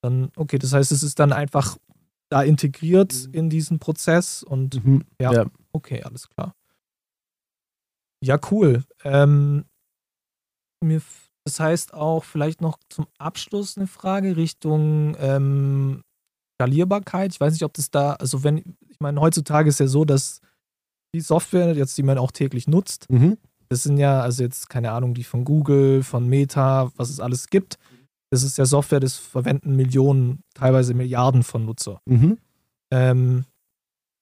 Dann, 0.03 0.31
okay, 0.37 0.59
das 0.59 0.73
heißt, 0.73 0.91
es 0.93 1.03
ist 1.03 1.19
dann 1.19 1.33
einfach 1.33 1.77
da 2.31 2.43
integriert 2.43 3.13
mhm. 3.13 3.35
in 3.35 3.51
diesen 3.51 3.79
Prozess 3.79 4.43
und 4.43 4.83
mhm. 4.83 5.05
ja, 5.21 5.33
ja, 5.33 5.47
okay, 5.73 6.03
alles 6.03 6.29
klar. 6.31 6.55
Ja, 8.25 8.39
cool. 8.51 8.83
Ähm, 9.05 9.67
mir, 10.83 11.03
das 11.45 11.61
heißt 11.61 11.93
auch 11.93 12.25
vielleicht 12.25 12.63
noch 12.63 12.79
zum 12.89 13.07
Abschluss 13.19 13.77
eine 13.77 13.87
Frage 13.87 14.37
Richtung 14.37 15.17
ähm, 15.21 16.03
Skalierbarkeit. 16.55 17.33
Ich 17.33 17.41
weiß 17.41 17.53
nicht, 17.53 17.65
ob 17.65 17.75
das 17.75 17.91
da, 17.91 18.15
also 18.15 18.43
wenn, 18.43 18.77
ich 18.89 19.01
meine, 19.01 19.21
heutzutage 19.21 19.69
ist 19.69 19.81
ja 19.81 19.87
so, 19.87 20.07
dass 20.07 20.41
die 21.15 21.21
Software, 21.21 21.75
jetzt 21.75 21.99
die 21.99 22.03
man 22.03 22.17
auch 22.19 22.33
täglich 22.33 22.67
nutzt, 22.67 23.11
mhm. 23.11 23.37
Das 23.69 23.83
sind 23.83 23.99
ja, 23.99 24.21
also 24.21 24.43
jetzt 24.43 24.69
keine 24.69 24.93
Ahnung, 24.93 25.15
die 25.15 25.25
von 25.25 25.45
Google, 25.45 26.03
von 26.03 26.29
Meta, 26.29 26.93
was 26.97 27.11
es 27.11 27.21
alles 27.21 27.49
gibt. 27.49 27.79
Das 28.31 28.43
ist 28.43 28.59
ja 28.59 28.67
Software, 28.67 29.01
das 29.01 29.17
verwenden 29.17 29.77
Millionen, 29.77 30.43
teilweise 30.55 30.95
Milliarden 30.95 31.43
von 31.43 31.65
Nutzer. 31.65 32.01
Mhm. 32.07 32.39
Ähm, 32.91 33.45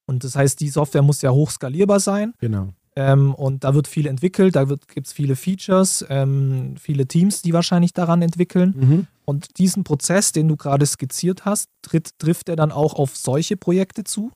und 0.07 0.23
das 0.23 0.35
heißt, 0.35 0.59
die 0.59 0.69
Software 0.69 1.01
muss 1.01 1.21
ja 1.21 1.31
hochskalierbar 1.31 1.99
sein. 1.99 2.33
Genau. 2.39 2.73
Ähm, 2.95 3.33
und 3.33 3.63
da 3.63 3.73
wird 3.73 3.87
viel 3.87 4.07
entwickelt, 4.07 4.55
da 4.55 4.63
gibt 4.63 5.07
es 5.07 5.11
viele 5.11 5.35
Features, 5.35 6.05
ähm, 6.09 6.75
viele 6.79 7.07
Teams, 7.07 7.41
die 7.41 7.51
wahrscheinlich 7.51 7.91
daran 7.91 8.21
entwickeln. 8.21 8.73
Mhm. 8.77 9.07
Und 9.25 9.57
diesen 9.57 9.83
Prozess, 9.83 10.31
den 10.31 10.47
du 10.47 10.55
gerade 10.55 10.85
skizziert 10.85 11.43
hast, 11.43 11.69
tritt, 11.81 12.11
trifft 12.19 12.47
er 12.47 12.55
dann 12.55 12.71
auch 12.71 12.93
auf 12.93 13.17
solche 13.17 13.57
Projekte 13.57 14.03
zu? 14.03 14.31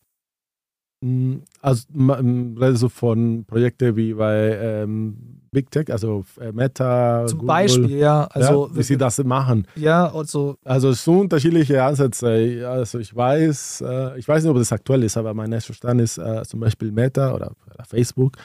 Mm, 1.02 1.38
Also, 1.62 1.86
ähm, 1.96 2.58
also 2.60 2.90
von 2.90 3.46
Projekten 3.46 3.96
wie 3.96 4.14
bei 4.14 4.58
ähm, 4.58 5.39
Big 5.52 5.72
Tech, 5.72 5.92
also 5.92 6.24
äh, 6.40 6.52
Meta, 6.52 7.26
Zum 7.28 7.40
Google, 7.40 7.48
Beispiel, 7.48 7.98
ja. 7.98 8.26
Also, 8.32 8.68
ja, 8.68 8.76
wie 8.76 8.84
sie 8.84 8.98
das 8.98 9.24
machen. 9.24 9.68
ja, 9.76 10.12
also, 10.14 10.58
Also 10.64 10.92
so 10.94 11.20
unterschiedliche 11.20 11.84
Ansätze. 11.84 12.68
Also 12.68 13.00
ich 13.00 13.16
weiß, 13.16 13.82
äh, 13.82 14.20
ich 14.20 14.28
weiß 14.28 14.44
nicht, 14.44 14.52
ob 14.52 14.58
das 14.58 14.72
aktuell 14.72 15.04
ist, 15.04 15.18
aber 15.18 15.34
mein 15.34 15.52
erster 15.52 15.74
Stand 15.74 16.02
ist 16.02 16.18
äh, 16.18 16.44
zum 16.44 16.60
Beispiel 16.60 16.92
Meta 16.92 17.34
oder, 17.34 17.52
oder 17.66 17.86
Facebook 17.86 18.38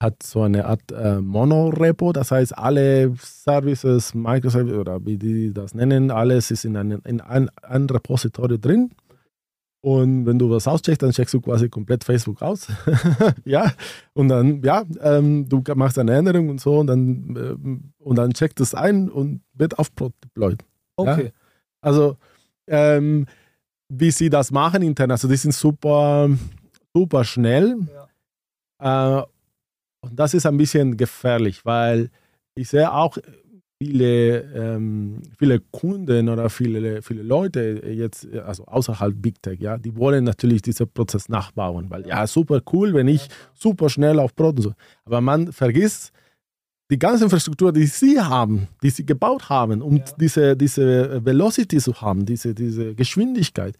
hat 0.00 0.22
so 0.22 0.42
eine 0.42 0.66
Art 0.66 0.92
äh, 0.92 1.20
Monorepo, 1.20 2.12
das 2.12 2.30
heißt 2.30 2.56
alle 2.56 3.14
Services, 3.18 4.14
Microservices 4.14 4.78
oder 4.78 5.04
wie 5.06 5.16
die 5.16 5.54
das 5.54 5.74
nennen, 5.74 6.10
alles 6.10 6.50
ist 6.50 6.64
in 6.64 6.76
einem 6.76 7.00
in 7.04 7.20
ein, 7.20 7.48
ein 7.62 7.86
Repository 7.86 8.58
drin. 8.58 8.90
Und 9.86 10.26
wenn 10.26 10.36
du 10.36 10.50
was 10.50 10.66
auscheckst, 10.66 11.00
dann 11.00 11.12
checkst 11.12 11.32
du 11.32 11.40
quasi 11.40 11.68
komplett 11.68 12.02
Facebook 12.02 12.42
aus. 12.42 12.66
ja, 13.44 13.72
und 14.14 14.26
dann, 14.26 14.60
ja, 14.64 14.84
ähm, 15.00 15.48
du 15.48 15.62
machst 15.76 15.96
eine 15.96 16.12
Änderung 16.12 16.48
und 16.48 16.60
so 16.60 16.80
und 16.80 16.88
dann, 16.88 17.36
ähm, 17.36 17.92
und 18.00 18.16
dann 18.16 18.32
checkt 18.32 18.58
es 18.58 18.74
ein 18.74 19.08
und 19.08 19.42
wird 19.52 19.78
auf 19.78 19.94
Prod 19.94 20.12
deployed. 20.24 20.64
okay. 20.96 21.30
Also, 21.80 22.16
ähm, 22.66 23.26
wie 23.88 24.10
sie 24.10 24.28
das 24.28 24.50
machen 24.50 24.82
intern, 24.82 25.12
also 25.12 25.28
die 25.28 25.36
sind 25.36 25.54
super, 25.54 26.30
super 26.92 27.22
schnell. 27.22 27.76
Äh, 28.82 29.22
und 30.00 30.18
das 30.18 30.34
ist 30.34 30.46
ein 30.46 30.56
bisschen 30.56 30.96
gefährlich, 30.96 31.64
weil 31.64 32.10
ich 32.56 32.70
sehe 32.70 32.92
auch 32.92 33.18
viele, 33.82 34.40
ähm, 34.54 35.22
viele 35.38 35.60
Kunden 35.60 36.28
oder 36.28 36.48
viele, 36.48 37.02
viele 37.02 37.22
Leute 37.22 37.82
jetzt, 37.86 38.26
also 38.32 38.64
außerhalb 38.66 39.14
Big 39.20 39.42
Tech, 39.42 39.60
ja, 39.60 39.76
die 39.76 39.94
wollen 39.96 40.24
natürlich 40.24 40.62
diesen 40.62 40.88
Prozess 40.88 41.28
nachbauen, 41.28 41.90
weil 41.90 42.06
ja, 42.06 42.26
super 42.26 42.60
cool, 42.72 42.94
wenn 42.94 43.08
ich 43.08 43.28
super 43.54 43.88
schnell 43.88 44.18
auf 44.18 44.34
Brot 44.34 44.56
und 44.56 44.62
so. 44.62 44.72
Aber 45.04 45.20
man 45.20 45.52
vergisst, 45.52 46.12
die 46.90 46.98
ganze 46.98 47.24
Infrastruktur, 47.24 47.72
die 47.72 47.86
sie 47.86 48.20
haben, 48.20 48.68
die 48.82 48.90
sie 48.90 49.04
gebaut 49.04 49.48
haben, 49.50 49.82
um 49.82 49.96
Ja. 49.96 50.04
diese, 50.20 50.56
diese 50.56 51.24
Velocity 51.24 51.78
zu 51.78 52.00
haben, 52.00 52.24
diese, 52.24 52.54
diese 52.54 52.94
Geschwindigkeit, 52.94 53.76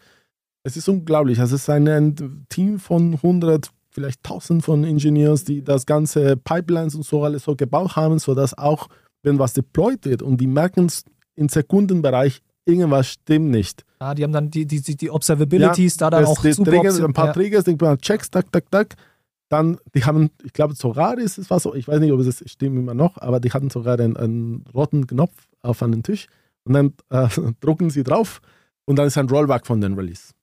es 0.63 0.75
ist 0.75 0.89
unglaublich. 0.89 1.39
Also 1.39 1.55
es 1.55 1.61
ist 1.63 1.69
ein, 1.69 1.87
ein 1.87 2.45
Team 2.49 2.77
von 2.79 3.13
100, 3.13 3.71
vielleicht 3.89 4.19
1000 4.25 4.63
von 4.63 4.83
Engineers, 4.83 5.45
die 5.45 5.63
das 5.63 5.85
ganze 5.85 6.35
Pipelines 6.35 6.93
und 6.95 7.03
so 7.05 7.23
alles 7.23 7.43
so 7.45 7.55
gebaut 7.55 7.95
haben, 7.95 8.19
sodass 8.19 8.55
auch, 8.57 8.89
wenn 9.23 9.39
was 9.39 9.53
deployed 9.53 10.05
wird 10.05 10.21
und 10.21 10.37
die 10.37 10.47
merken 10.47 10.85
es 10.85 11.03
im 11.35 11.49
Sekundenbereich, 11.49 12.41
irgendwas 12.65 13.07
stimmt 13.07 13.49
nicht. 13.49 13.85
Ah, 13.99 14.13
die 14.13 14.23
haben 14.23 14.33
dann 14.33 14.49
die, 14.51 14.65
die, 14.65 14.81
die 14.81 15.09
Observabilities 15.09 15.97
da 15.97 16.09
dann 16.09 16.25
auch 16.25 16.43
super 16.43 16.71
ein 17.05 17.13
paar 17.13 17.27
ja. 17.27 17.33
Triggers, 17.33 17.63
die 17.63 17.75
man 17.75 17.97
checks, 17.97 18.29
tak, 18.29 18.51
tak, 18.51 18.69
tak. 18.69 18.95
Dann, 19.49 19.77
die 19.95 20.03
haben, 20.03 20.29
ich 20.43 20.51
glaube, 20.51 20.75
sogar 20.75 21.17
ist 21.17 21.37
es 21.37 21.49
was 21.49 21.63
so, 21.63 21.73
ich 21.73 21.87
weiß 21.87 21.99
nicht, 22.01 22.11
ob 22.11 22.19
es 22.19 22.43
stimmt 22.47 22.77
immer 22.77 22.93
noch, 22.93 23.17
aber 23.17 23.39
die 23.39 23.51
hatten 23.51 23.69
sogar 23.69 23.97
einen, 23.97 24.17
einen 24.17 24.65
roten 24.73 25.07
Knopf 25.07 25.47
auf 25.61 25.81
einen 25.81 26.03
Tisch 26.03 26.27
und 26.65 26.73
dann 26.73 26.93
äh, 27.09 27.27
drucken 27.61 27.89
sie 27.89 28.03
drauf 28.03 28.41
und 28.85 28.97
dann 28.97 29.07
ist 29.07 29.17
ein 29.17 29.29
Rollback 29.29 29.65
von 29.65 29.79
den 29.79 29.93
Release. 29.93 30.33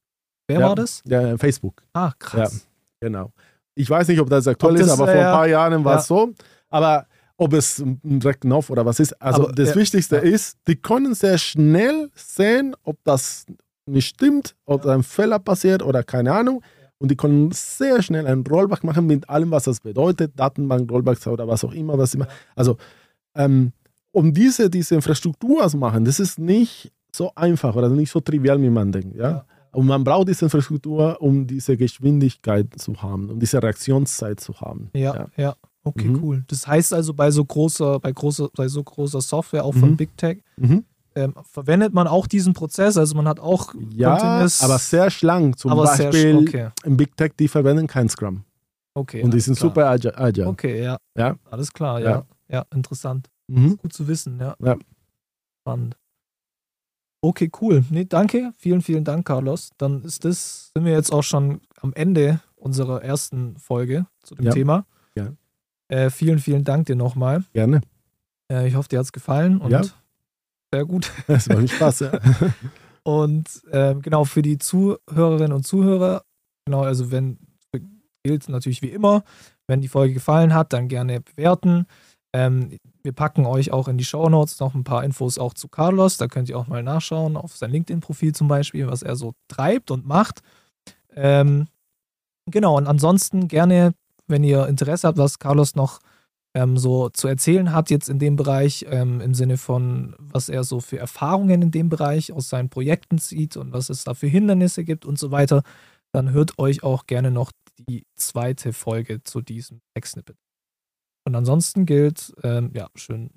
Wer 0.48 0.60
Ja. 0.60 0.68
war 0.68 0.74
das? 0.74 1.02
Ja, 1.06 1.36
Facebook, 1.36 1.82
Ah, 1.92 2.12
krass. 2.18 2.66
genau. 3.00 3.32
Ich 3.74 3.90
weiß 3.90 4.08
nicht, 4.08 4.20
ob 4.20 4.30
das 4.30 4.46
aktuell 4.46 4.74
das, 4.76 4.86
ist, 4.86 4.92
aber 4.92 5.06
vor 5.06 5.14
äh, 5.14 5.18
ein 5.18 5.32
paar 5.32 5.46
Jahren 5.48 5.84
war 5.84 5.94
ja. 5.94 5.98
es 6.00 6.06
so. 6.06 6.32
Aber 6.70 7.06
ob 7.36 7.52
es 7.52 7.78
ein 7.78 8.20
Red 8.22 8.42
Knopf 8.42 8.70
oder 8.70 8.86
was 8.86 9.00
ist, 9.00 9.20
also 9.20 9.44
Aber, 9.44 9.52
das 9.52 9.70
ja, 9.70 9.76
Wichtigste 9.76 10.16
ja. 10.16 10.22
ist, 10.22 10.58
die 10.66 10.76
können 10.76 11.14
sehr 11.14 11.38
schnell 11.38 12.10
sehen, 12.14 12.76
ob 12.84 12.98
das 13.04 13.46
nicht 13.86 14.06
stimmt, 14.06 14.54
ob 14.64 14.86
ein 14.86 15.02
Fehler 15.02 15.38
passiert 15.38 15.82
oder 15.82 16.02
keine 16.02 16.32
Ahnung. 16.32 16.62
Und 16.98 17.10
die 17.10 17.16
können 17.16 17.50
sehr 17.52 18.02
schnell 18.02 18.26
einen 18.26 18.46
Rollback 18.46 18.84
machen 18.84 19.06
mit 19.06 19.28
allem, 19.28 19.50
was 19.50 19.64
das 19.64 19.80
bedeutet, 19.80 20.32
Datenbank, 20.36 20.90
Rollbacks 20.90 21.26
oder 21.26 21.46
was 21.46 21.64
auch 21.64 21.72
immer, 21.72 21.98
was 21.98 22.16
machen. 22.16 22.30
Also, 22.54 22.76
ähm, 23.34 23.72
um 24.12 24.32
diese, 24.32 24.70
diese 24.70 24.94
Infrastruktur 24.94 25.68
zu 25.68 25.76
machen, 25.76 26.04
das 26.04 26.20
ist 26.20 26.38
nicht 26.38 26.92
so 27.12 27.32
einfach 27.34 27.74
oder 27.74 27.88
nicht 27.88 28.10
so 28.10 28.20
trivial, 28.20 28.62
wie 28.62 28.70
man 28.70 28.92
denkt. 28.92 29.16
Ja? 29.16 29.30
Ja. 29.30 29.44
Und 29.72 29.86
man 29.86 30.04
braucht 30.04 30.28
diese 30.28 30.44
Infrastruktur, 30.44 31.20
um 31.20 31.46
diese 31.46 31.76
Geschwindigkeit 31.76 32.68
zu 32.78 33.02
haben, 33.02 33.28
um 33.28 33.40
diese 33.40 33.60
Reaktionszeit 33.60 34.38
zu 34.38 34.60
haben. 34.60 34.88
Ja, 34.94 35.26
ja. 35.36 35.56
Okay, 35.84 36.08
Mhm. 36.08 36.22
cool. 36.24 36.44
Das 36.48 36.66
heißt 36.66 36.94
also 36.94 37.12
bei 37.14 37.30
so 37.30 37.44
großer, 37.44 38.00
bei 38.00 38.10
großer, 38.12 38.48
bei 38.56 38.68
so 38.68 38.82
großer 38.82 39.20
Software, 39.20 39.64
auch 39.64 39.74
von 39.74 39.90
Mhm. 39.92 39.96
Big 39.96 40.16
Tech, 40.16 40.38
Mhm. 40.56 40.84
ähm, 41.14 41.34
verwendet 41.52 41.92
man 41.92 42.06
auch 42.06 42.26
diesen 42.26 42.54
Prozess. 42.54 42.96
Also 42.96 43.14
man 43.14 43.28
hat 43.28 43.38
auch 43.38 43.74
Ja, 43.90 44.16
Continuous- 44.16 44.62
aber 44.62 44.78
sehr 44.78 45.10
schlank. 45.10 45.58
Zum 45.58 45.70
aber 45.70 45.86
sehr 45.88 46.06
Beispiel 46.10 46.36
okay. 46.38 46.68
im 46.84 46.96
Big 46.96 47.16
Tech, 47.16 47.32
die 47.38 47.48
verwenden 47.48 47.86
kein 47.86 48.08
Scrum. 48.08 48.44
Okay. 48.96 49.22
und 49.22 49.34
die 49.34 49.40
sind 49.40 49.58
klar. 49.58 49.70
super 49.70 49.88
agile. 49.90 50.16
agile. 50.16 50.46
Okay, 50.46 50.82
ja. 50.82 50.96
Ja. 51.16 51.36
Alles 51.50 51.72
klar, 51.72 52.00
ja. 52.00 52.10
Ja. 52.10 52.26
Ja, 52.48 52.64
interessant. 52.72 53.28
Mhm. 53.48 53.76
Gut 53.78 53.92
zu 53.92 54.06
wissen, 54.08 54.38
ja. 54.40 54.54
Ja. 54.62 54.76
Spannend. 55.62 55.96
Okay, 57.22 57.50
cool. 57.60 57.84
Nee, 57.90 58.04
danke. 58.04 58.52
Vielen, 58.58 58.82
vielen 58.82 59.02
Dank, 59.04 59.26
Carlos. 59.26 59.70
Dann 59.78 60.02
ist 60.02 60.24
das, 60.24 60.70
sind 60.74 60.84
wir 60.84 60.92
jetzt 60.92 61.12
auch 61.12 61.22
schon 61.22 61.60
am 61.80 61.92
Ende 61.94 62.40
unserer 62.54 63.02
ersten 63.02 63.56
Folge 63.58 64.06
zu 64.22 64.34
dem 64.34 64.44
Ja. 64.46 64.52
Thema. 64.52 64.86
Äh, 65.88 66.10
vielen, 66.10 66.38
vielen 66.38 66.64
Dank 66.64 66.86
dir 66.86 66.96
nochmal. 66.96 67.44
Gerne. 67.52 67.80
Äh, 68.50 68.68
ich 68.68 68.74
hoffe, 68.74 68.88
dir 68.88 68.98
hat 68.98 69.06
es 69.06 69.12
gefallen 69.12 69.58
und 69.58 69.70
Ja. 69.70 69.82
sehr 70.72 70.84
gut. 70.84 71.10
Es 71.28 71.48
macht 71.48 71.60
mir 71.62 71.68
Spaß. 71.68 72.00
Ja. 72.00 72.12
Und 73.06 73.62
ähm, 73.70 74.00
genau, 74.00 74.24
für 74.24 74.40
die 74.40 74.56
Zuhörerinnen 74.56 75.52
und 75.52 75.66
Zuhörer, 75.66 76.22
genau, 76.64 76.80
also 76.84 77.10
wenn, 77.10 77.36
gilt 78.22 78.48
natürlich 78.48 78.80
wie 78.80 78.88
immer, 78.88 79.24
wenn 79.66 79.82
die 79.82 79.88
Folge 79.88 80.14
gefallen 80.14 80.54
hat, 80.54 80.72
dann 80.72 80.88
gerne 80.88 81.20
bewerten. 81.20 81.84
Ähm, 82.34 82.78
wir 83.02 83.12
packen 83.12 83.44
euch 83.44 83.72
auch 83.72 83.88
in 83.88 83.98
die 83.98 84.06
Show 84.06 84.30
Notes 84.30 84.58
noch 84.58 84.74
ein 84.74 84.84
paar 84.84 85.04
Infos 85.04 85.36
auch 85.36 85.52
zu 85.52 85.68
Carlos. 85.68 86.16
Da 86.16 86.28
könnt 86.28 86.48
ihr 86.48 86.58
auch 86.58 86.66
mal 86.66 86.82
nachschauen, 86.82 87.36
auf 87.36 87.54
sein 87.54 87.70
LinkedIn-Profil 87.72 88.34
zum 88.34 88.48
Beispiel, 88.48 88.86
was 88.86 89.02
er 89.02 89.16
so 89.16 89.34
treibt 89.48 89.90
und 89.90 90.06
macht. 90.06 90.40
Ähm, 91.14 91.68
genau, 92.50 92.78
und 92.78 92.86
ansonsten 92.86 93.48
gerne, 93.48 93.92
wenn 94.26 94.44
ihr 94.44 94.66
Interesse 94.66 95.08
habt, 95.08 95.18
was 95.18 95.38
Carlos 95.38 95.74
noch 95.74 96.00
ähm, 96.56 96.76
so 96.76 97.08
zu 97.08 97.28
erzählen 97.28 97.72
hat, 97.72 97.90
jetzt 97.90 98.08
in 98.08 98.18
dem 98.18 98.36
Bereich, 98.36 98.86
ähm, 98.88 99.20
im 99.20 99.34
Sinne 99.34 99.56
von, 99.56 100.14
was 100.18 100.48
er 100.48 100.64
so 100.64 100.80
für 100.80 100.98
Erfahrungen 100.98 101.62
in 101.62 101.70
dem 101.70 101.88
Bereich 101.88 102.32
aus 102.32 102.48
seinen 102.48 102.70
Projekten 102.70 103.18
zieht 103.18 103.56
und 103.56 103.72
was 103.72 103.90
es 103.90 104.04
da 104.04 104.14
für 104.14 104.28
Hindernisse 104.28 104.84
gibt 104.84 105.04
und 105.04 105.18
so 105.18 105.30
weiter, 105.30 105.62
dann 106.12 106.30
hört 106.30 106.58
euch 106.58 106.82
auch 106.82 107.06
gerne 107.06 107.30
noch 107.30 107.50
die 107.88 108.06
zweite 108.14 108.72
Folge 108.72 109.22
zu 109.24 109.40
diesem 109.40 109.80
Text-Snippet. 109.94 110.36
Und 111.26 111.34
ansonsten 111.34 111.86
gilt, 111.86 112.32
ähm, 112.42 112.70
ja, 112.74 112.88
schön. 112.94 113.30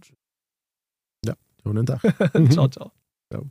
Schönen 1.68 1.86
Tag. 1.86 2.02
ciao, 2.52 2.68
ciao. 2.70 2.92
Ja. 3.32 3.42